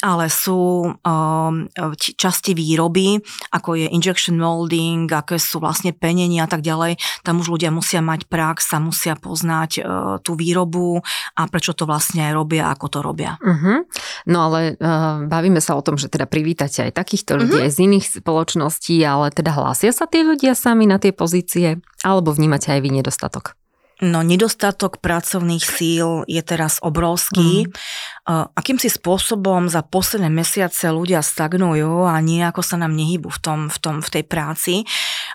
ale 0.02 0.30
sú 0.30 0.94
um, 0.94 1.54
časti 1.98 2.54
výroby, 2.54 3.18
ako 3.50 3.82
je 3.82 3.88
injection 3.90 4.38
molding, 4.38 5.10
aké 5.10 5.42
sú 5.42 5.58
vlastne 5.58 5.90
penenia 5.90 6.46
a 6.46 6.50
tak 6.50 6.62
ďalej. 6.62 7.02
Tam 7.26 7.42
už 7.42 7.50
ľudia 7.50 7.74
musia 7.74 8.06
mať 8.06 8.30
prax 8.30 8.78
a 8.78 8.82
musia 8.82 9.18
poznať 9.18 9.72
uh, 9.82 9.84
tú 10.22 10.38
výrobu 10.38 11.02
a 11.34 11.42
prečo 11.50 11.74
to 11.74 11.90
vlastne 11.90 12.22
aj 12.30 12.34
robia, 12.38 12.70
ako 12.70 12.86
to 12.94 13.00
robia. 13.02 13.42
Uh-huh. 13.42 13.90
No 14.30 14.38
ale 14.52 14.78
uh, 14.78 15.26
bavíme 15.26 15.58
sa 15.58 15.74
o 15.74 15.82
tom, 15.82 15.98
že 15.98 16.14
teda 16.14 16.30
privítate 16.30 16.86
aj 16.86 16.94
takýchto 16.94 17.34
ľudí 17.42 17.58
uh-huh. 17.58 17.66
aj 17.66 17.74
z 17.74 17.80
iných 17.90 18.06
spoločností, 18.22 19.02
ale 19.02 19.34
teda 19.34 19.50
hlásia 19.50 19.90
sa 19.90 20.06
tí 20.06 20.22
ľudia 20.22 20.54
sami 20.54 20.86
na 20.86 21.02
tie 21.02 21.10
pozície, 21.10 21.82
alebo 22.06 22.34
vnímate 22.38 22.70
aj 22.70 22.80
vy 22.86 22.90
nedostatok? 23.02 23.58
No, 23.98 24.22
nedostatok 24.22 25.02
pracovných 25.02 25.66
síl 25.66 26.22
je 26.30 26.42
teraz 26.46 26.78
obrovský. 26.86 27.66
Mm. 27.66 28.54
Akýmsi 28.54 28.94
spôsobom 28.94 29.74
za 29.74 29.82
posledné 29.82 30.30
mesiace 30.30 30.94
ľudia 30.94 31.26
stagnujú 31.26 32.06
a 32.06 32.22
nejako 32.22 32.62
sa 32.62 32.78
nám 32.78 32.94
nehybu 32.94 33.34
v, 33.34 33.40
tom, 33.42 33.60
v, 33.74 33.78
tom, 33.82 33.96
v 34.06 34.10
tej 34.14 34.24
práci. 34.28 34.74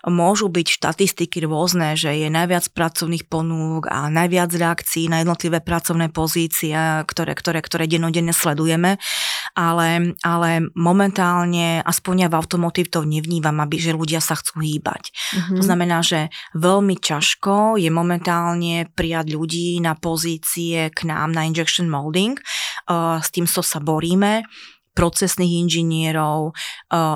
Môžu 0.07 0.47
byť 0.47 0.79
štatistiky 0.79 1.43
rôzne, 1.43 1.99
že 1.99 2.15
je 2.15 2.31
najviac 2.31 2.71
pracovných 2.71 3.27
ponúk 3.27 3.91
a 3.91 4.07
najviac 4.07 4.55
reakcií 4.55 5.11
na 5.11 5.27
jednotlivé 5.27 5.59
pracovné 5.59 6.15
pozície, 6.15 6.79
ktoré, 7.03 7.35
ktoré, 7.35 7.67
ktoré 7.67 7.91
dennodenne 7.91 8.31
sledujeme, 8.31 9.03
ale, 9.53 10.16
ale 10.24 10.72
momentálne, 10.72 11.84
aspoň 11.84 12.24
ja 12.24 12.28
v 12.32 12.38
automotív 12.40 12.88
to 12.88 13.05
nevnímam, 13.05 13.61
aby, 13.61 13.76
že 13.76 13.92
ľudia 13.92 14.24
sa 14.24 14.36
chcú 14.36 14.64
hýbať. 14.64 15.12
Mm-hmm. 15.12 15.57
To 15.61 15.62
znamená, 15.62 16.00
že 16.00 16.32
veľmi 16.57 16.96
ťažko 16.96 17.76
je 17.76 17.92
momentálne 17.92 18.88
prijať 18.96 19.26
ľudí 19.36 19.80
na 19.84 19.92
pozície 19.92 20.88
k 20.88 20.98
nám 21.05 21.36
na 21.36 21.44
injection 21.44 21.88
molding. 21.92 22.40
S 22.88 23.28
tým 23.28 23.44
so 23.44 23.61
sa 23.61 23.80
boríme 23.80 24.44
procesných 24.92 25.64
inžinierov, 25.64 26.53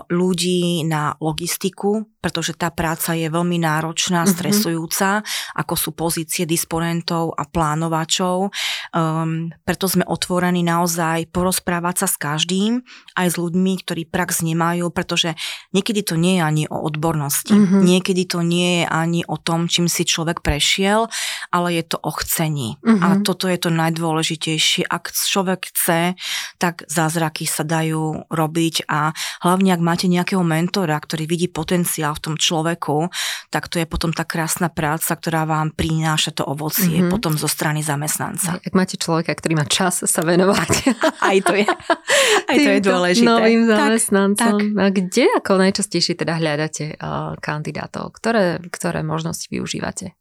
ľudí 0.09 0.81
na 0.89 1.13
logistiku, 1.21 2.09
pretože 2.27 2.59
tá 2.59 2.75
práca 2.75 3.15
je 3.15 3.31
veľmi 3.31 3.63
náročná, 3.63 4.27
mm-hmm. 4.27 4.35
stresujúca, 4.35 5.23
ako 5.55 5.75
sú 5.79 5.95
pozície 5.95 6.43
disponentov 6.43 7.39
a 7.39 7.47
plánovačov. 7.47 8.51
Um, 8.91 9.55
preto 9.63 9.87
sme 9.87 10.03
otvorení 10.03 10.67
naozaj 10.67 11.31
porozprávať 11.31 12.03
sa 12.03 12.07
s 12.11 12.19
každým, 12.19 12.83
aj 13.15 13.27
s 13.31 13.37
ľuďmi, 13.39 13.73
ktorí 13.87 14.11
prax 14.11 14.43
nemajú, 14.43 14.91
pretože 14.91 15.39
niekedy 15.71 16.03
to 16.03 16.19
nie 16.19 16.43
je 16.43 16.43
ani 16.43 16.65
o 16.67 16.83
odbornosti, 16.83 17.55
mm-hmm. 17.55 17.83
niekedy 17.87 18.27
to 18.27 18.43
nie 18.43 18.83
je 18.83 18.85
ani 18.91 19.23
o 19.31 19.39
tom, 19.39 19.71
čím 19.71 19.87
si 19.87 20.03
človek 20.03 20.43
prešiel, 20.43 21.07
ale 21.55 21.79
je 21.79 21.85
to 21.87 22.03
o 22.03 22.11
chcení. 22.11 22.83
Mm-hmm. 22.83 23.07
A 23.07 23.23
toto 23.23 23.47
je 23.47 23.55
to 23.63 23.71
najdôležitejšie. 23.71 24.91
Ak 24.91 25.15
človek 25.15 25.71
chce, 25.71 26.19
tak 26.59 26.83
zázraky 26.91 27.47
sa 27.47 27.63
dajú 27.63 28.27
robiť 28.27 28.91
a 28.91 29.15
hlavne 29.47 29.71
ak 29.71 29.83
máte 29.85 30.11
nejakého 30.11 30.43
mentora, 30.43 30.99
ktorý 30.99 31.29
vidí 31.31 31.47
potenciál 31.47 32.16
v 32.17 32.21
tom 32.25 32.35
človeku, 32.41 33.13
tak 33.53 33.69
to 33.69 33.77
je 33.77 33.87
potom 33.87 34.11
tá 34.11 34.25
krásna 34.25 34.73
práca, 34.73 35.13
ktorá 35.13 35.45
vám 35.45 35.77
prináša 35.77 36.33
to 36.33 36.43
ovocie 36.49 37.05
mm-hmm. 37.05 37.13
potom 37.13 37.37
zo 37.37 37.47
strany 37.47 37.85
zamestnanca. 37.85 38.59
Ak 38.59 38.73
máte 38.73 38.97
človeka, 38.97 39.37
ktorý 39.37 39.61
má 39.61 39.67
čas 39.69 40.03
sa 40.03 40.21
venovať. 40.25 40.71
aj 41.31 41.37
to 41.45 41.55
je, 41.55 41.69
aj 42.51 42.57
to 42.57 42.71
je 42.75 42.81
dôležité. 42.81 43.29
Novým 43.29 43.69
zamestnancom. 43.69 44.57
Tak, 44.57 44.61
tak. 44.73 44.81
A 44.81 44.85
kde 44.91 45.25
ako 45.37 45.53
najčastejšie 45.61 46.15
teda 46.17 46.41
hľadáte 46.41 46.97
uh, 46.97 47.37
kandidátov? 47.39 48.17
Ktoré, 48.17 48.59
ktoré 48.73 49.05
možnosti 49.05 49.47
využívate? 49.53 50.17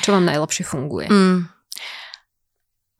Čo 0.00 0.16
vám 0.16 0.24
najlepšie 0.26 0.64
funguje? 0.64 1.06
Mm. 1.12 1.53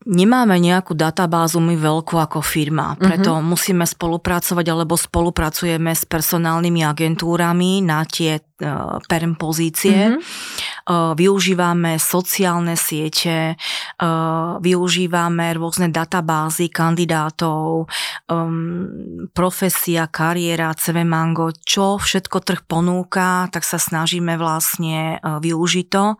Nemáme 0.05 0.61
nejakú 0.61 0.93
databázu 0.93 1.57
my 1.57 1.81
veľkú 1.81 2.21
ako 2.21 2.45
firma, 2.45 2.93
preto 2.93 3.33
uh-huh. 3.33 3.41
musíme 3.41 3.89
spolupracovať 3.89 4.65
alebo 4.69 4.93
spolupracujeme 4.93 5.89
s 5.97 6.05
personálnymi 6.05 6.85
agentúrami 6.85 7.81
na 7.81 8.05
tie 8.05 8.37
uh, 8.37 9.01
perm 9.09 9.33
pozície. 9.33 10.13
Uh-huh. 10.13 11.17
využívame 11.17 11.97
sociálne 11.97 12.77
siete, 12.77 13.57
uh, 13.57 14.61
využívame 14.61 15.57
rôzne 15.57 15.89
databázy 15.89 16.69
kandidátov, 16.69 17.89
um, 18.29 19.25
profesia, 19.33 20.05
kariéra, 20.05 20.77
CV 20.77 21.01
Mango, 21.01 21.49
čo 21.49 21.97
všetko 21.97 22.37
trh 22.45 22.61
ponúka, 22.69 23.49
tak 23.49 23.65
sa 23.65 23.81
snažíme 23.81 24.37
vlastne 24.37 25.17
využiť 25.25 25.85
to. 25.89 26.13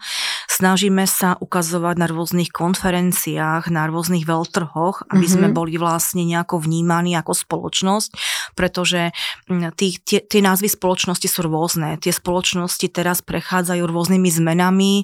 Snažíme 0.45 1.09
sa 1.09 1.35
ukazovať 1.41 1.95
na 1.97 2.07
rôznych 2.09 2.53
konferenciách, 2.53 3.69
na 3.73 3.89
rôznych 3.89 4.23
veľtrhoch, 4.23 5.09
aby 5.09 5.25
mm-hmm. 5.25 5.35
sme 5.35 5.47
mhm. 5.49 5.55
boli 5.55 5.73
vlastne 5.75 6.23
nejako 6.23 6.61
vnímaní 6.61 7.17
ako 7.17 7.33
spoločnosť, 7.33 8.09
pretože 8.53 9.11
mm, 9.49 9.73
tí, 9.75 9.97
tie, 10.01 10.21
tie 10.21 10.41
názvy 10.41 10.69
spoločnosti 10.71 11.27
sú 11.27 11.45
rôzne. 11.45 11.97
Tie 11.99 12.13
spoločnosti 12.13 12.87
teraz 12.89 13.25
prechádzajú 13.25 13.83
rôznymi 13.85 14.29
zmenami, 14.29 14.93
e, 15.01 15.03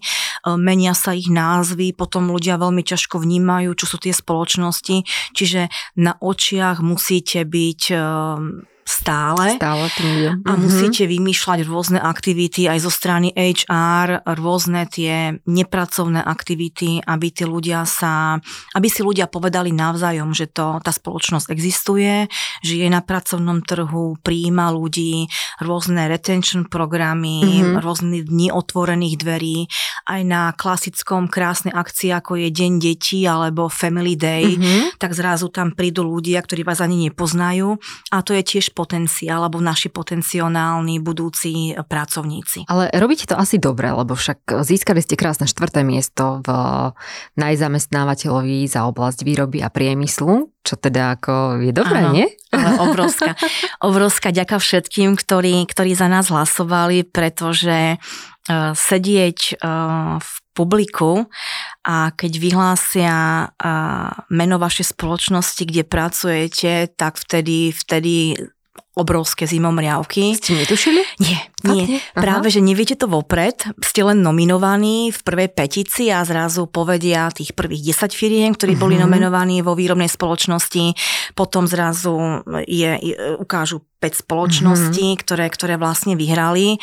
menia 0.56 0.94
sa 0.94 1.18
ich 1.18 1.28
názvy, 1.28 1.94
potom 1.94 2.30
ľudia 2.30 2.62
veľmi 2.62 2.86
ťažko 2.86 3.22
vnímajú, 3.22 3.74
čo 3.76 3.86
sú 3.86 3.98
tie 3.98 4.14
spoločnosti, 4.14 5.04
čiže 5.34 5.74
na 5.98 6.16
očiach 6.18 6.80
musíte 6.80 7.44
byť 7.44 7.82
e, 7.92 7.96
stále. 8.92 9.56
Stále 9.56 9.88
tým 9.96 10.10
A 10.12 10.52
mm-hmm. 10.52 10.60
musíte 10.60 11.04
vymýšľať 11.08 11.60
rôzne 11.64 12.00
aktivity 12.04 12.68
aj 12.68 12.84
zo 12.84 12.92
strany 12.92 13.32
HR, 13.32 14.28
rôzne 14.36 14.84
tie 14.92 15.40
nepracovné 15.48 16.20
aktivity, 16.20 17.00
aby 17.00 17.28
tí 17.32 17.48
ľudia 17.48 17.88
sa, 17.88 18.36
aby 18.76 18.88
si 18.92 19.00
ľudia 19.00 19.32
povedali 19.32 19.72
navzájom, 19.72 20.36
že 20.36 20.52
to, 20.52 20.84
tá 20.84 20.92
spoločnosť 20.92 21.48
existuje, 21.48 22.28
že 22.60 22.74
je 22.76 22.88
na 22.92 23.00
pracovnom 23.00 23.64
trhu, 23.64 24.20
prijíma 24.20 24.68
ľudí, 24.76 25.32
rôzne 25.64 26.12
retention 26.12 26.68
programy, 26.68 27.40
mm-hmm. 27.42 27.80
rôzne 27.80 28.28
dni 28.28 28.52
otvorených 28.52 29.16
dverí, 29.16 29.58
aj 30.12 30.22
na 30.28 30.52
klasickom 30.52 31.32
krásnej 31.32 31.72
akcii, 31.72 32.12
ako 32.12 32.36
je 32.36 32.50
Deň 32.52 32.74
detí 32.84 33.24
alebo 33.24 33.72
Family 33.72 34.20
Day, 34.20 34.60
mm-hmm. 34.60 35.00
tak 35.00 35.16
zrazu 35.16 35.48
tam 35.48 35.72
prídu 35.72 36.04
ľudia, 36.04 36.44
ktorí 36.44 36.68
vás 36.68 36.84
ani 36.84 37.08
nepoznajú 37.08 37.80
a 38.12 38.18
to 38.26 38.36
je 38.36 38.44
tiež 38.44 38.76
potenciál 38.82 39.46
alebo 39.46 39.62
naši 39.62 39.94
potenciálni 39.94 40.98
budúci 41.00 41.78
pracovníci. 41.78 42.66
Ale 42.66 42.90
robíte 42.98 43.30
to 43.30 43.38
asi 43.38 43.62
dobre, 43.62 43.94
lebo 43.94 44.18
však 44.18 44.66
získali 44.66 45.06
ste 45.06 45.14
krásne 45.14 45.46
štvrté 45.46 45.86
miesto 45.86 46.42
v 46.42 46.50
najzamestnávateľovi 47.38 48.66
za 48.66 48.90
oblasť 48.90 49.22
výroby 49.22 49.62
a 49.62 49.70
priemyslu, 49.70 50.51
čo 50.62 50.78
teda 50.78 51.18
ako 51.18 51.58
je 51.62 51.74
dobré, 51.74 52.00
Áno, 52.06 52.14
nie? 52.14 52.28
Ale 52.54 52.78
obrovská, 52.86 53.34
obrovská 53.90 54.30
ďaká 54.30 54.62
všetkým, 54.62 55.18
ktorí, 55.18 55.66
ktorí 55.66 55.98
za 55.98 56.06
nás 56.06 56.30
hlasovali, 56.30 57.02
pretože 57.10 57.98
uh, 57.98 58.72
sedieť 58.78 59.58
uh, 59.58 60.22
v 60.22 60.34
publiku 60.54 61.26
a 61.82 62.14
keď 62.14 62.32
vyhlásia 62.38 63.18
uh, 63.50 64.12
meno 64.30 64.62
vašej 64.62 64.94
spoločnosti, 64.94 65.64
kde 65.66 65.84
pracujete, 65.88 66.72
tak 66.94 67.18
vtedy, 67.18 67.74
vtedy 67.74 68.38
obrovské 68.92 69.48
zimomriavky. 69.48 70.36
Ste 70.36 70.68
netušili? 70.68 71.00
Nie, 71.24 71.40
Fakt 71.64 71.76
nie. 71.80 71.86
nie? 71.96 72.00
Práve, 72.12 72.52
že 72.52 72.60
neviete 72.60 73.00
to 73.00 73.08
vopred, 73.08 73.64
ste 73.80 74.04
len 74.04 74.20
nominovaní 74.20 75.16
v 75.16 75.20
prvej 75.24 75.50
petici 75.56 76.12
a 76.12 76.28
zrazu 76.28 76.68
povedia 76.68 77.32
tých 77.32 77.56
prvých 77.56 77.96
10 77.96 78.12
firiem, 78.12 78.52
ktorí 78.52 78.76
boli 78.76 79.00
uh-huh. 79.00 79.08
nominovaní 79.08 79.64
vo 79.64 79.80
výrobnej 79.80 80.12
spoločnosti, 80.12 80.92
potom 81.40 81.72
zrazu 81.72 82.44
je, 82.68 82.92
je 83.00 83.16
ukážu 83.40 83.80
5 84.02 84.26
spoločností, 84.26 85.14
mm-hmm. 85.14 85.22
ktoré, 85.24 85.46
ktoré 85.48 85.76
vlastne 85.78 86.18
vyhrali 86.18 86.82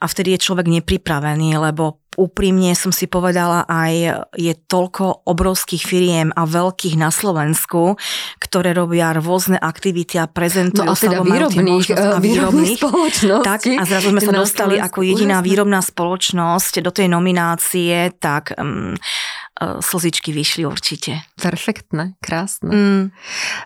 a 0.00 0.08
vtedy 0.08 0.34
je 0.34 0.44
človek 0.48 0.66
nepripravený, 0.80 1.60
lebo 1.60 2.03
úprimne 2.16 2.72
som 2.74 2.90
si 2.90 3.06
povedala 3.06 3.66
aj, 3.66 4.26
je 4.34 4.52
toľko 4.54 5.26
obrovských 5.28 5.82
firiem 5.82 6.28
a 6.34 6.46
veľkých 6.48 6.96
na 6.98 7.14
Slovensku, 7.14 7.96
ktoré 8.40 8.74
robia 8.74 9.14
rôzne 9.14 9.58
aktivity 9.60 10.18
a 10.18 10.26
prezentujú 10.26 10.86
no 10.86 10.94
a 10.94 10.98
teda 10.98 11.18
výrobných, 11.22 11.86
a 11.94 12.18
výrobných, 12.18 12.78
spoločnosti. 12.78 13.46
Tak, 13.46 13.60
a 13.78 13.84
zrazu 13.84 14.08
sme 14.10 14.22
sa 14.22 14.32
dostali 14.32 14.74
ako 14.80 15.02
jediná 15.04 15.42
výrobná 15.44 15.82
spoločnosť 15.82 16.82
do 16.82 16.90
tej 16.90 17.10
nominácie, 17.10 18.14
tak 18.18 18.54
um, 18.58 18.94
E, 18.94 19.43
slzičky 19.62 20.34
vyšli 20.34 20.66
určite. 20.66 21.22
Perfektné, 21.38 22.18
krásne. 22.18 22.70
Mm. 22.74 23.04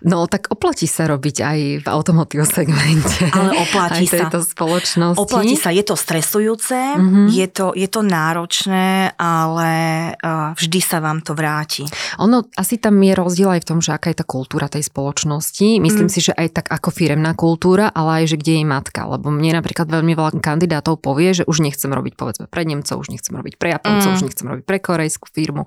No 0.05 0.29
tak 0.29 0.53
oplatí 0.53 0.85
sa 0.85 1.09
robiť 1.09 1.37
aj 1.41 1.59
v 1.81 1.87
automotív 1.89 2.45
segmente. 2.45 3.25
Ale 3.33 3.57
oplatí 3.57 4.05
aj 4.05 4.29
sa. 4.29 4.41
spoločnosti. 4.45 5.17
Oplatí 5.17 5.57
sa, 5.57 5.73
je 5.73 5.81
to 5.81 5.97
stresujúce, 5.97 6.77
mm-hmm. 6.77 7.27
je, 7.33 7.47
to, 7.49 7.67
je 7.73 7.89
to 7.89 8.05
náročné, 8.05 9.17
ale 9.17 9.73
uh, 10.13 10.53
vždy 10.61 10.81
sa 10.85 11.01
vám 11.01 11.25
to 11.25 11.33
vráti. 11.33 11.89
Ono, 12.21 12.45
asi 12.53 12.77
tam 12.77 13.01
je 13.01 13.17
rozdiel 13.17 13.49
aj 13.57 13.65
v 13.65 13.69
tom, 13.73 13.79
že 13.81 13.97
aká 13.97 14.13
je 14.13 14.21
tá 14.21 14.27
kultúra 14.29 14.69
tej 14.69 14.85
spoločnosti. 14.85 15.81
Myslím 15.81 16.09
mm. 16.09 16.13
si, 16.13 16.21
že 16.21 16.37
aj 16.37 16.49
tak 16.53 16.67
ako 16.69 16.93
firemná 16.93 17.33
kultúra, 17.33 17.89
ale 17.89 18.25
aj, 18.25 18.37
že 18.37 18.37
kde 18.37 18.61
je 18.61 18.65
matka. 18.69 19.09
Lebo 19.09 19.33
mne 19.33 19.57
napríklad 19.57 19.89
veľmi 19.89 20.13
veľa 20.13 20.37
kandidátov 20.45 21.01
povie, 21.01 21.33
že 21.33 21.49
už 21.49 21.65
nechcem 21.65 21.89
robiť 21.89 22.13
povedzme 22.13 22.45
pre 22.45 22.69
Nemcov, 22.69 23.01
už 23.01 23.09
nechcem 23.09 23.33
robiť 23.33 23.57
pre 23.57 23.73
Japoncov, 23.73 24.11
mm. 24.13 24.17
už 24.21 24.23
nechcem 24.29 24.47
robiť 24.53 24.65
pre 24.69 24.79
korejskú 24.85 25.33
firmu 25.33 25.65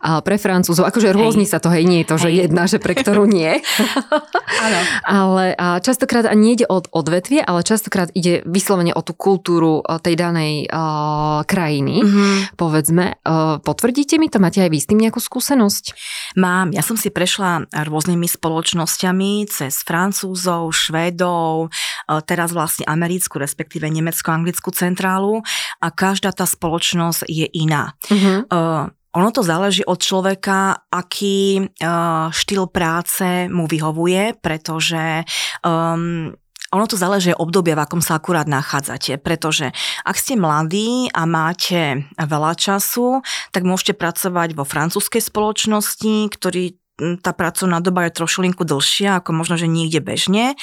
a 0.00 0.20
pre 0.24 0.40
Francúzov. 0.40 0.88
Akože 0.88 1.12
rôzni 1.12 1.44
sa 1.44 1.60
to, 1.60 1.68
hej, 1.72 1.84
nie 1.84 2.02
je 2.02 2.08
to, 2.08 2.16
hej. 2.16 2.22
že 2.22 2.28
jedna, 2.46 2.62
že 2.66 2.78
pre 2.80 2.96
ktorú 2.96 3.28
nie. 3.28 3.60
Áno. 4.64 4.80
ale 5.06 5.44
a 5.56 5.80
častokrát 5.80 6.28
ani 6.28 6.58
ide 6.58 6.66
od 6.68 6.90
odvetvie, 6.90 7.40
ale 7.40 7.64
častokrát 7.64 8.12
ide 8.12 8.44
vyslovene 8.44 8.92
o 8.92 9.00
tú 9.00 9.16
kultúru 9.16 9.80
tej 10.02 10.14
danej 10.18 10.68
uh, 10.68 11.42
krajiny, 11.46 12.02
mm-hmm. 12.04 12.34
povedzme. 12.60 13.20
Uh, 13.24 13.56
potvrdíte 13.62 14.20
mi 14.20 14.28
to? 14.28 14.42
Máte 14.42 14.60
aj 14.60 14.70
vy 14.70 14.78
s 14.78 14.88
tým 14.90 15.00
nejakú 15.00 15.22
skúsenosť? 15.22 15.96
Mám. 16.36 16.76
Ja 16.76 16.84
som 16.84 17.00
si 17.00 17.08
prešla 17.08 17.70
rôznymi 17.72 18.26
spoločnosťami 18.26 19.48
cez 19.48 19.80
Francúzov, 19.82 20.72
Švédov, 20.74 21.70
uh, 21.70 22.20
teraz 22.24 22.52
vlastne 22.52 22.84
americkú, 22.84 23.40
respektíve 23.40 23.88
nemecko-anglickú 23.88 24.70
centrálu 24.74 25.40
a 25.80 25.88
každá 25.88 26.34
tá 26.34 26.44
spoločnosť 26.44 27.26
je 27.26 27.46
iná. 27.50 27.96
Mm-hmm. 28.10 28.99
Ono 29.18 29.28
to 29.34 29.42
záleží 29.42 29.82
od 29.82 29.98
človeka, 29.98 30.86
aký 30.86 31.66
uh, 31.66 32.30
štýl 32.30 32.70
práce 32.70 33.50
mu 33.50 33.66
vyhovuje, 33.66 34.38
pretože 34.38 35.26
um, 35.66 36.30
ono 36.70 36.86
to 36.86 36.94
záleží 36.94 37.34
obdobia, 37.34 37.74
v 37.74 37.82
akom 37.82 37.98
sa 37.98 38.22
akurát 38.22 38.46
nachádzate, 38.46 39.18
pretože 39.18 39.74
ak 40.06 40.14
ste 40.14 40.38
mladí 40.38 41.10
a 41.10 41.26
máte 41.26 42.06
veľa 42.14 42.54
času, 42.54 43.26
tak 43.50 43.66
môžete 43.66 43.98
pracovať 43.98 44.54
vo 44.54 44.62
francúzskej 44.62 45.18
spoločnosti, 45.18 46.30
ktorý 46.30 46.78
tá 47.24 47.32
pracovná 47.32 47.80
doba 47.80 48.06
je 48.06 48.16
trošilinku 48.20 48.62
dlhšia, 48.68 49.18
ako 49.18 49.32
možno, 49.32 49.56
že 49.56 49.66
niekde 49.66 50.04
bežne. 50.04 50.54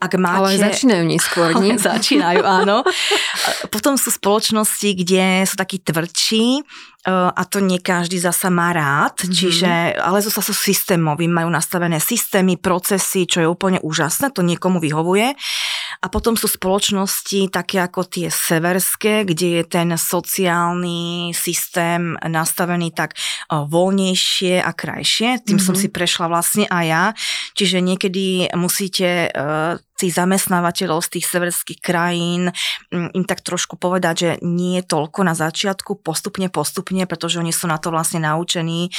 Ak 0.00 0.14
máte... 0.18 0.58
Ale 0.58 0.72
začínajú 0.72 1.04
neskôr, 1.06 1.54
nie? 1.62 1.78
začínajú, 1.78 2.40
áno. 2.62 2.82
Potom 3.68 3.94
sú 3.98 4.10
spoločnosti, 4.10 4.88
kde 4.94 5.46
sú 5.46 5.54
takí 5.58 5.82
tvrdší, 5.82 6.62
a 7.12 7.42
to 7.44 7.60
nie 7.60 7.84
každý 7.84 8.16
zasa 8.16 8.48
má 8.48 8.72
rád, 8.72 9.20
mm-hmm. 9.20 9.36
čiže, 9.36 9.72
ale 10.00 10.24
zasa 10.24 10.40
sú 10.40 10.56
systémoví, 10.56 11.28
majú 11.28 11.52
nastavené 11.52 12.00
systémy, 12.00 12.56
procesy, 12.56 13.28
čo 13.28 13.44
je 13.44 13.48
úplne 13.48 13.76
úžasné, 13.84 14.32
to 14.32 14.40
niekomu 14.40 14.80
vyhovuje. 14.80 15.36
A 16.02 16.06
potom 16.10 16.34
sú 16.34 16.50
spoločnosti 16.50 17.52
také 17.52 17.78
ako 17.78 18.08
tie 18.08 18.32
severské, 18.32 19.28
kde 19.28 19.60
je 19.60 19.64
ten 19.68 19.88
sociálny 19.94 21.30
systém 21.36 22.16
nastavený 22.22 22.90
tak 22.90 23.14
voľnejšie 23.50 24.62
a 24.62 24.70
krajšie. 24.74 25.44
Tým 25.44 25.58
mm-hmm. 25.58 25.66
som 25.66 25.74
mhm. 25.76 25.82
si 25.82 25.88
prešla 25.92 26.26
vlastne 26.26 26.64
aj 26.66 26.84
ja. 26.86 27.04
Čiže 27.54 27.78
niekedy 27.84 28.50
musíte 28.56 29.30
tých 30.04 30.20
zamestnávateľov 30.20 31.00
z 31.00 31.18
tých 31.18 31.26
severských 31.32 31.80
krajín 31.80 32.52
mm, 32.92 33.16
im 33.16 33.24
tak 33.24 33.40
trošku 33.40 33.80
povedať, 33.80 34.14
že 34.14 34.30
nie 34.44 34.76
je 34.78 34.84
toľko 34.84 35.24
na 35.24 35.32
začiatku, 35.32 36.04
postupne, 36.04 36.52
postupne, 36.52 37.08
pretože 37.08 37.40
oni 37.40 37.56
sú 37.56 37.64
na 37.64 37.80
to 37.80 37.88
vlastne 37.88 38.20
naučení. 38.20 38.88
E, 38.88 38.90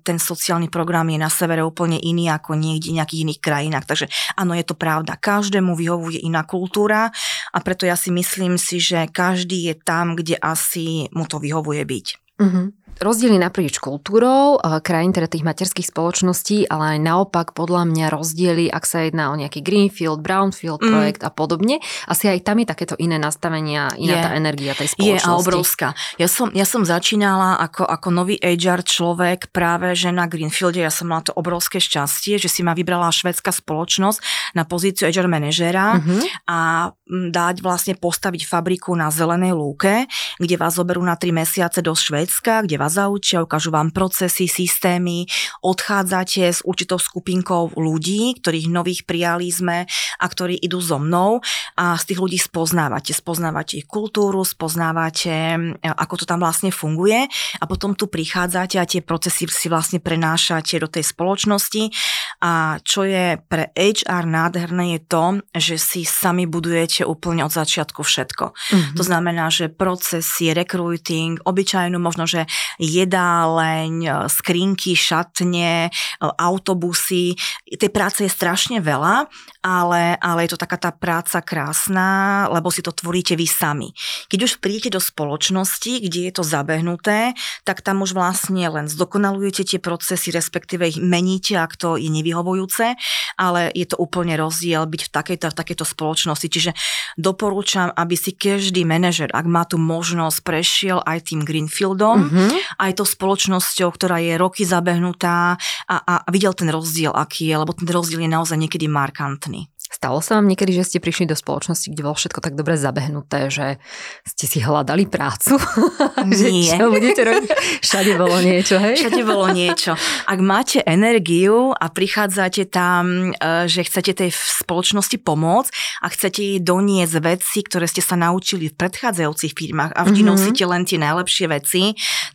ten 0.00 0.16
sociálny 0.16 0.72
program 0.72 1.12
je 1.12 1.20
na 1.20 1.28
severe 1.28 1.60
úplne 1.60 2.00
iný 2.00 2.32
ako 2.32 2.56
niekde 2.56 2.96
nejakých 2.96 3.28
iných 3.28 3.40
krajinách. 3.44 3.84
Takže 3.84 4.06
áno, 4.40 4.56
je 4.56 4.64
to 4.64 4.72
pravda. 4.72 5.20
Každému 5.20 5.76
vyhovuje 5.76 6.24
iná 6.24 6.48
kultúra 6.48 7.12
a 7.52 7.58
preto 7.60 7.84
ja 7.84 7.94
si 7.94 8.08
myslím 8.08 8.56
si, 8.56 8.80
že 8.80 9.04
každý 9.12 9.68
je 9.68 9.74
tam, 9.76 10.16
kde 10.16 10.40
asi 10.40 11.12
mu 11.12 11.28
to 11.28 11.36
vyhovuje 11.36 11.84
byť. 11.84 12.06
Mm-hmm 12.40 12.87
rozdiely 12.98 13.38
naprieč 13.38 13.78
kultúrou, 13.78 14.58
eh, 14.58 14.78
krajín 14.82 15.14
teda 15.14 15.30
tých 15.30 15.46
materských 15.46 15.88
spoločností, 15.88 16.66
ale 16.68 16.96
aj 16.96 16.98
naopak 17.02 17.46
podľa 17.54 17.88
mňa 17.88 18.06
rozdiely, 18.10 18.66
ak 18.70 18.84
sa 18.84 19.06
jedná 19.06 19.30
o 19.32 19.38
nejaký 19.38 19.62
Greenfield, 19.62 20.22
Brownfield 20.22 20.82
mm. 20.82 20.90
projekt 20.90 21.22
a 21.22 21.30
podobne. 21.30 21.80
Asi 22.10 22.30
aj 22.30 22.44
tam 22.44 22.62
je 22.62 22.66
takéto 22.66 22.94
iné 22.98 23.16
nastavenia, 23.16 23.90
iná 23.96 24.14
je, 24.18 24.24
tá 24.24 24.30
energia 24.34 24.72
tej 24.74 24.94
spoločnosti. 24.94 25.24
Je 25.24 25.34
a 25.34 25.40
obrovská. 25.40 25.88
Ja 26.18 26.28
som, 26.28 26.50
ja 26.52 26.66
som 26.66 26.82
začínala 26.82 27.58
ako, 27.62 27.86
ako 27.86 28.08
nový 28.10 28.36
HR 28.42 28.82
človek 28.82 29.50
práve 29.54 29.94
že 29.94 30.10
na 30.10 30.26
Greenfielde. 30.26 30.82
Ja 30.82 30.92
som 30.92 31.10
mala 31.10 31.24
to 31.24 31.34
obrovské 31.34 31.78
šťastie, 31.78 32.38
že 32.38 32.50
si 32.50 32.66
ma 32.66 32.74
vybrala 32.74 33.10
švedská 33.14 33.50
spoločnosť 33.54 34.52
na 34.54 34.66
pozíciu 34.66 35.08
HR 35.08 35.30
manažera 35.30 35.98
mm-hmm. 35.98 36.50
a 36.50 36.90
dať 37.08 37.64
vlastne 37.64 37.94
postaviť 37.96 38.44
fabriku 38.44 38.92
na 38.92 39.08
Zelenej 39.08 39.56
lúke, 39.56 40.04
kde 40.36 40.56
vás 40.60 40.76
zoberú 40.76 41.00
na 41.00 41.16
3 41.16 41.32
mesiace 41.32 41.80
do 41.80 41.96
Švédska, 41.96 42.68
kde 42.68 42.76
vás 42.76 42.87
vás 42.88 42.96
zaučia, 42.96 43.44
ukážu 43.44 43.68
vám 43.68 43.92
procesy, 43.92 44.48
systémy, 44.48 45.28
odchádzate 45.60 46.48
s 46.48 46.64
určitou 46.64 46.96
skupinkou 46.96 47.76
ľudí, 47.76 48.40
ktorých 48.40 48.72
nových 48.72 49.04
prijali 49.04 49.52
sme 49.52 49.84
a 50.16 50.24
ktorí 50.24 50.56
idú 50.56 50.80
so 50.80 50.96
mnou 50.96 51.44
a 51.76 52.00
z 52.00 52.04
tých 52.08 52.20
ľudí 52.24 52.40
spoznávate. 52.40 53.12
Spoznávate 53.12 53.84
ich 53.84 53.86
kultúru, 53.86 54.40
spoznávate, 54.40 55.60
ako 55.84 56.14
to 56.16 56.24
tam 56.24 56.40
vlastne 56.40 56.72
funguje 56.72 57.28
a 57.60 57.64
potom 57.68 57.92
tu 57.92 58.08
prichádzate 58.08 58.80
a 58.80 58.88
tie 58.88 59.04
procesy 59.04 59.44
si 59.52 59.68
vlastne 59.68 60.00
prenášate 60.00 60.80
do 60.80 60.88
tej 60.88 61.04
spoločnosti 61.04 61.92
a 62.40 62.80
čo 62.80 63.04
je 63.04 63.36
pre 63.36 63.68
HR 63.76 64.24
nádherné 64.24 64.96
je 64.96 65.00
to, 65.04 65.24
že 65.52 65.76
si 65.76 66.00
sami 66.08 66.48
budujete 66.48 67.04
úplne 67.04 67.44
od 67.44 67.52
začiatku 67.52 68.00
všetko. 68.00 68.44
Mm-hmm. 68.56 68.96
To 68.96 69.02
znamená, 69.04 69.52
že 69.52 69.68
procesy, 69.68 70.56
recruiting, 70.56 71.36
obyčajnú 71.44 71.98
možno, 72.00 72.24
že 72.24 72.48
jedáleň, 72.76 73.92
e, 74.04 74.10
skrinky, 74.28 74.92
šatne, 74.92 75.88
e, 75.88 75.90
autobusy. 76.20 77.32
Tej 77.64 77.90
práce 77.90 78.20
je 78.24 78.30
strašne 78.30 78.84
veľa, 78.84 79.26
ale, 79.64 80.20
ale 80.20 80.44
je 80.46 80.54
to 80.54 80.62
taká 80.62 80.76
tá 80.76 80.90
práca 80.92 81.40
krásna, 81.40 82.46
lebo 82.52 82.68
si 82.68 82.84
to 82.84 82.92
tvoríte 82.92 83.34
vy 83.34 83.48
sami. 83.48 83.90
Keď 84.28 84.38
už 84.44 84.52
prídete 84.60 84.94
do 84.94 85.00
spoločnosti, 85.02 86.04
kde 86.04 86.30
je 86.30 86.32
to 86.32 86.44
zabehnuté, 86.46 87.34
tak 87.64 87.82
tam 87.82 88.04
už 88.04 88.14
vlastne 88.14 88.62
len 88.68 88.86
zdokonalujete 88.86 89.64
tie 89.64 89.80
procesy, 89.82 90.30
respektíve 90.30 90.86
ich 90.86 90.98
meníte, 91.02 91.58
ak 91.58 91.74
to 91.76 91.98
je 91.98 92.08
nevyhovujúce, 92.08 92.94
ale 93.36 93.72
je 93.74 93.86
to 93.88 93.96
úplne 93.98 94.36
rozdiel 94.38 94.86
byť 94.86 95.02
v 95.06 95.10
takejto, 95.10 95.46
v 95.52 95.58
takejto 95.58 95.84
spoločnosti. 95.84 96.48
Čiže 96.48 96.70
doporúčam, 97.18 97.90
aby 97.92 98.14
si 98.14 98.32
každý 98.32 98.86
manažer, 98.86 99.28
ak 99.34 99.46
má 99.46 99.66
tu 99.66 99.76
možnosť, 99.76 100.38
prešiel 100.42 100.98
aj 101.02 101.32
tým 101.32 101.42
Greenfieldom, 101.42 102.18
mm-hmm 102.28 102.57
aj 102.78 102.92
to 102.98 103.04
spoločnosťou, 103.04 103.88
ktorá 103.94 104.18
je 104.22 104.34
roky 104.36 104.62
zabehnutá 104.66 105.56
a, 105.88 105.96
a 105.96 106.14
videl 106.28 106.52
ten 106.52 106.68
rozdiel, 106.68 107.14
aký 107.14 107.48
je, 107.48 107.56
lebo 107.56 107.72
ten 107.74 107.88
rozdiel 107.88 108.24
je 108.24 108.30
naozaj 108.30 108.58
niekedy 108.58 108.86
markantný. 108.90 109.70
Stalo 109.88 110.20
sa 110.20 110.36
vám 110.36 110.52
niekedy, 110.52 110.76
že 110.76 110.84
ste 110.84 110.98
prišli 111.00 111.24
do 111.24 111.32
spoločnosti, 111.32 111.88
kde 111.88 112.04
bolo 112.04 112.12
všetko 112.12 112.44
tak 112.44 112.54
dobre 112.54 112.76
zabehnuté, 112.76 113.48
že 113.48 113.80
ste 114.28 114.44
si 114.44 114.60
hľadali 114.60 115.08
prácu? 115.08 115.56
Nie. 116.28 116.76
čo 116.76 116.92
budete 116.92 117.24
robiť? 117.24 117.50
Všade 117.80 118.12
bolo 118.20 118.36
niečo, 118.44 118.76
hej? 118.76 119.00
Všade 119.00 119.22
bolo 119.24 119.48
niečo. 119.48 119.96
Ak 120.28 120.38
máte 120.44 120.84
energiu 120.84 121.72
a 121.72 121.88
prichádzate 121.88 122.68
tam, 122.68 123.32
e, 123.32 123.64
že 123.64 123.88
chcete 123.88 124.12
tej 124.12 124.30
spoločnosti 124.36 125.16
pomôcť 125.24 125.70
a 126.04 126.06
chcete 126.12 126.40
jej 126.44 126.60
doniesť 126.60 127.16
veci, 127.24 127.58
ktoré 127.64 127.88
ste 127.88 128.04
sa 128.04 128.20
naučili 128.20 128.68
v 128.68 128.76
predchádzajúcich 128.76 129.56
firmách 129.56 129.96
a 129.96 130.00
vždy 130.04 130.20
mm-hmm. 130.20 130.30
nosíte 130.36 130.64
len 130.68 130.82
tie 130.84 131.00
najlepšie 131.00 131.46
veci, 131.48 131.82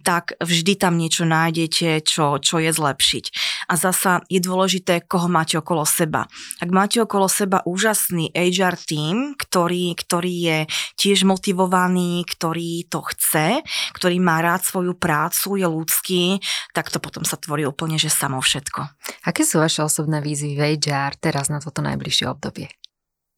tak 0.01 0.33
vždy 0.41 0.73
tam 0.81 0.97
niečo 0.97 1.23
nájdete, 1.29 2.01
čo, 2.01 2.41
čo 2.41 2.57
je 2.57 2.73
zlepšiť. 2.73 3.25
A 3.67 3.73
zasa 3.79 4.21
je 4.27 4.39
dôležité, 4.43 5.05
koho 5.05 5.27
máte 5.31 5.55
okolo 5.59 5.83
seba. 5.87 6.27
Ak 6.59 6.69
máte 6.69 6.99
okolo 6.99 7.27
seba 7.31 7.63
úžasný 7.63 8.31
HR 8.35 8.75
tým, 8.79 9.15
ktorý, 9.39 9.95
ktorý 9.95 10.33
je 10.33 10.57
tiež 10.99 11.23
motivovaný, 11.27 12.23
ktorý 12.27 12.87
to 12.91 13.01
chce, 13.13 13.63
ktorý 13.95 14.17
má 14.19 14.43
rád 14.43 14.63
svoju 14.65 14.95
prácu, 14.97 15.59
je 15.59 15.67
ľudský, 15.67 16.23
tak 16.75 16.91
to 16.91 16.99
potom 16.99 17.23
sa 17.23 17.39
tvorí 17.39 17.63
úplne, 17.63 17.95
že 17.95 18.11
samo 18.11 18.39
všetko. 18.39 18.81
Aké 19.27 19.47
sú 19.47 19.59
vaše 19.59 19.83
osobné 19.83 20.19
výzvy 20.19 20.55
v 20.55 20.61
HR 20.79 21.19
teraz 21.19 21.47
na 21.47 21.63
toto 21.63 21.79
najbližšie 21.81 22.25
obdobie? 22.27 22.71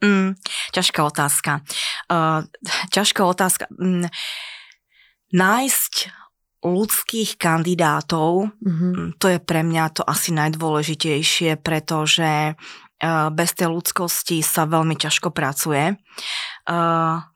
Mm, 0.04 0.36
ťažká 0.76 1.02
otázka. 1.02 1.64
Uh, 2.12 2.46
ťažká 2.96 3.22
otázka. 3.26 3.66
Mm, 3.74 4.12
nájsť 5.34 6.25
ľudských 6.66 7.38
kandidátov, 7.38 8.50
mm-hmm. 8.58 9.22
to 9.22 9.26
je 9.30 9.38
pre 9.38 9.62
mňa 9.62 10.02
to 10.02 10.02
asi 10.02 10.34
najdôležitejšie, 10.34 11.62
pretože 11.62 12.58
bez 13.32 13.50
tej 13.54 13.70
ľudskosti 13.70 14.42
sa 14.42 14.66
veľmi 14.66 14.98
ťažko 14.98 15.30
pracuje. 15.30 15.94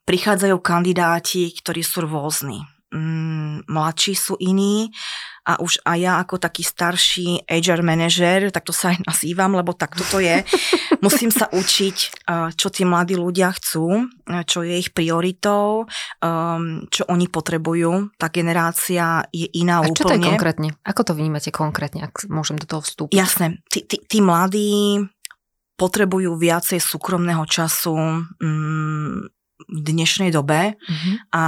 Prichádzajú 0.09 0.57
kandidáti, 0.65 1.53
ktorí 1.53 1.86
sú 1.86 2.09
rôzni. 2.09 2.65
Mm, 2.89 3.69
mladší 3.69 4.17
sú 4.17 4.33
iní 4.41 4.89
a 5.45 5.61
už 5.61 5.85
aj 5.85 5.97
ja 6.01 6.13
ako 6.17 6.41
taký 6.41 6.65
starší 6.65 7.45
HR 7.45 7.85
manažer, 7.85 8.49
tak 8.49 8.65
to 8.65 8.73
sa 8.73 8.93
aj 8.93 9.05
nazývam, 9.05 9.53
lebo 9.53 9.77
tak 9.77 9.93
toto 9.93 10.17
je, 10.17 10.41
musím 11.05 11.29
sa 11.29 11.45
učiť, 11.53 12.25
čo 12.57 12.67
tí 12.73 12.89
mladí 12.89 13.13
ľudia 13.13 13.53
chcú, 13.53 14.09
čo 14.25 14.65
je 14.65 14.73
ich 14.77 14.89
prioritou, 14.89 15.85
čo 16.89 17.03
oni 17.09 17.25
potrebujú. 17.29 18.13
Tá 18.17 18.33
generácia 18.33 19.25
je 19.29 19.45
iná 19.57 19.81
a 19.81 19.89
úplne. 19.89 19.97
čo 19.97 20.09
to 20.09 20.17
je 20.17 20.25
konkrétne? 20.25 20.69
Ako 20.81 21.01
to 21.05 21.13
vnímate 21.13 21.49
konkrétne, 21.53 22.09
ak 22.09 22.25
môžem 22.25 22.57
do 22.57 22.65
toho 22.65 22.81
vstúpiť? 22.81 23.13
Jasné, 23.13 23.61
tí, 23.69 23.85
tí, 23.85 24.01
tí 24.01 24.17
mladí 24.21 25.05
potrebujú 25.79 26.35
viacej 26.35 26.81
súkromného 26.83 27.45
času 27.47 27.95
mm, 28.37 29.17
v 29.69 29.79
dnešnej 29.79 30.33
dobe 30.33 30.75
mm-hmm. 30.75 31.15
a 31.31 31.43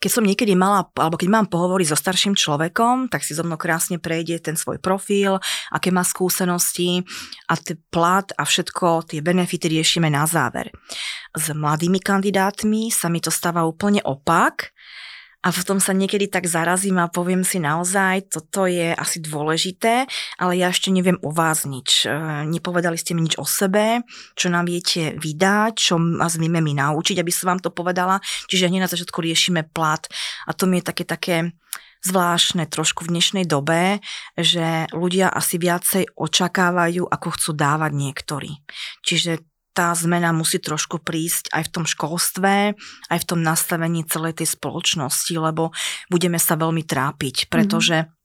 keď 0.00 0.10
som 0.10 0.24
niekedy 0.24 0.56
mala, 0.56 0.88
alebo 0.96 1.20
keď 1.20 1.28
mám 1.28 1.46
pohovory 1.52 1.84
so 1.84 1.92
starším 1.92 2.32
človekom, 2.32 3.12
tak 3.12 3.20
si 3.20 3.36
zo 3.36 3.44
mnou 3.44 3.60
krásne 3.60 4.00
prejde 4.00 4.40
ten 4.40 4.56
svoj 4.56 4.80
profil, 4.80 5.36
aké 5.68 5.92
má 5.92 6.00
skúsenosti 6.00 7.04
a 7.52 7.54
t- 7.60 7.76
plat 7.92 8.24
a 8.40 8.48
všetko, 8.48 9.04
tie 9.12 9.20
benefity 9.20 9.68
riešime 9.68 10.08
na 10.08 10.24
záver. 10.24 10.72
S 11.36 11.52
mladými 11.52 12.00
kandidátmi 12.00 12.88
sa 12.88 13.12
mi 13.12 13.20
to 13.20 13.28
stáva 13.28 13.68
úplne 13.68 14.00
opak, 14.00 14.72
a 15.40 15.48
v 15.48 15.64
tom 15.64 15.80
sa 15.80 15.96
niekedy 15.96 16.28
tak 16.28 16.44
zarazím 16.44 17.00
a 17.00 17.08
poviem 17.08 17.40
si 17.40 17.56
naozaj, 17.56 18.28
toto 18.28 18.68
je 18.68 18.92
asi 18.92 19.24
dôležité, 19.24 20.04
ale 20.36 20.52
ja 20.60 20.68
ešte 20.68 20.92
neviem 20.92 21.16
o 21.24 21.32
vás 21.32 21.64
nič. 21.64 22.04
E, 22.04 22.12
nepovedali 22.44 23.00
ste 23.00 23.16
mi 23.16 23.24
nič 23.24 23.40
o 23.40 23.48
sebe, 23.48 24.04
čo 24.36 24.52
nám 24.52 24.68
viete 24.68 25.16
vydať, 25.16 25.72
čo 25.72 25.96
vás 25.96 26.36
vieme 26.36 26.60
mi 26.60 26.76
naučiť, 26.76 27.24
aby 27.24 27.32
som 27.32 27.56
vám 27.56 27.60
to 27.64 27.72
povedala. 27.72 28.20
Čiže 28.52 28.68
hneď 28.68 28.84
na 28.84 28.92
začiatku 28.92 29.16
riešime 29.24 29.64
plat 29.72 30.04
a 30.44 30.52
to 30.52 30.68
mi 30.68 30.84
je 30.84 30.88
také 30.92 31.04
také 31.08 31.36
zvláštne 32.00 32.64
trošku 32.64 33.04
v 33.04 33.12
dnešnej 33.16 33.44
dobe, 33.44 34.00
že 34.36 34.88
ľudia 34.92 35.28
asi 35.28 35.60
viacej 35.60 36.16
očakávajú, 36.16 37.04
ako 37.04 37.28
chcú 37.36 37.50
dávať 37.52 37.92
niektorí. 37.92 38.50
Čiže 39.04 39.49
tá 39.80 39.96
zmena 39.96 40.28
musí 40.36 40.60
trošku 40.60 41.00
prísť 41.00 41.56
aj 41.56 41.64
v 41.64 41.72
tom 41.72 41.84
školstve, 41.88 42.76
aj 43.08 43.18
v 43.24 43.28
tom 43.32 43.40
nastavení 43.40 44.04
celej 44.04 44.44
tej 44.44 44.52
spoločnosti, 44.52 45.32
lebo 45.40 45.72
budeme 46.12 46.36
sa 46.36 46.60
veľmi 46.60 46.84
trápiť, 46.84 47.48
pretože 47.48 48.04
mm-hmm. 48.04 48.18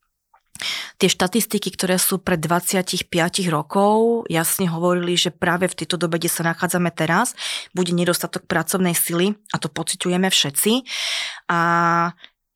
Tie 0.96 1.12
štatistiky, 1.12 1.68
ktoré 1.76 2.00
sú 2.00 2.16
pred 2.16 2.40
25 2.40 3.12
rokov, 3.52 4.24
jasne 4.32 4.64
hovorili, 4.64 5.12
že 5.12 5.28
práve 5.28 5.68
v 5.68 5.84
tejto 5.84 6.00
dobe, 6.00 6.16
kde 6.16 6.32
sa 6.32 6.48
nachádzame 6.48 6.88
teraz, 6.96 7.36
bude 7.76 7.92
nedostatok 7.92 8.48
pracovnej 8.48 8.96
sily 8.96 9.36
a 9.52 9.60
to 9.60 9.68
pociťujeme 9.68 10.32
všetci. 10.32 10.72
A 11.52 11.60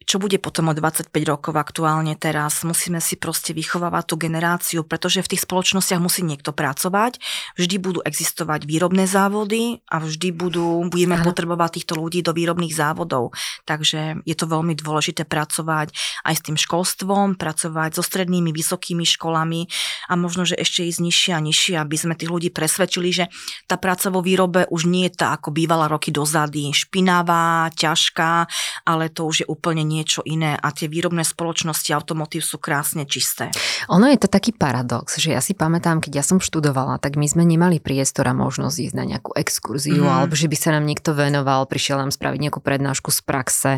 čo 0.09 0.17
bude 0.17 0.41
potom 0.41 0.73
o 0.73 0.75
25 0.75 1.13
rokov 1.29 1.53
aktuálne 1.53 2.17
teraz. 2.17 2.65
Musíme 2.65 3.05
si 3.05 3.21
proste 3.21 3.53
vychovávať 3.53 4.05
tú 4.09 4.15
generáciu, 4.17 4.81
pretože 4.81 5.21
v 5.21 5.37
tých 5.37 5.45
spoločnostiach 5.45 6.01
musí 6.01 6.25
niekto 6.25 6.57
pracovať, 6.57 7.21
vždy 7.61 7.77
budú 7.77 8.01
existovať 8.01 8.65
výrobné 8.65 9.05
závody 9.05 9.85
a 9.93 10.01
vždy 10.01 10.33
budú, 10.33 10.89
budeme 10.89 11.21
Aha. 11.21 11.25
potrebovať 11.25 11.71
týchto 11.81 12.01
ľudí 12.01 12.25
do 12.25 12.33
výrobných 12.33 12.73
závodov. 12.73 13.37
Takže 13.69 14.25
je 14.25 14.37
to 14.37 14.49
veľmi 14.49 14.73
dôležité 14.73 15.29
pracovať 15.29 15.93
aj 16.25 16.35
s 16.35 16.45
tým 16.49 16.57
školstvom, 16.57 17.37
pracovať 17.37 18.01
so 18.01 18.03
strednými, 18.03 18.57
vysokými 18.57 19.05
školami 19.05 19.69
a 20.09 20.17
možno, 20.17 20.49
že 20.49 20.57
ešte 20.57 20.89
ísť 20.89 21.01
nižšie 21.05 21.33
a 21.37 21.45
nižšie, 21.45 21.75
aby 21.77 21.97
sme 22.01 22.17
tých 22.17 22.33
ľudí 22.33 22.49
presvedčili, 22.49 23.13
že 23.13 23.25
tá 23.69 23.77
práca 23.77 24.09
vo 24.09 24.25
výrobe 24.25 24.65
už 24.73 24.89
nie 24.89 25.13
je 25.13 25.21
tá, 25.21 25.37
ako 25.37 25.53
bývala 25.53 25.93
roky 25.93 26.09
dozady, 26.09 26.73
špinavá, 26.73 27.69
ťažká, 27.77 28.49
ale 28.89 29.13
to 29.13 29.29
už 29.29 29.45
je 29.45 29.47
úplne 29.47 29.90
niečo 29.91 30.23
iné 30.23 30.55
a 30.55 30.71
tie 30.71 30.87
výrobné 30.87 31.27
spoločnosti 31.27 31.91
automotív 31.91 32.47
sú 32.47 32.63
krásne 32.63 33.03
čisté. 33.11 33.51
Ono 33.91 34.07
je 34.07 34.23
to 34.23 34.31
taký 34.31 34.55
paradox, 34.55 35.19
že 35.19 35.35
ja 35.35 35.43
si 35.43 35.59
pamätám, 35.59 35.99
keď 35.99 36.23
ja 36.23 36.25
som 36.25 36.39
študovala, 36.39 37.03
tak 37.03 37.19
my 37.19 37.27
sme 37.27 37.43
nemali 37.43 37.83
priestor 37.83 38.31
a 38.31 38.35
možnosť 38.39 38.77
ísť 38.79 38.95
na 38.95 39.05
nejakú 39.11 39.35
exkurziu, 39.35 40.07
mm. 40.07 40.15
alebo 40.15 40.39
že 40.39 40.47
by 40.47 40.55
sa 40.55 40.71
nám 40.79 40.87
niekto 40.87 41.11
venoval, 41.11 41.67
prišiel 41.67 41.99
nám 41.99 42.15
spraviť 42.15 42.39
nejakú 42.39 42.63
prednášku 42.63 43.11
z 43.11 43.21
praxe, 43.27 43.73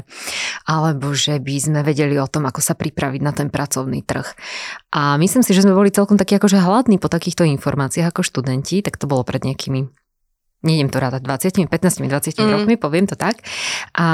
alebo 0.68 1.16
že 1.16 1.40
by 1.40 1.56
sme 1.56 1.80
vedeli 1.80 2.20
o 2.20 2.28
tom, 2.28 2.44
ako 2.44 2.60
sa 2.60 2.76
pripraviť 2.76 3.20
na 3.24 3.32
ten 3.32 3.48
pracovný 3.48 4.04
trh. 4.04 4.28
A 4.92 5.16
myslím 5.16 5.40
si, 5.40 5.56
že 5.56 5.64
sme 5.64 5.72
boli 5.72 5.88
celkom 5.88 6.20
takí 6.20 6.36
akože 6.36 6.60
hladní 6.60 7.00
po 7.00 7.08
takýchto 7.08 7.48
informáciách 7.48 8.12
ako 8.12 8.20
študenti, 8.20 8.84
tak 8.84 9.00
to 9.00 9.08
bolo 9.08 9.24
pred 9.24 9.40
nejakými 9.40 10.01
nejdem 10.62 10.88
to 10.88 10.98
rátať 11.02 11.22
20, 11.26 11.68
15, 11.68 12.02
20 12.06 12.38
mm. 12.38 12.50
rokmi, 12.54 12.74
poviem 12.78 13.06
to 13.10 13.18
tak. 13.18 13.42
A 13.94 14.06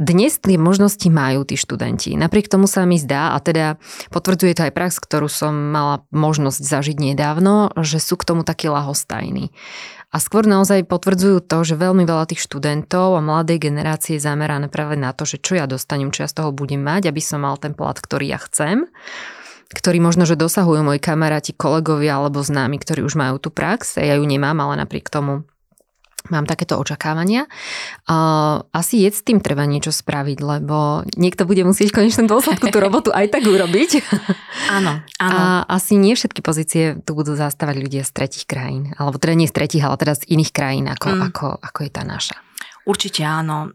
dnes 0.00 0.40
tie 0.40 0.56
možnosti 0.56 1.06
majú 1.12 1.44
tí 1.44 1.60
študenti. 1.60 2.16
Napriek 2.16 2.48
tomu 2.48 2.64
sa 2.66 2.88
mi 2.88 2.96
zdá, 2.96 3.36
a 3.36 3.38
teda 3.38 3.76
potvrdzuje 4.10 4.52
to 4.56 4.64
aj 4.68 4.72
prax, 4.74 4.92
ktorú 4.98 5.28
som 5.28 5.52
mala 5.52 6.02
možnosť 6.10 6.60
zažiť 6.60 6.96
nedávno, 6.98 7.70
že 7.78 8.00
sú 8.00 8.16
k 8.16 8.26
tomu 8.26 8.42
takí 8.42 8.66
lahostajní. 8.66 9.52
A 10.10 10.18
skôr 10.18 10.42
naozaj 10.42 10.90
potvrdzujú 10.90 11.38
to, 11.46 11.62
že 11.62 11.78
veľmi 11.78 12.02
veľa 12.02 12.26
tých 12.26 12.42
študentov 12.42 13.14
a 13.14 13.22
mladej 13.22 13.62
generácie 13.62 14.18
je 14.18 14.26
zamerané 14.26 14.66
práve 14.66 14.98
na 14.98 15.14
to, 15.14 15.22
že 15.22 15.38
čo 15.38 15.54
ja 15.54 15.70
dostanem, 15.70 16.10
čo 16.10 16.26
ja 16.26 16.28
z 16.28 16.42
toho 16.42 16.50
budem 16.50 16.82
mať, 16.82 17.06
aby 17.14 17.22
som 17.22 17.46
mal 17.46 17.54
ten 17.62 17.78
plat, 17.78 17.94
ktorý 17.94 18.34
ja 18.34 18.42
chcem 18.42 18.90
ktorí 19.70 20.02
možno, 20.02 20.26
že 20.26 20.34
dosahujú 20.34 20.82
moji 20.82 20.98
kamaráti, 20.98 21.54
kolegovia 21.54 22.18
alebo 22.18 22.42
známi, 22.42 22.82
ktorí 22.82 23.06
už 23.06 23.14
majú 23.14 23.38
tú 23.38 23.54
prax. 23.54 24.02
Ja 24.02 24.18
ju 24.18 24.26
nemám, 24.26 24.58
ale 24.58 24.82
napriek 24.82 25.06
tomu 25.06 25.46
Mám 26.28 26.44
takéto 26.44 26.76
očakávania. 26.76 27.48
Uh, 28.04 28.60
asi 28.76 29.08
je 29.08 29.08
s 29.08 29.24
tým 29.24 29.40
treba 29.40 29.64
niečo 29.64 29.88
spraviť, 29.88 30.38
lebo 30.44 31.08
niekto 31.16 31.48
bude 31.48 31.64
musieť 31.64 31.96
v 31.96 32.04
konečnom 32.04 32.28
dôsledku 32.28 32.68
tú 32.68 32.76
robotu 32.76 33.08
aj 33.08 33.32
tak 33.32 33.48
urobiť. 33.48 33.90
Áno, 34.70 35.02
áno. 35.18 35.34
A 35.34 35.66
asi 35.66 35.98
nie 35.98 36.14
všetky 36.14 36.46
pozície 36.46 36.94
tu 37.02 37.16
budú 37.18 37.34
zastávať 37.34 37.82
ľudia 37.82 38.02
z 38.06 38.12
tretich 38.14 38.46
krajín. 38.46 38.94
Alebo 38.94 39.18
teda 39.18 39.34
nie 39.34 39.50
z 39.50 39.56
tretich, 39.56 39.82
ale 39.82 39.98
teda 39.98 40.14
z 40.14 40.30
iných 40.30 40.52
krajín, 40.54 40.86
ako, 40.86 41.08
mm. 41.10 41.22
ako, 41.32 41.46
ako 41.58 41.78
je 41.82 41.90
tá 41.90 42.02
naša. 42.06 42.36
Určite 42.86 43.22
áno 43.26 43.74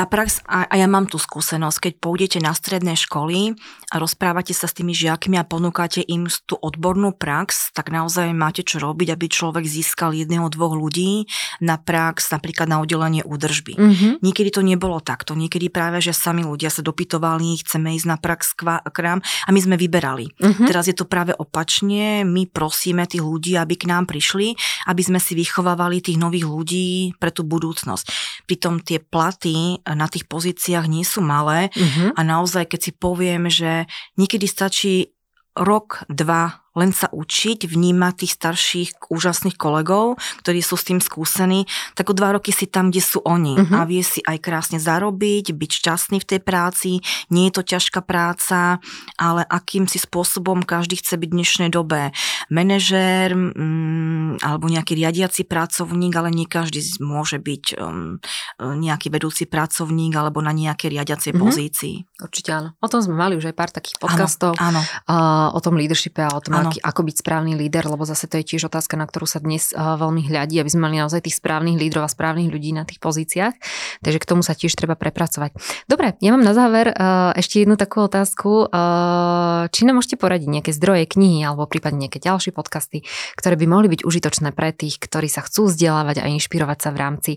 tá 0.00 0.08
prax, 0.08 0.40
a, 0.48 0.64
a 0.64 0.80
ja 0.80 0.88
mám 0.88 1.04
tú 1.12 1.20
skúsenosť, 1.20 1.76
keď 1.76 1.92
pôjdete 2.00 2.38
na 2.40 2.56
stredné 2.56 2.96
školy 2.96 3.52
a 3.92 4.00
rozprávate 4.00 4.56
sa 4.56 4.64
s 4.64 4.72
tými 4.72 4.96
žiakmi 4.96 5.36
a 5.36 5.44
ponúkate 5.44 6.00
im 6.00 6.24
tú 6.48 6.56
odbornú 6.56 7.12
prax, 7.12 7.68
tak 7.76 7.92
naozaj 7.92 8.32
máte 8.32 8.64
čo 8.64 8.80
robiť, 8.80 9.12
aby 9.12 9.28
človek 9.28 9.68
získal 9.68 10.16
jedného, 10.16 10.48
dvoch 10.48 10.72
ľudí 10.72 11.28
na 11.60 11.76
prax, 11.76 12.32
napríklad 12.32 12.72
na 12.72 12.80
oddelenie 12.80 13.20
údržby. 13.28 13.76
Mm-hmm. 13.76 14.12
Niekedy 14.24 14.48
to 14.48 14.64
nebolo 14.64 15.04
takto, 15.04 15.36
niekedy 15.36 15.68
práve, 15.68 16.00
že 16.00 16.16
sami 16.16 16.48
ľudia 16.48 16.72
sa 16.72 16.80
dopytovali, 16.80 17.60
chceme 17.60 17.92
ísť 17.92 18.08
na 18.08 18.16
prax 18.16 18.56
k 18.56 18.98
nám 19.04 19.20
a 19.20 19.50
my 19.52 19.60
sme 19.60 19.76
vyberali. 19.76 20.32
Mm-hmm. 20.32 20.64
Teraz 20.64 20.88
je 20.88 20.96
to 20.96 21.04
práve 21.04 21.36
opačne, 21.36 22.24
my 22.24 22.48
prosíme 22.48 23.04
tých 23.04 23.20
ľudí, 23.20 23.52
aby 23.60 23.76
k 23.76 23.84
nám 23.84 24.08
prišli, 24.08 24.56
aby 24.88 25.02
sme 25.04 25.20
si 25.20 25.36
vychovávali 25.36 26.00
tých 26.00 26.16
nových 26.16 26.48
ľudí 26.48 27.12
pre 27.20 27.28
tú 27.36 27.44
budúcnosť. 27.44 28.08
Pritom 28.48 28.80
tie 28.80 28.96
platy 28.96 29.84
na 29.94 30.06
tých 30.06 30.26
pozíciách 30.26 30.86
nie 30.86 31.02
sú 31.06 31.20
malé 31.22 31.70
uh-huh. 31.72 32.14
a 32.14 32.20
naozaj, 32.22 32.70
keď 32.70 32.80
si 32.80 32.92
poviem, 32.94 33.50
že 33.50 33.86
niekedy 34.16 34.46
stačí 34.46 35.14
rok, 35.58 36.06
dva 36.06 36.69
len 36.78 36.94
sa 36.94 37.10
učiť, 37.10 37.66
vnímať 37.66 38.14
tých 38.22 38.32
starších 38.38 38.90
úžasných 39.10 39.58
kolegov, 39.58 40.22
ktorí 40.46 40.62
sú 40.62 40.78
s 40.78 40.86
tým 40.86 41.02
skúsení, 41.02 41.66
tak 41.98 42.10
o 42.10 42.14
dva 42.14 42.38
roky 42.38 42.54
si 42.54 42.70
tam, 42.70 42.94
kde 42.94 43.02
sú 43.02 43.18
oni 43.26 43.58
uh-huh. 43.58 43.82
a 43.82 43.88
vie 43.90 44.06
si 44.06 44.22
aj 44.22 44.38
krásne 44.38 44.78
zarobiť, 44.78 45.50
byť 45.50 45.70
šťastný 45.70 46.22
v 46.22 46.28
tej 46.30 46.40
práci, 46.40 46.90
nie 47.34 47.50
je 47.50 47.54
to 47.58 47.62
ťažká 47.66 48.06
práca, 48.06 48.78
ale 49.18 49.42
akým 49.42 49.90
si 49.90 49.98
spôsobom 49.98 50.62
každý 50.62 51.02
chce 51.02 51.18
byť 51.18 51.28
v 51.30 51.36
dnešnej 51.42 51.70
dobe 51.74 52.14
manažér 52.54 53.34
mm, 53.34 54.42
alebo 54.46 54.70
nejaký 54.70 54.94
riadiaci 54.94 55.50
pracovník, 55.50 56.14
ale 56.14 56.30
nie 56.30 56.46
každý 56.46 56.82
môže 57.02 57.42
byť 57.42 57.64
um, 57.82 58.22
nejaký 58.62 59.10
vedúci 59.10 59.50
pracovník 59.50 60.14
alebo 60.14 60.38
na 60.38 60.54
nejakej 60.54 60.94
riadiacej 60.94 61.32
uh-huh. 61.34 61.42
pozícii. 61.42 62.06
Určite 62.22 62.50
áno. 62.54 62.68
O 62.78 62.86
tom 62.86 63.02
sme 63.02 63.18
mali 63.18 63.34
už 63.34 63.50
aj 63.50 63.56
pár 63.58 63.70
takých 63.74 63.98
podcastov. 63.98 64.54
Áno, 64.60 64.78
áno. 64.78 65.50
Uh, 65.50 65.58
o 65.58 65.60
tom 65.60 65.74
leadershipe 65.74 66.22
a 66.22 66.30
o 66.30 66.40
tom, 66.40 66.60
aký, 66.70 66.78
ako 66.80 67.00
byť 67.10 67.16
správny 67.18 67.52
líder, 67.58 67.90
lebo 67.90 68.06
zase 68.06 68.30
to 68.30 68.38
je 68.38 68.54
tiež 68.54 68.70
otázka, 68.70 68.94
na 68.94 69.10
ktorú 69.10 69.26
sa 69.26 69.42
dnes 69.42 69.74
uh, 69.74 69.98
veľmi 69.98 70.30
hľadí, 70.30 70.62
aby 70.62 70.70
sme 70.70 70.86
mali 70.86 71.02
naozaj 71.02 71.26
tých 71.26 71.42
správnych 71.42 71.74
lídrov 71.76 72.06
a 72.06 72.10
správnych 72.10 72.46
ľudí 72.46 72.70
na 72.70 72.86
tých 72.86 73.02
pozíciách. 73.02 73.54
Takže 74.00 74.18
k 74.22 74.28
tomu 74.28 74.46
sa 74.46 74.54
tiež 74.54 74.70
treba 74.78 74.94
prepracovať. 74.94 75.58
Dobre, 75.90 76.14
ja 76.22 76.30
mám 76.30 76.46
na 76.46 76.54
záver 76.54 76.94
uh, 76.94 77.34
ešte 77.34 77.66
jednu 77.66 77.74
takú 77.74 78.06
otázku. 78.06 78.70
Uh, 78.70 79.66
či 79.74 79.82
nám 79.82 79.98
môžete 79.98 80.14
poradiť 80.14 80.48
nejaké 80.48 80.70
zdroje, 80.70 81.10
knihy 81.10 81.42
alebo 81.42 81.66
prípadne 81.66 82.06
nejaké 82.06 82.22
ďalšie 82.22 82.54
podcasty, 82.54 83.02
ktoré 83.34 83.58
by 83.58 83.66
mohli 83.66 83.90
byť 83.90 84.06
užitočné 84.06 84.54
pre 84.54 84.70
tých, 84.70 85.02
ktorí 85.02 85.26
sa 85.26 85.42
chcú 85.42 85.66
vzdelávať 85.66 86.22
a 86.22 86.30
inšpirovať 86.30 86.78
sa 86.78 86.90
v 86.94 87.00
rámci 87.02 87.32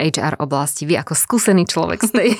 HR 0.00 0.40
oblasti. 0.40 0.88
Vy 0.88 0.96
ako 0.96 1.12
skúsený 1.12 1.68
človek 1.68 2.00
z 2.00 2.10
tej, 2.10 2.30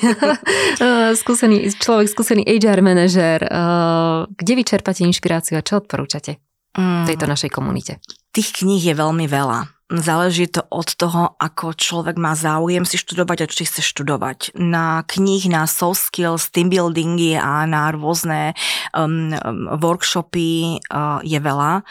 skúsený 1.21 1.69
človek, 1.77 2.09
skúsený 2.09 2.41
HR 2.43 2.81
manažer, 2.81 3.45
uh, 3.45 4.25
kde 4.33 4.53
vy 4.57 4.63
čerpáte 4.65 5.05
inšpiráciu 5.05 5.61
a 5.61 5.65
čo 5.65 5.77
odporúčate 5.77 6.41
mm. 6.73 7.05
tejto 7.05 7.29
našej 7.29 7.53
komunite? 7.53 8.01
Tých 8.33 8.63
kníh 8.63 8.81
je 8.81 8.95
veľmi 8.97 9.29
veľa. 9.29 9.81
Záleží 9.91 10.47
to 10.47 10.63
od 10.71 10.87
toho, 10.95 11.35
ako 11.35 11.75
človek 11.75 12.15
má 12.15 12.31
záujem 12.31 12.87
si 12.87 12.95
študovať 12.95 13.43
a 13.43 13.51
či 13.51 13.67
chce 13.67 13.83
študovať. 13.83 14.55
Na 14.55 15.03
kníh, 15.03 15.51
na 15.51 15.67
soft 15.67 16.07
skills, 16.07 16.47
team 16.47 16.71
buildingy 16.71 17.35
a 17.35 17.67
na 17.67 17.91
rôzne 17.91 18.55
um, 18.95 19.35
um, 19.35 19.67
workshopy 19.83 20.79
uh, 20.87 21.19
je 21.27 21.35
veľa. 21.43 21.83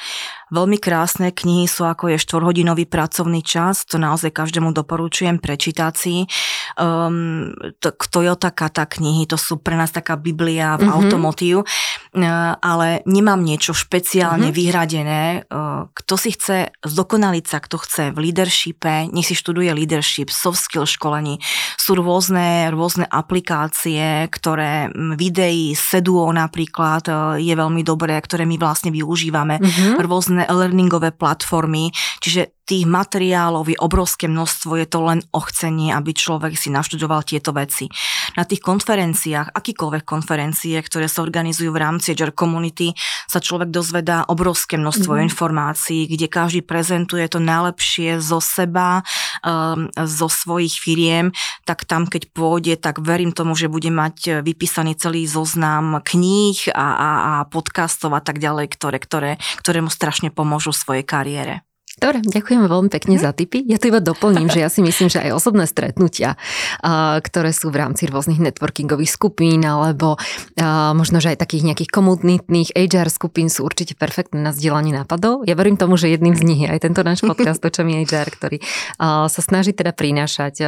Veľmi 0.51 0.83
krásne 0.83 1.31
knihy 1.31 1.71
sú 1.71 1.87
ako 1.87 2.11
je 2.11 2.19
štvorhodinový 2.19 2.91
pracovný 2.91 3.39
čas, 3.47 3.87
to 3.87 4.03
naozaj 4.03 4.35
každému 4.35 4.75
doporučujem 4.75 5.39
prečítať 5.39 5.93
si. 5.95 6.27
Um, 6.75 7.55
to, 7.79 7.95
Toyota 7.95 8.51
Kata 8.51 8.91
knihy, 8.91 9.31
to 9.31 9.39
sú 9.39 9.63
pre 9.63 9.79
nás 9.79 9.95
taká 9.95 10.19
biblia 10.19 10.75
v 10.75 10.91
mm-hmm. 10.91 10.97
automotív, 10.99 11.57
uh, 11.63 12.59
ale 12.59 13.07
nemám 13.07 13.39
niečo 13.39 13.71
špeciálne 13.71 14.51
mm-hmm. 14.51 14.59
vyhradené. 14.59 15.23
Uh, 15.47 15.87
kto 15.95 16.15
si 16.19 16.35
chce 16.35 16.75
zdokonaliť 16.83 17.45
sa, 17.47 17.63
kto 17.63 17.77
chce 17.79 18.03
v 18.11 18.19
leadershipe, 18.19 19.07
nech 19.15 19.31
si 19.31 19.39
študuje 19.39 19.71
leadership, 19.71 20.35
soft 20.35 20.59
skill 20.59 20.83
školení. 20.83 21.39
Sú 21.79 21.95
rôzne, 21.95 22.75
rôzne 22.75 23.07
aplikácie, 23.07 24.27
ktoré 24.27 24.91
videí, 25.15 25.79
Seduo 25.79 26.27
napríklad 26.35 27.05
uh, 27.07 27.17
je 27.39 27.55
veľmi 27.55 27.87
dobré, 27.87 28.19
ktoré 28.19 28.43
my 28.51 28.59
vlastne 28.59 28.91
využívame. 28.91 29.63
Mm-hmm. 29.63 29.95
Rôzne 30.03 30.40
rôzne 30.41 30.49
e-learningové 30.49 31.11
platformy, 31.13 31.93
čiže 32.21 32.57
tých 32.71 32.87
materiálov 32.87 33.67
je 33.67 33.75
obrovské 33.83 34.31
množstvo, 34.31 34.79
je 34.79 34.87
to 34.87 35.03
len 35.03 35.27
ochcenie, 35.35 35.91
aby 35.91 36.15
človek 36.15 36.55
si 36.55 36.71
naštudoval 36.71 37.27
tieto 37.27 37.51
veci. 37.51 37.91
Na 38.39 38.47
tých 38.47 38.63
konferenciách, 38.63 39.51
akýkoľvek 39.51 40.07
konferencie, 40.07 40.79
ktoré 40.79 41.11
sa 41.11 41.27
organizujú 41.27 41.75
v 41.75 41.83
rámci 41.83 42.15
HR 42.15 42.31
Community, 42.31 42.95
sa 43.27 43.43
človek 43.43 43.75
dozvedá 43.75 44.23
obrovské 44.31 44.79
množstvo 44.79 45.19
mm-hmm. 45.19 45.29
informácií, 45.35 46.07
kde 46.07 46.31
každý 46.31 46.63
prezentuje 46.63 47.27
to 47.27 47.43
najlepšie 47.43 48.23
zo 48.23 48.39
seba, 48.39 49.03
um, 49.43 49.91
zo 50.07 50.31
svojich 50.31 50.79
firiem, 50.79 51.35
tak 51.67 51.91
tam, 51.91 52.07
keď 52.07 52.31
pôjde, 52.31 52.79
tak 52.79 53.03
verím 53.03 53.35
tomu, 53.35 53.59
že 53.59 53.67
bude 53.67 53.91
mať 53.91 54.47
vypísaný 54.47 54.95
celý 54.95 55.27
zoznam 55.27 55.99
kníh 56.07 56.71
a, 56.71 56.87
a, 56.87 57.11
a 57.19 57.33
podcastov 57.51 58.15
a 58.15 58.23
tak 58.23 58.39
ďalej, 58.39 58.71
ktoré, 58.79 59.03
ktoré, 59.03 59.33
ktoré 59.59 59.83
mu 59.83 59.91
strašne 59.91 60.31
pomôžu 60.31 60.71
v 60.71 60.79
svojej 60.79 61.05
kariére. 61.09 61.67
Dobre, 62.01 62.25
ďakujem 62.25 62.65
veľmi 62.65 62.89
pekne 62.89 63.21
za 63.21 63.37
tipy. 63.37 63.61
Ja 63.69 63.77
to 63.77 63.93
iba 63.93 64.01
doplním, 64.01 64.49
že 64.49 64.65
ja 64.65 64.73
si 64.73 64.81
myslím, 64.81 65.13
že 65.13 65.21
aj 65.21 65.37
osobné 65.37 65.69
stretnutia, 65.69 66.41
ktoré 67.21 67.53
sú 67.53 67.69
v 67.69 67.77
rámci 67.77 68.09
rôznych 68.09 68.41
networkingových 68.41 69.13
skupín 69.13 69.61
alebo 69.69 70.17
možno, 70.97 71.21
že 71.21 71.37
aj 71.37 71.45
takých 71.45 71.69
nejakých 71.69 71.93
komunitných 71.93 72.73
HR 72.73 73.13
skupín 73.13 73.53
sú 73.53 73.69
určite 73.69 74.01
perfektné 74.01 74.41
na 74.41 74.57
zdieľanie 74.57 74.97
nápadov. 74.97 75.45
Ja 75.45 75.53
verím 75.53 75.77
tomu, 75.77 76.01
že 76.01 76.09
jedným 76.09 76.33
z 76.33 76.43
nich 76.49 76.65
je 76.65 76.73
aj 76.73 76.81
tento 76.89 77.05
náš 77.05 77.21
podcast 77.21 77.61
Očami 77.61 78.01
HR, 78.09 78.33
ktorý 78.33 78.65
sa 79.29 79.41
snaží 79.45 79.77
teda 79.77 79.93
prinášať 79.93 80.65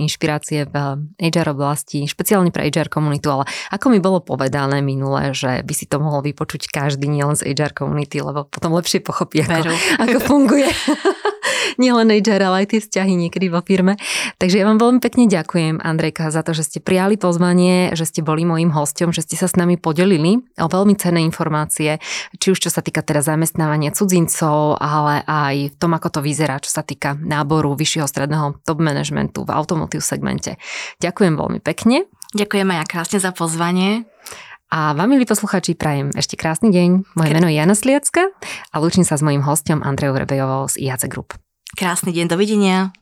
inšpirácie 0.00 0.64
v 0.64 0.74
HR 1.20 1.52
oblasti, 1.52 2.08
špeciálne 2.08 2.48
pre 2.48 2.64
HR 2.72 2.88
komunitu, 2.88 3.28
ale 3.28 3.44
ako 3.68 3.92
mi 3.92 4.00
bolo 4.00 4.24
povedané 4.24 4.80
minule, 4.80 5.36
že 5.36 5.60
by 5.60 5.74
si 5.76 5.84
to 5.84 6.00
mohol 6.00 6.24
vypočuť 6.24 6.72
každý 6.72 7.04
nielen 7.04 7.36
z 7.36 7.52
HR 7.52 7.76
komunity, 7.76 8.24
lebo 8.24 8.48
potom 8.48 8.72
lepšie 8.72 9.04
pochopí, 9.04 9.44
ako, 9.44 9.76
ako 10.08 10.18
funguje 10.24 10.69
nielen 11.82 12.12
HR, 12.12 12.40
ale 12.44 12.56
aj 12.64 12.76
tie 12.76 12.80
vzťahy 12.82 13.14
niekedy 13.16 13.46
vo 13.48 13.64
firme. 13.64 13.96
Takže 14.36 14.60
ja 14.60 14.64
vám 14.68 14.80
veľmi 14.80 15.00
pekne 15.00 15.26
ďakujem, 15.30 15.80
Andrejka, 15.80 16.32
za 16.32 16.44
to, 16.44 16.52
že 16.56 16.66
ste 16.66 16.78
prijali 16.82 17.16
pozvanie, 17.20 17.92
že 17.96 18.08
ste 18.08 18.20
boli 18.20 18.44
mojim 18.44 18.72
hostom, 18.72 19.14
že 19.14 19.24
ste 19.24 19.36
sa 19.40 19.48
s 19.48 19.56
nami 19.56 19.80
podelili 19.80 20.40
o 20.60 20.66
veľmi 20.68 20.94
cenné 20.96 21.24
informácie, 21.24 22.02
či 22.36 22.46
už 22.52 22.58
čo 22.60 22.70
sa 22.72 22.84
týka 22.84 23.00
teda 23.00 23.24
zamestnávania 23.24 23.94
cudzincov, 23.94 24.76
ale 24.80 25.22
aj 25.24 25.74
v 25.74 25.76
tom, 25.80 25.92
ako 25.96 26.08
to 26.08 26.20
vyzerá, 26.20 26.60
čo 26.60 26.70
sa 26.72 26.84
týka 26.84 27.16
náboru 27.16 27.72
vyššieho 27.76 28.06
stredného 28.06 28.60
top 28.64 28.78
managementu 28.82 29.44
v 29.46 29.54
automotív 29.54 30.04
segmente. 30.04 30.60
Ďakujem 31.00 31.34
veľmi 31.36 31.60
pekne. 31.64 32.08
Ďakujem 32.30 32.68
aj 32.70 32.86
krásne 32.86 33.18
za 33.18 33.34
pozvanie. 33.34 34.06
A 34.70 34.94
vám, 34.94 35.10
milí 35.10 35.26
posluchači, 35.26 35.74
prajem 35.74 36.14
ešte 36.14 36.38
krásny 36.38 36.70
deň. 36.70 37.18
Moje 37.18 37.30
meno 37.34 37.50
je 37.50 37.58
Jana 37.58 37.74
Sliacka 37.74 38.30
a 38.70 38.74
lúčim 38.78 39.02
sa 39.02 39.18
s 39.18 39.22
mojím 39.26 39.42
hostom 39.42 39.82
Andreou 39.82 40.14
Rebejovou 40.14 40.70
z 40.70 40.78
IAC 40.86 41.10
Group. 41.10 41.34
Krásny 41.74 42.14
deň, 42.14 42.30
dovidenia. 42.30 42.94